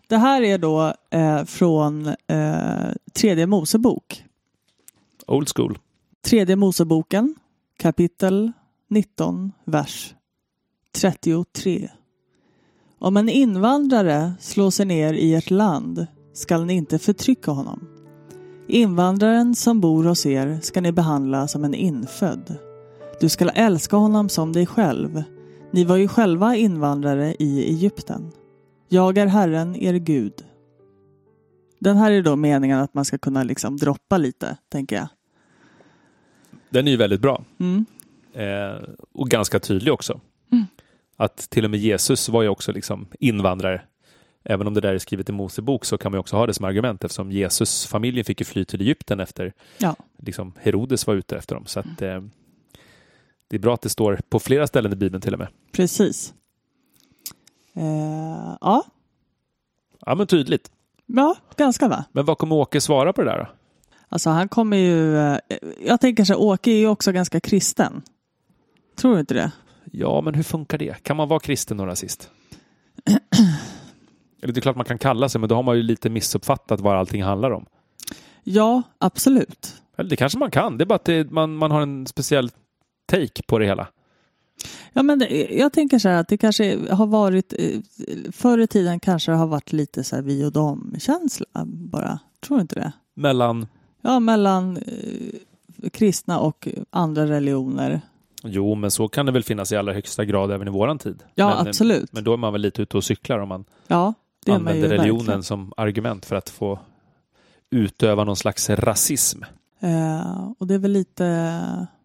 Det 0.09 0.16
här 0.16 0.42
är 0.42 0.59
då 0.59 0.94
eh, 1.11 1.44
från 1.44 2.07
eh, 2.07 2.92
Tredje 3.12 3.46
Mosebok. 3.46 4.24
Old 5.26 5.48
school. 5.57 5.79
Tredje 6.24 6.57
Moseboken, 6.57 7.35
kapitel 7.79 8.52
19, 8.88 9.52
vers 9.64 10.14
33. 10.94 11.90
Om 12.98 13.16
en 13.16 13.29
invandrare 13.29 14.33
slår 14.40 14.70
sig 14.70 14.87
ner 14.87 15.12
i 15.14 15.35
ert 15.35 15.50
land 15.50 16.07
skall 16.37 16.64
ni 16.64 16.75
inte 16.75 16.99
förtrycka 16.99 17.51
honom. 17.51 17.88
Invandraren 18.68 19.55
som 19.55 19.81
bor 19.81 20.05
hos 20.05 20.27
er 20.27 20.59
ska 20.62 20.81
ni 20.81 20.92
behandla 20.92 21.49
som 21.49 21.64
en 21.64 21.75
infödd. 21.75 22.59
Du 23.20 23.29
skall 23.29 23.51
älska 23.55 23.96
honom 23.96 24.29
som 24.29 24.53
dig 24.53 24.66
själv. 24.66 25.22
Ni 25.70 25.85
var 25.85 25.96
ju 25.96 26.09
själva 26.09 26.57
invandrare 26.57 27.35
i 27.38 27.64
Egypten. 27.64 28.33
Jag 28.88 29.18
är 29.18 29.27
Herren, 29.27 29.77
er 29.77 29.94
Gud. 29.94 30.33
Den 31.79 31.96
här 31.96 32.11
är 32.11 32.22
då 32.22 32.37
meningen 32.37 32.79
att 32.79 32.94
man 32.94 33.05
ska 33.05 33.18
kunna 33.18 33.42
liksom 33.42 33.77
droppa 33.77 34.18
lite, 34.18 34.57
tänker 34.68 34.96
jag. 34.96 35.09
Den 36.70 36.87
är 36.87 36.90
ju 36.90 36.96
väldigt 36.96 37.20
bra. 37.20 37.44
Mm. 37.59 37.87
Eh, 38.33 38.83
och 39.12 39.29
ganska 39.29 39.59
tydlig 39.59 39.92
också. 39.92 40.20
Mm. 40.53 40.64
Att 41.16 41.51
till 41.51 41.64
och 41.64 41.70
med 41.70 41.81
Jesus 41.81 42.29
var 42.29 42.42
ju 42.42 42.49
också 42.49 42.72
liksom 42.72 43.07
invandrare. 43.20 43.83
Även 44.48 44.66
om 44.66 44.74
det 44.74 44.80
där 44.80 44.94
är 44.94 44.98
skrivet 44.98 45.28
i 45.28 45.32
Mosebok 45.32 45.85
så 45.85 45.98
kan 45.98 46.12
man 46.12 46.18
också 46.18 46.37
ha 46.37 46.46
det 46.46 46.54
som 46.54 46.64
argument 46.64 47.04
eftersom 47.04 47.32
Jesus 47.32 47.87
familjen 47.87 48.24
fick 48.24 48.40
ju 48.40 48.44
fly 48.44 48.64
till 48.64 48.80
Egypten 48.80 49.20
efter 49.20 49.52
Ja. 49.78 49.96
liksom 50.18 50.52
Herodes 50.61 51.06
var 51.06 51.14
ute 51.14 51.37
efter 51.37 51.54
dem. 51.54 51.66
Så 51.66 51.80
att, 51.80 52.02
eh, 52.02 52.20
det 53.48 53.56
är 53.56 53.61
bra 53.61 53.74
att 53.74 53.82
det 53.82 53.88
står 53.88 54.20
på 54.28 54.40
flera 54.40 54.66
ställen 54.66 54.92
i 54.92 54.96
Bibeln 54.96 55.20
till 55.22 55.32
och 55.32 55.38
med. 55.38 55.48
Precis. 55.72 56.35
Eh, 57.74 58.56
ja. 58.61 58.85
Ja, 60.06 60.14
men 60.14 60.26
tydligt. 60.26 60.70
ja, 61.06 61.37
ganska 61.56 61.88
va? 61.88 62.04
Men 62.12 62.24
vad 62.24 62.38
kommer 62.38 62.56
Åke 62.56 62.80
svara 62.80 63.12
på 63.12 63.22
det 63.22 63.30
där 63.30 63.38
då? 63.38 63.46
Alltså 64.09 64.30
han 64.30 64.48
kommer 64.48 64.76
ju... 64.76 65.16
Eh, 65.18 65.38
jag 65.87 66.00
tänker 66.00 66.24
så 66.24 66.35
Åke 66.37 66.70
är 66.70 66.76
ju 66.78 66.88
också 66.88 67.12
ganska 67.12 67.40
kristen. 67.40 68.02
Tror 68.96 69.14
du 69.14 69.20
inte 69.20 69.35
det? 69.35 69.52
Ja, 69.92 70.20
men 70.20 70.35
hur 70.35 70.42
funkar 70.42 70.78
det? 70.78 71.02
Kan 71.02 71.16
man 71.16 71.28
vara 71.28 71.40
kristen 71.40 71.80
och 71.80 71.87
rasist? 71.87 72.30
Eller 74.42 74.53
det 74.55 74.59
är 74.59 74.62
klart 74.62 74.77
man 74.77 74.85
kan 74.85 74.99
kalla 74.99 75.29
sig, 75.29 75.40
men 75.40 75.49
då 75.49 75.55
har 75.55 75.62
man 75.62 75.77
ju 75.77 75.83
lite 75.83 76.11
missuppfattat 76.11 76.81
vad 76.81 76.96
allting 76.96 77.22
handlar 77.22 77.51
om. 77.51 77.66
Ja, 78.44 78.83
absolut. 78.99 79.83
Eller 79.96 80.11
det 80.11 80.16
kanske 80.16 80.38
man 80.38 80.51
kan. 80.51 80.79
Det 80.79 80.85
är 80.85 80.87
bara 80.87 80.94
att 80.94 81.05
det, 81.05 81.31
man, 81.31 81.57
man 81.57 81.70
har 81.70 81.81
en 81.81 82.07
speciell 82.07 82.51
take 83.07 83.42
på 83.46 83.59
det 83.59 83.66
hela. 83.66 83.87
Ja, 84.92 85.03
men 85.03 85.18
det, 85.18 85.46
jag 85.55 85.72
tänker 85.72 85.99
så 85.99 86.09
här 86.09 86.20
att 86.20 86.29
det 86.29 86.38
kanske 86.38 86.92
har 86.94 87.07
varit... 87.07 87.53
eh, 87.59 87.81
Förr 88.33 88.59
i 88.59 88.66
tiden 88.66 89.01
kanske 89.01 89.31
det 89.31 89.37
har 89.37 89.46
varit 89.46 89.72
lite 89.72 90.05
så 90.05 90.16
här 90.16 90.22
vi 90.22 90.44
och 90.44 90.53
dem-känsla 90.53 91.46
bara. 91.66 92.18
Tror 92.46 92.57
du 92.57 92.61
inte 92.62 92.75
det? 92.75 92.92
Mellan, 93.14 93.66
Ja, 94.03 94.20
mellan 94.20 94.77
eh, 94.77 95.90
kristna 95.92 96.38
och 96.40 96.68
andra 96.90 97.27
religioner. 97.27 98.01
jo, 98.44 98.75
men 98.75 98.90
så 98.90 99.09
kan 99.09 99.27
det 99.27 99.33
väl 99.33 99.42
finnas 99.42 99.72
i 99.72 99.77
allra 99.77 99.92
högsta 99.92 100.25
grad 100.25 100.51
även 100.51 100.68
i 100.68 100.70
våran 100.70 100.99
tid. 100.99 101.22
Ja, 101.35 101.57
men, 101.59 101.68
absolut. 101.68 102.12
Men 102.12 102.25
då 102.25 102.33
är 102.33 102.37
man 102.37 102.53
väl 102.53 102.62
lite 102.62 102.83
ute 102.83 102.96
och 102.96 103.05
cyklar 103.05 103.38
om 103.38 103.49
man 103.49 103.64
Ja, 103.88 104.14
det 104.46 104.54
använder 104.54 104.88
religionen 104.88 105.18
verkligen. 105.18 105.42
som 105.42 105.72
argument 105.76 106.26
för 106.26 106.37
att 106.37 106.50
få 106.50 106.78
utöva 107.70 108.24
någon 108.24 108.37
slags 108.37 108.70
rasism. 108.70 109.42
Eh, 109.80 110.50
och 110.59 110.66
det 110.66 110.74
är 110.74 110.78
väl 110.78 110.92
lite... 110.92 111.26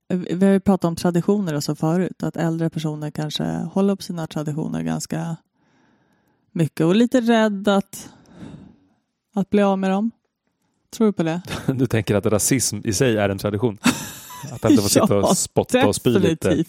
eh, 0.10 0.18
Vi 0.18 0.46
har 0.46 0.54
ju 0.54 0.60
pratat 0.60 0.86
om 0.88 0.96
traditioner 0.96 1.54
och 1.54 1.64
så 1.64 1.76
förut. 1.76 2.24
Att 2.24 2.38
äldre 2.38 2.70
personer 2.70 3.12
kanske 3.12 3.44
håller 3.44 3.96
på 3.96 4.04
sina 4.04 4.28
traditioner 4.28 4.82
ganska 4.84 5.36
mycket 6.52 6.86
och 6.86 6.96
lite 6.96 7.22
rädd 7.22 7.68
att, 7.68 8.10
att 9.34 9.50
bli 9.50 9.62
av 9.62 9.80
med 9.80 9.92
dem. 9.92 10.12
Tror 10.98 11.08
du 11.08 11.14
på 11.14 11.24
det? 11.24 11.42
Du 11.74 11.86
tänker 11.88 12.16
att 12.16 12.26
rasism 12.26 12.78
i 12.84 12.94
sig 12.94 13.18
är 13.18 13.30
en 13.30 13.38
tradition? 13.38 13.78
Att 14.52 14.70
inte 14.72 14.84
få 14.84 14.90
sitta 14.90 15.18
och 15.18 15.38
spotta 15.38 15.88
och 15.88 15.96
spy 15.96 16.20
lite 16.20 16.64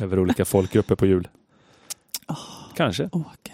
över 0.00 0.18
olika 0.18 0.44
folkgrupper 0.44 0.94
på 0.94 1.06
jul. 1.06 1.28
Kanske. 2.76 3.08
Åke. 3.12 3.52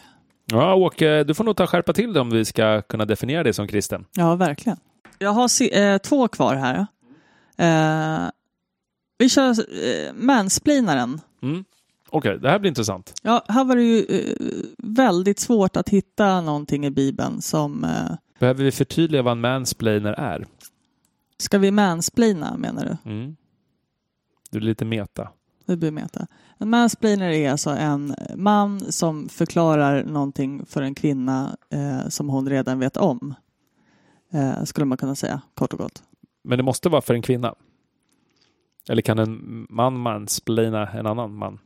Ja, 0.51 0.75
Åke, 0.75 1.25
du 1.25 1.35
får 1.35 1.45
nog 1.45 1.57
ta 1.57 1.67
skärpa 1.67 1.93
till 1.93 2.13
det 2.13 2.21
om 2.21 2.31
vi 2.31 2.45
ska 2.45 2.83
kunna 2.83 3.05
definiera 3.05 3.43
dig 3.43 3.53
som 3.53 3.69
kristen. 3.69 4.05
Ja, 4.17 4.35
verkligen. 4.37 4.79
Jag 5.19 5.31
har 5.31 5.49
se- 5.49 5.75
eh, 5.83 5.99
två 5.99 6.29
kvar 6.29 6.55
här. 6.57 6.87
Eh, 7.57 8.31
vi 9.19 9.29
kör 9.29 9.51
eh, 9.51 10.13
mansplainaren. 10.15 11.21
Mm. 11.43 11.65
Okej, 12.11 12.39
det 12.39 12.51
här 12.51 12.59
blir 12.59 12.69
intressant. 12.69 13.15
Ja, 13.23 13.45
här 13.49 13.65
var 13.65 13.77
det 13.77 13.83
ju 13.83 14.05
eh, 14.05 14.37
väldigt 14.79 15.39
svårt 15.39 15.77
att 15.77 15.89
hitta 15.89 16.41
någonting 16.41 16.87
i 16.87 16.91
Bibeln 16.91 17.43
som 17.43 17.85
eh, 17.85 18.17
Behöver 18.39 18.65
vi 18.65 18.73
förtydliga 18.73 19.23
vad 19.23 19.33
en 19.33 19.41
mansplainer 19.41 20.13
är? 20.13 20.47
Ska 21.39 21.59
vi 21.59 21.71
mansplaina 21.71 22.57
menar 22.57 22.85
du? 23.05 23.11
Mm. 23.11 23.37
Du 24.51 24.59
är 24.59 24.63
lite 24.63 24.85
meta. 24.85 25.29
Det 25.67 25.77
blir 25.77 25.91
meta. 25.91 26.27
En 26.59 26.71
mansplainer 26.71 27.31
är 27.31 27.51
alltså 27.51 27.71
en 27.71 28.15
man 28.37 28.93
som 28.93 29.29
förklarar 29.29 30.05
någonting 30.05 30.67
för 30.67 30.83
en 30.83 30.95
kvinna 30.95 31.57
eh, 31.71 32.09
som 32.09 32.29
hon 32.29 32.49
redan 32.49 32.79
vet 32.79 32.97
om. 32.97 33.35
Eh, 34.33 34.65
skulle 34.65 34.85
man 34.85 34.99
kunna 34.99 35.15
säga, 35.15 35.43
kort 35.55 35.73
och 35.73 35.79
gott. 35.79 36.03
Men 36.45 36.59
det 36.59 36.65
måste 36.65 36.89
vara 36.89 37.01
för 37.03 37.15
en 37.15 37.23
kvinna. 37.23 37.55
Eller 38.89 39.03
kan 39.03 39.19
en 39.19 39.67
man 39.71 39.99
mansplaina 39.99 40.89
en 40.89 41.07
annan 41.07 41.35
man? 41.35 41.59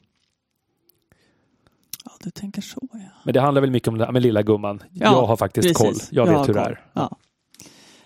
Ja, 2.04 2.12
du 2.20 2.30
tänker 2.30 2.62
så 2.62 2.88
ja. 2.92 2.98
Men 3.24 3.34
det 3.34 3.40
handlar 3.40 3.60
väl 3.60 3.70
mycket 3.70 3.88
om 3.88 3.98
det 3.98 4.04
här 4.04 4.12
med 4.12 4.22
lilla 4.22 4.42
gumman. 4.42 4.82
Ja, 4.90 5.12
jag 5.12 5.26
har 5.26 5.36
faktiskt 5.36 5.68
Precis. 5.68 6.08
koll. 6.08 6.16
Jag 6.16 6.26
vet 6.26 6.36
har 6.36 6.46
hur 6.46 6.54
det 6.54 6.60
koll. 6.60 6.72
är. 6.72 6.86
Ja. 6.92 7.16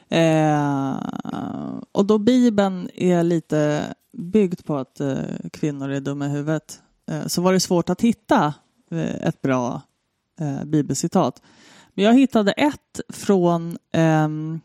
Eh, 0.08 0.96
och 1.92 2.06
då 2.06 2.18
Bibeln 2.18 2.90
är 2.94 3.22
lite 3.22 3.84
byggd 4.12 4.64
på 4.64 4.76
att 4.76 5.00
eh, 5.00 5.18
kvinnor 5.52 5.90
är 5.90 6.00
dumma 6.00 6.26
i 6.26 6.28
huvudet 6.28 6.80
eh, 7.10 7.26
så 7.26 7.42
var 7.42 7.52
det 7.52 7.60
svårt 7.60 7.90
att 7.90 8.00
hitta 8.00 8.54
eh, 8.90 9.28
ett 9.28 9.42
bra 9.42 9.82
eh, 10.40 10.64
bibelcitat. 10.64 11.42
Men 11.94 12.04
jag 12.04 12.14
hittade 12.14 12.52
ett 12.52 13.00
från 13.08 13.78
ehm, 13.92 14.60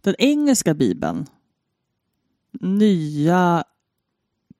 den 0.00 0.14
engelska 0.18 0.74
bibeln. 0.74 1.26
Nya 2.60 3.64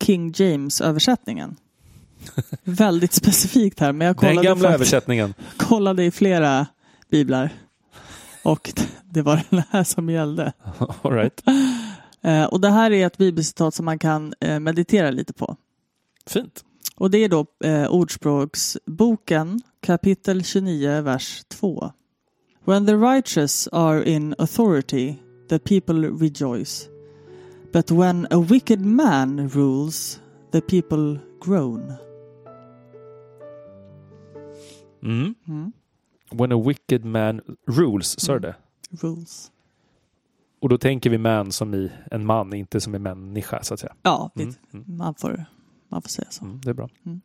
King 0.05 0.33
James-översättningen. 0.37 1.57
Väldigt 2.65 3.13
specifikt 3.13 3.81
här, 3.81 3.93
men 3.93 4.07
jag 4.07 4.17
Den 4.17 4.21
kollade, 4.21 4.47
gamla 4.47 4.69
faktiskt, 4.69 4.93
översättningen. 4.93 5.35
kollade 5.57 6.05
i 6.05 6.11
flera 6.11 6.67
biblar. 7.11 7.51
Och 8.45 8.73
det 9.05 9.23
var 9.23 9.43
den 9.51 9.63
här 9.71 9.85
som 9.85 10.11
gällde. 10.11 10.53
All 11.03 11.13
right. 11.13 11.43
Eh, 12.21 12.45
och 12.45 12.61
det 12.61 12.71
här 12.71 12.91
är 12.91 13.07
ett 13.07 13.19
bibelcitat 13.19 13.75
som 13.75 13.85
man 13.85 13.99
kan 13.99 14.35
eh, 14.41 14.61
meditera 14.61 15.11
lite 15.11 15.33
på. 15.33 15.57
Fint. 16.27 16.65
Och 16.97 17.11
det 17.11 17.19
är 17.19 17.29
då 17.29 17.47
eh, 17.65 17.93
Ordspråksboken 17.93 19.61
kapitel 19.81 20.45
29, 20.45 21.01
vers 21.01 21.45
2. 21.49 21.93
When 22.65 22.87
the 22.87 22.95
righteous 22.95 23.69
are 23.73 24.05
in 24.05 24.35
authority, 24.39 25.17
the 25.49 25.59
people 25.59 26.09
rejoice. 26.09 26.89
But 27.73 27.91
when 27.91 28.27
a 28.31 28.39
wicked 28.39 28.81
man 28.81 29.49
rules, 29.49 30.21
the 30.53 30.61
people 30.61 31.19
groan. 31.41 31.95
Mm. 35.03 35.35
Mm. 35.49 35.73
When 36.35 36.53
a 36.53 36.63
wicked 36.67 37.05
man 37.05 37.41
rules, 37.67 38.21
sa 38.21 38.33
du 38.33 38.39
Mm. 38.39 38.43
det? 38.91 39.07
Rules. 39.07 39.51
Och 40.61 40.69
då 40.69 40.79
tänker 40.79 41.11
vi 41.11 41.19
man 41.19 41.53
som 41.53 41.75
i 41.75 41.91
en 42.11 42.27
man, 42.27 42.53
inte 42.55 42.81
som 42.81 42.95
i 42.95 42.99
människa 42.99 43.63
så 43.63 43.75
att 43.75 43.81
säga. 43.81 43.95
Ja, 44.03 44.31
Mm. 44.37 44.55
Mm. 44.73 44.97
man, 44.97 45.15
får, 45.15 45.45
man 45.89 46.03
får 46.03 46.09
säga 46.09 46.27
så. 46.31 46.45
Mm, 46.45 46.61
det 46.61 46.71
är 46.71 46.75
bra. 46.75 46.89
Mm. 47.07 47.21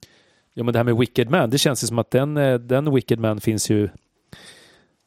Ja, 0.53 0.63
men 0.63 0.73
det 0.73 0.79
här 0.79 0.83
med 0.83 0.97
wicked 0.97 1.29
man, 1.29 1.49
det 1.49 1.57
känns 1.57 1.83
ju 1.83 1.87
som 1.87 1.99
att 1.99 2.11
den, 2.11 2.37
eh, 2.37 2.59
den 2.59 2.93
wicked 2.93 3.19
man 3.19 3.41
finns 3.41 3.69
ju 3.69 3.89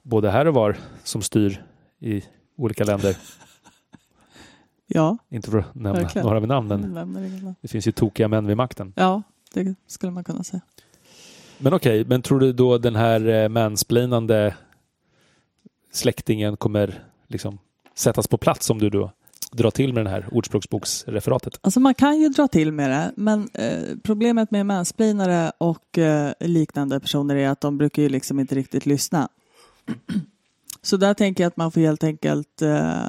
både 0.02 0.30
här 0.30 0.46
och 0.48 0.54
var 0.54 0.76
som 1.04 1.22
styr 1.22 1.64
i 1.98 2.22
olika 2.56 2.84
länder. 2.84 3.16
Ja, 4.92 5.18
Inte 5.28 5.50
för 5.50 5.58
att 5.58 5.74
nämna 5.74 5.92
Verkligen. 6.00 6.26
några 6.26 6.40
vid 6.40 6.48
namn, 6.48 6.68
men 6.68 6.94
lämnar 6.94 7.22
inget 7.22 7.42
namn. 7.42 7.54
det 7.60 7.68
finns 7.68 7.88
ju 7.88 7.92
tokiga 7.92 8.28
män 8.28 8.46
vid 8.46 8.56
makten. 8.56 8.92
ja, 8.96 9.22
det 9.54 9.74
skulle 9.86 10.12
man 10.12 10.24
kunna 10.24 10.44
säga. 10.44 10.60
Men 11.62 11.74
okej, 11.74 12.04
men 12.04 12.22
tror 12.22 12.40
du 12.40 12.52
då 12.52 12.78
den 12.78 12.96
här 12.96 13.28
eh, 13.28 13.48
mansplainande 13.48 14.54
släktingen 15.92 16.56
kommer 16.56 17.04
liksom 17.26 17.58
sättas 17.94 18.28
på 18.28 18.38
plats 18.38 18.70
om 18.70 18.78
du 18.78 18.90
då 18.90 19.12
drar 19.52 19.70
till 19.70 19.92
med 19.92 20.04
den 20.04 20.12
här 20.12 20.28
ordspråksboksreferatet? 20.32 21.58
Alltså 21.60 21.80
man 21.80 21.94
kan 21.94 22.20
ju 22.20 22.28
dra 22.28 22.48
till 22.48 22.72
med 22.72 22.90
det, 22.90 23.12
men 23.16 23.48
eh, 23.54 23.96
problemet 24.02 24.50
med 24.50 24.66
mansplainare 24.66 25.52
och 25.58 25.98
eh, 25.98 26.32
liknande 26.40 27.00
personer 27.00 27.36
är 27.36 27.48
att 27.48 27.60
de 27.60 27.78
brukar 27.78 28.02
ju 28.02 28.08
liksom 28.08 28.40
inte 28.40 28.54
riktigt 28.54 28.86
lyssna. 28.86 29.28
Så 30.82 30.96
där 30.96 31.14
tänker 31.14 31.44
jag 31.44 31.48
att 31.48 31.56
man 31.56 31.72
får 31.72 31.80
helt 31.80 32.04
enkelt 32.04 32.62
eh, 32.62 33.02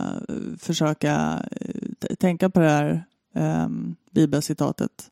försöka 0.60 1.43
eh, 1.52 2.16
tänka 2.16 2.49
på 2.49 2.60
det 2.60 2.70
här 2.70 3.04
eh, 3.36 3.68
bibelcitatet 4.12 5.12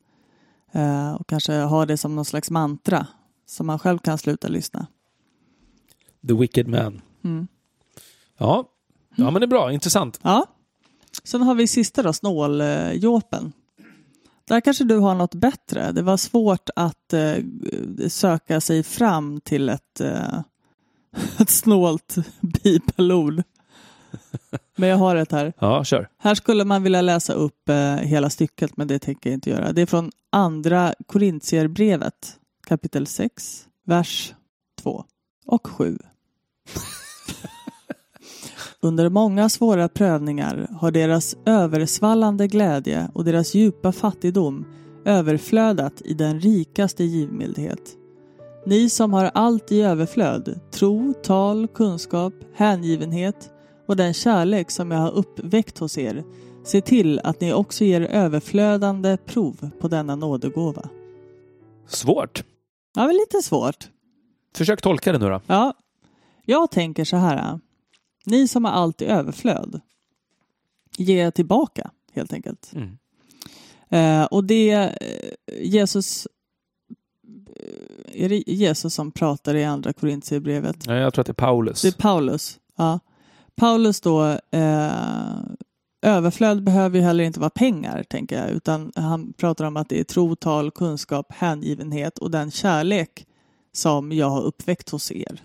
eh, 0.71 1.13
och 1.13 1.27
kanske 1.27 1.53
ha 1.53 1.85
det 1.85 1.97
som 1.97 2.15
någon 2.15 2.25
slags 2.25 2.51
mantra 2.51 3.07
så 3.49 3.63
man 3.63 3.79
själv 3.79 3.99
kan 3.99 4.17
sluta 4.17 4.47
lyssna. 4.47 4.87
The 6.27 6.33
wicked 6.33 6.67
man. 6.67 7.01
Mm. 7.23 7.47
Ja, 8.37 8.69
ja 9.15 9.31
men 9.31 9.41
det 9.41 9.45
är 9.45 9.47
bra, 9.47 9.71
intressant. 9.71 10.19
Ja. 10.21 10.45
Sen 11.23 11.41
har 11.41 11.55
vi 11.55 11.67
sista 11.67 12.03
då, 12.03 12.13
snåljåpen. 12.13 13.53
Där 14.47 14.61
kanske 14.61 14.83
du 14.83 14.97
har 14.97 15.15
något 15.15 15.35
bättre. 15.35 15.91
Det 15.91 16.01
var 16.01 16.17
svårt 16.17 16.69
att 16.75 17.13
eh, 17.13 17.35
söka 18.07 18.61
sig 18.61 18.83
fram 18.83 19.41
till 19.41 19.69
ett, 19.69 20.01
eh, 20.01 20.39
ett 21.39 21.49
snålt 21.49 22.15
bibelord. 22.41 23.43
Men 24.75 24.89
jag 24.89 24.97
har 24.97 25.15
ett 25.15 25.31
här. 25.31 25.53
Ja, 25.59 25.83
kör. 25.83 26.09
Här 26.17 26.35
skulle 26.35 26.65
man 26.65 26.83
vilja 26.83 27.01
läsa 27.01 27.33
upp 27.33 27.69
eh, 27.69 27.95
hela 27.95 28.29
stycket, 28.29 28.77
men 28.77 28.87
det 28.87 28.99
tänker 28.99 29.29
jag 29.29 29.37
inte 29.37 29.49
göra. 29.49 29.71
Det 29.71 29.81
är 29.81 29.85
från 29.85 30.11
andra 30.29 30.93
Korintierbrevet, 31.07 32.38
kapitel 32.69 33.05
6, 33.05 33.67
vers 33.85 34.33
2 34.81 35.03
och 35.45 35.67
7. 35.67 35.97
Under 38.81 39.09
många 39.09 39.49
svåra 39.49 39.89
prövningar 39.89 40.67
har 40.71 40.91
deras 40.91 41.37
översvallande 41.45 42.47
glädje 42.47 43.09
och 43.13 43.25
deras 43.25 43.55
djupa 43.55 43.91
fattigdom 43.91 44.65
överflödat 45.05 46.01
i 46.01 46.13
den 46.13 46.39
rikaste 46.39 47.03
givmildhet. 47.03 47.97
Ni 48.65 48.89
som 48.89 49.13
har 49.13 49.31
allt 49.33 49.71
i 49.71 49.81
överflöd, 49.81 50.59
tro, 50.71 51.13
tal, 51.23 51.67
kunskap, 51.67 52.33
hängivenhet 52.55 53.49
och 53.87 53.95
den 53.95 54.13
kärlek 54.13 54.71
som 54.71 54.91
jag 54.91 54.99
har 54.99 55.11
uppväckt 55.11 55.77
hos 55.77 55.97
er, 55.97 56.23
se 56.63 56.81
till 56.81 57.19
att 57.23 57.41
ni 57.41 57.53
också 57.53 57.83
ger 57.83 58.01
överflödande 58.01 59.17
prov 59.17 59.69
på 59.79 59.87
denna 59.87 60.15
nådegåva. 60.15 60.89
Svårt. 61.87 62.43
Ja, 62.95 63.07
men 63.07 63.15
lite 63.15 63.41
svårt. 63.41 63.89
Försök 64.55 64.81
tolka 64.81 65.11
det 65.11 65.17
nu 65.17 65.29
då. 65.29 65.41
Ja, 65.47 65.73
jag 66.45 66.71
tänker 66.71 67.05
så 67.05 67.17
här. 67.17 67.59
Ni 68.25 68.47
som 68.47 68.65
har 68.65 68.71
allt 68.71 69.01
i 69.01 69.05
överflöd, 69.05 69.81
ge 70.97 71.31
tillbaka 71.31 71.91
helt 72.13 72.33
enkelt. 72.33 72.71
Mm. 72.73 72.97
Eh, 73.89 74.25
och 74.25 74.43
det 74.43 74.71
eh, 74.71 74.93
Jesus 75.61 76.27
är 78.13 78.29
det 78.29 78.43
Jesus 78.47 78.93
som 78.93 79.11
pratar 79.11 79.55
i 79.55 79.63
andra 79.65 79.93
Korintierbrevet? 79.93 80.87
Ja, 80.87 80.93
jag 80.93 81.13
tror 81.13 81.21
att 81.21 81.27
det 81.27 81.31
är 81.31 81.33
Paulus. 81.33 81.81
Det 81.81 81.87
är 81.87 81.91
Paulus. 81.91 82.59
Ja. 82.75 82.99
Paulus 83.55 84.01
då, 84.01 84.25
eh, 84.51 84.89
överflöd 86.01 86.63
behöver 86.63 86.97
ju 86.97 87.03
heller 87.03 87.23
inte 87.23 87.39
vara 87.39 87.49
pengar, 87.49 88.03
tänker 88.03 88.41
jag, 88.41 88.49
utan 88.49 88.91
han 88.95 89.33
pratar 89.33 89.65
om 89.65 89.77
att 89.77 89.89
det 89.89 89.99
är 89.99 90.03
tro, 90.03 90.35
tal, 90.35 90.71
kunskap, 90.71 91.31
hängivenhet 91.31 92.19
och 92.19 92.31
den 92.31 92.51
kärlek 92.51 93.27
som 93.71 94.11
jag 94.11 94.29
har 94.29 94.41
uppväckt 94.41 94.89
hos 94.89 95.11
er. 95.11 95.41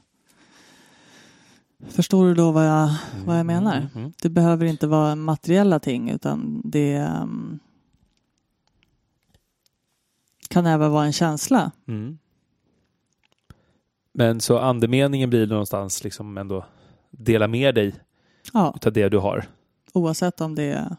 Förstår 1.89 2.27
du 2.27 2.35
då 2.35 2.51
vad 2.51 2.67
jag, 2.67 2.91
vad 3.27 3.39
jag 3.39 3.47
menar? 3.47 3.77
Mm, 3.77 3.89
mm. 3.95 4.13
Det 4.23 4.29
behöver 4.29 4.67
inte 4.67 4.87
vara 4.87 5.15
materiella 5.15 5.79
ting, 5.79 6.11
utan 6.11 6.63
det 6.65 7.09
um, 7.23 7.59
kan 10.49 10.67
även 10.67 10.91
vara 10.91 11.05
en 11.05 11.13
känsla. 11.13 11.71
Mm. 11.89 12.19
Men 14.13 14.41
så 14.41 14.59
andemeningen 14.59 15.31
blir 15.31 15.47
någonstans 15.47 16.05
liksom 16.05 16.39
ändå 16.39 16.65
dela 17.11 17.49
med 17.49 17.75
dig 17.75 17.95
Ja, 18.53 18.73
utav 18.77 18.93
det 18.93 19.09
du 19.09 19.19
har. 19.19 19.47
Oavsett 19.95 20.41
om 20.41 20.55
det 20.55 20.63
är 20.63 20.97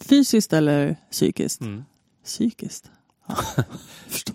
fysiskt 0.00 0.52
eller 0.52 0.96
psykiskt. 1.10 1.60
Mm. 1.60 1.84
Psykiskt? 2.24 2.90
Ja. 3.26 3.36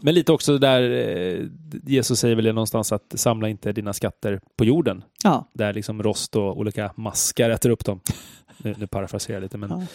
Men 0.01 0.13
lite 0.13 0.31
också 0.31 0.57
där 0.57 0.81
eh, 0.91 1.47
Jesus 1.83 2.19
säger 2.19 2.35
väl 2.35 2.45
någonstans 2.45 2.91
att 2.91 3.13
samla 3.15 3.49
inte 3.49 3.71
dina 3.71 3.93
skatter 3.93 4.41
på 4.55 4.65
jorden. 4.65 5.03
Ja, 5.23 5.49
Där 5.53 5.73
liksom 5.73 6.03
rost 6.03 6.35
och 6.35 6.57
olika 6.57 6.93
maskar 6.95 7.49
äter 7.49 7.69
upp 7.69 7.85
dem. 7.85 7.99
Nu, 8.57 8.75
nu 8.77 8.87
parafraserar 8.87 9.35
jag 9.35 9.43
lite. 9.43 9.57
Men, 9.57 9.69
ja. 9.69 9.85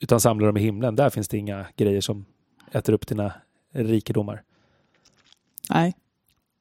Utan 0.00 0.20
samla 0.20 0.46
dem 0.46 0.56
i 0.56 0.60
himlen. 0.60 0.96
Där 0.96 1.10
finns 1.10 1.28
det 1.28 1.38
inga 1.38 1.66
grejer 1.76 2.00
som 2.00 2.24
äter 2.72 2.92
upp 2.92 3.06
dina 3.06 3.32
rikedomar. 3.72 4.42
nej, 5.70 5.94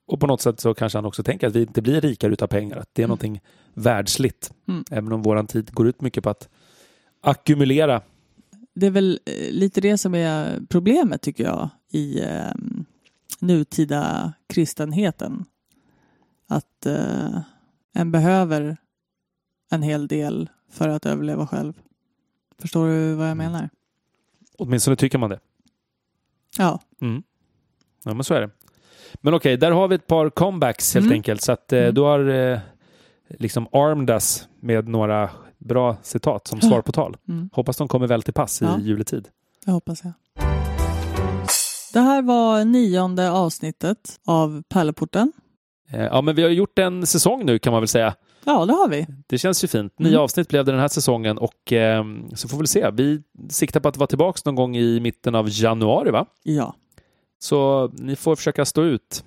Och 0.07 0.19
på 0.19 0.27
något 0.27 0.41
sätt 0.41 0.59
så 0.59 0.73
kanske 0.73 0.97
han 0.97 1.05
också 1.05 1.23
tänker 1.23 1.47
att 1.47 1.55
vi 1.55 1.61
inte 1.61 1.81
blir 1.81 2.01
rikare 2.01 2.33
utav 2.33 2.47
pengar. 2.47 2.77
Att 2.77 2.89
det 2.93 3.01
är 3.01 3.03
Mm. 3.03 3.09
någonting 3.09 3.41
världsligt. 3.73 4.51
Mm. 4.67 4.83
Även 4.91 5.11
om 5.11 5.21
våran 5.21 5.47
tid 5.47 5.73
går 5.73 5.87
ut 5.87 6.01
mycket 6.01 6.23
på 6.23 6.29
att 6.29 6.49
ackumulera. 7.21 8.01
det 8.73 8.85
är 8.85 8.91
väl 8.91 9.19
eh, 9.25 9.51
lite 9.51 9.81
det 9.81 9.97
som 9.97 10.15
är 10.15 10.61
problemet 10.69 11.21
tycker 11.21 11.43
jag 11.43 11.69
i 11.91 12.21
eh, 12.21 12.51
nutida 13.39 14.33
kristenheten. 14.47 15.45
Att 16.47 16.85
eh, 16.85 17.39
en 17.93 18.11
behöver 18.11 18.77
en 19.71 19.83
hel 19.83 20.07
del 20.07 20.49
för 20.71 20.89
att 20.89 21.05
överleva 21.05 21.47
själv. 21.47 21.73
Förstår 22.59 22.87
du 22.87 23.13
vad 23.13 23.29
jag 23.29 23.37
menar? 23.37 23.69
Åtminstone 24.57 24.95
tycker 24.95 25.17
man 25.17 25.29
det. 25.29 25.39
Ja, 26.57 26.79
Mm. 27.01 27.23
Ja, 28.03 28.13
men 28.13 28.23
så 28.23 28.33
är 28.33 28.41
det. 28.41 28.49
Men 29.13 29.33
okej, 29.33 29.57
där 29.57 29.71
har 29.71 29.87
vi 29.87 29.95
ett 29.95 30.07
par 30.07 30.29
comebacks 30.29 30.93
helt 30.93 31.05
Mm. 31.05 31.15
enkelt. 31.15 31.41
Så 31.41 31.51
att 31.51 31.73
eh, 31.73 31.79
Mm. 31.79 31.93
du 31.93 32.01
har 32.01 32.29
eh, 32.51 32.59
liksom 33.39 33.67
armed 33.71 34.09
us 34.09 34.47
med 34.59 34.87
några 34.87 35.29
Bra 35.57 35.97
citat 36.03 36.47
som 36.47 36.61
svar 36.61 36.81
på 36.81 36.91
tal. 36.91 37.17
Mm. 37.29 37.49
Hoppas 37.53 37.77
de 37.77 37.87
kommer 37.87 38.07
väl 38.07 38.21
till 38.21 38.33
pass 38.33 38.61
Ja. 38.61 38.79
i 38.79 38.83
juletid. 38.83 39.27
Det 39.65 39.71
hoppas 39.71 40.01
jag. 40.03 40.13
Det 41.93 41.99
här 41.99 42.21
var 42.21 42.65
nionde 42.65 43.31
avsnittet 43.31 43.97
av 44.25 44.63
Pärleporten. 44.69 45.31
Eh, 45.91 46.03
Ja, 46.03 46.21
men 46.21 46.35
vi 46.35 46.43
har 46.43 46.49
gjort 46.49 46.79
en 46.79 47.05
säsong 47.05 47.45
nu 47.45 47.59
kan 47.59 47.73
man 47.73 47.81
väl 47.81 47.87
säga. 47.87 48.15
Ja, 48.45 48.65
det 48.65 48.73
har 48.73 48.87
vi. 48.89 49.07
Det 49.27 49.37
känns 49.37 49.63
ju 49.63 49.67
fint. 49.67 49.99
Nio 49.99 50.09
Mm. 50.09 50.21
avsnitt 50.21 50.47
blev 50.49 50.65
det 50.65 50.71
den 50.71 50.81
här 50.81 50.87
säsongen 50.87 51.37
och 51.37 51.73
eh, 51.73 52.03
så 52.33 52.47
får 52.47 52.57
vi 52.57 52.61
väl 52.61 52.67
se. 52.67 52.89
Vi 52.93 53.21
siktar 53.49 53.79
på 53.79 53.89
att 53.89 53.97
vara 53.97 54.07
tillbaka 54.07 54.39
någon 54.45 54.55
gång 54.55 54.75
i 54.77 54.99
mitten 54.99 55.35
av 55.35 55.45
januari, 55.49 56.11
va? 56.11 56.25
Ja. 56.43 56.75
Så 57.45 57.91
ni 57.93 58.15
får 58.15 58.35
försöka 58.35 58.65
stå 58.65 58.83
ut 58.83 59.23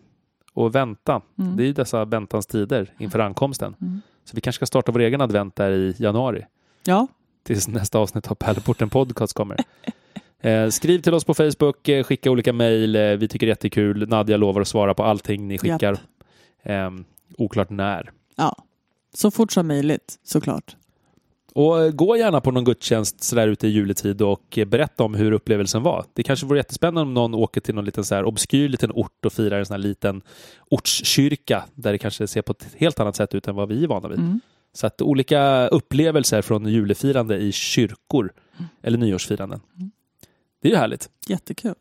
och 0.53 0.75
vänta. 0.75 1.23
Mm. 1.39 1.57
Det 1.57 1.63
är 1.63 1.67
ju 1.67 1.73
dessa 1.73 2.05
väntans 2.05 2.47
tider 2.47 2.93
inför 2.99 3.19
ankomsten. 3.19 3.75
Mm. 3.81 4.01
Så 4.25 4.37
vi 4.37 4.41
kanske 4.41 4.59
ska 4.59 4.67
starta 4.67 4.93
vår 4.93 5.01
egen 5.01 5.21
advent 5.21 5.57
där 5.57 5.71
i 5.71 5.95
januari. 5.99 6.47
Ja, 6.85 7.07
tills 7.43 7.69
nästa 7.69 7.99
avsnitt 7.99 8.31
av 8.31 8.35
Pärleporten 8.35 8.91
Podcast 8.91 9.33
kommer. 9.33 9.57
Eh, 10.41 10.69
skriv 10.69 10.99
till 10.99 11.15
oss 11.15 11.25
på 11.25 11.35
Facebook, 11.35 11.89
eh, 11.89 12.05
skicka 12.05 12.31
olika 12.31 12.53
mejl. 12.53 12.97
Eh, 12.97 13.03
vi 13.03 13.29
tycker 13.29 13.47
det 13.47 13.51
är 13.51 13.53
jättekul. 13.53 14.09
Nadja 14.09 14.37
lovar 14.37 14.61
att 14.61 14.69
svara 14.69 14.95
på 14.95 15.03
allting 15.03 15.49
ni 15.49 15.59
skickar. 15.59 15.93
Japp. 15.93 16.01
Eh, 16.63 16.91
oklart 17.39 17.71
när. 17.71 18.11
ja. 18.37 18.57
Så 19.15 19.31
fort 19.31 19.53
som 19.53 19.67
möjligt, 19.67 20.19
såklart. 20.25 20.77
Och 21.59 21.81
eh, 21.81 21.91
gå 21.91 22.17
gärna 22.17 22.41
på 22.41 22.51
någon 22.51 22.65
gudstjänst 22.65 23.23
sådär 23.23 23.49
ute 23.49 23.67
i 23.67 23.71
juletid 23.71 24.23
och 24.23 24.59
eh, 24.59 24.65
berätta 24.65 25.05
om 25.05 25.15
hur 25.15 25.33
upplevelsen 25.33 25.83
var. 25.83 26.05
Det 26.13 26.23
kanske 26.23 26.47
vore 26.47 26.59
jättespännande 26.59 27.01
om 27.01 27.15
någon 27.15 27.35
åker 27.35 27.61
till 27.61 27.75
någon 27.75 27.85
liten 27.85 28.05
så 28.05 28.15
här 28.15 28.25
obskyr 28.25 28.69
liten 28.69 28.93
ort 28.93 29.25
och 29.25 29.33
firar 29.33 29.59
en 29.59 29.67
sån 29.67 29.75
här 29.75 29.79
liten 29.79 30.23
ortskyrka 30.71 31.65
där 31.75 31.93
det 31.93 31.99
kanske 31.99 32.27
ser 32.27 32.43
på 32.43 32.53
ett 32.53 32.67
helt 32.77 33.01
annat 33.01 33.17
sätt 33.17 33.35
ut 33.35 33.49
än 33.49 33.55
vad 33.55 33.69
vi 33.69 33.85
är 33.85 33.89
vana 33.89 34.09
vid. 34.09 34.19
Mm. 34.19 34.41
Så 34.73 34.87
att 34.87 35.03
olika 35.03 35.69
upplevelser 35.69 36.43
från 36.43 36.67
julefirande 36.67 37.37
i 37.37 37.53
kyrkor 37.53 38.33
eller 38.83 38.99
nyårsfiranden. 38.99 39.61
Det 40.63 40.69
är 40.69 40.73
ju 40.73 40.79
härligt. 40.79 41.11
Jättekul. 41.29 41.75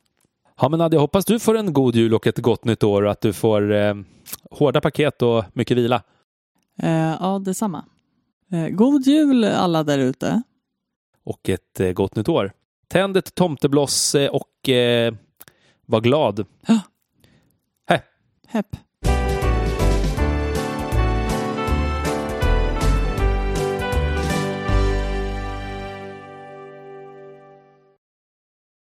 Ja, 0.61 0.69
men 0.69 0.77
Nadja, 0.77 0.99
hoppas 0.99 1.25
du 1.25 1.39
får 1.39 1.57
en 1.57 1.73
god 1.73 1.95
jul 1.95 2.13
och 2.13 2.27
ett 2.27 2.37
gott 2.37 2.65
nytt 2.65 2.83
år 2.83 3.03
och 3.03 3.11
att 3.11 3.21
du 3.21 3.33
får 3.33 3.73
eh, 3.73 3.95
hårda 4.51 4.81
paket 4.81 5.21
och 5.21 5.43
mycket 5.53 5.77
vila. 5.77 6.01
Eh, 6.83 7.15
ja, 7.19 7.41
detsamma. 7.45 7.85
Eh, 8.51 8.69
god 8.69 9.07
jul 9.07 9.43
alla 9.43 9.83
där 9.83 9.99
ute. 9.99 10.41
Och 11.23 11.49
ett 11.49 11.79
eh, 11.79 11.91
gott 11.91 12.15
nytt 12.15 12.29
år. 12.29 12.51
Tänd 12.87 13.17
ett 13.17 13.35
tomtebloss 13.35 14.15
eh, 14.15 14.29
och 14.29 14.69
eh, 14.69 15.13
var 15.85 16.01
glad. 16.01 16.45
Hepp. 18.47 18.75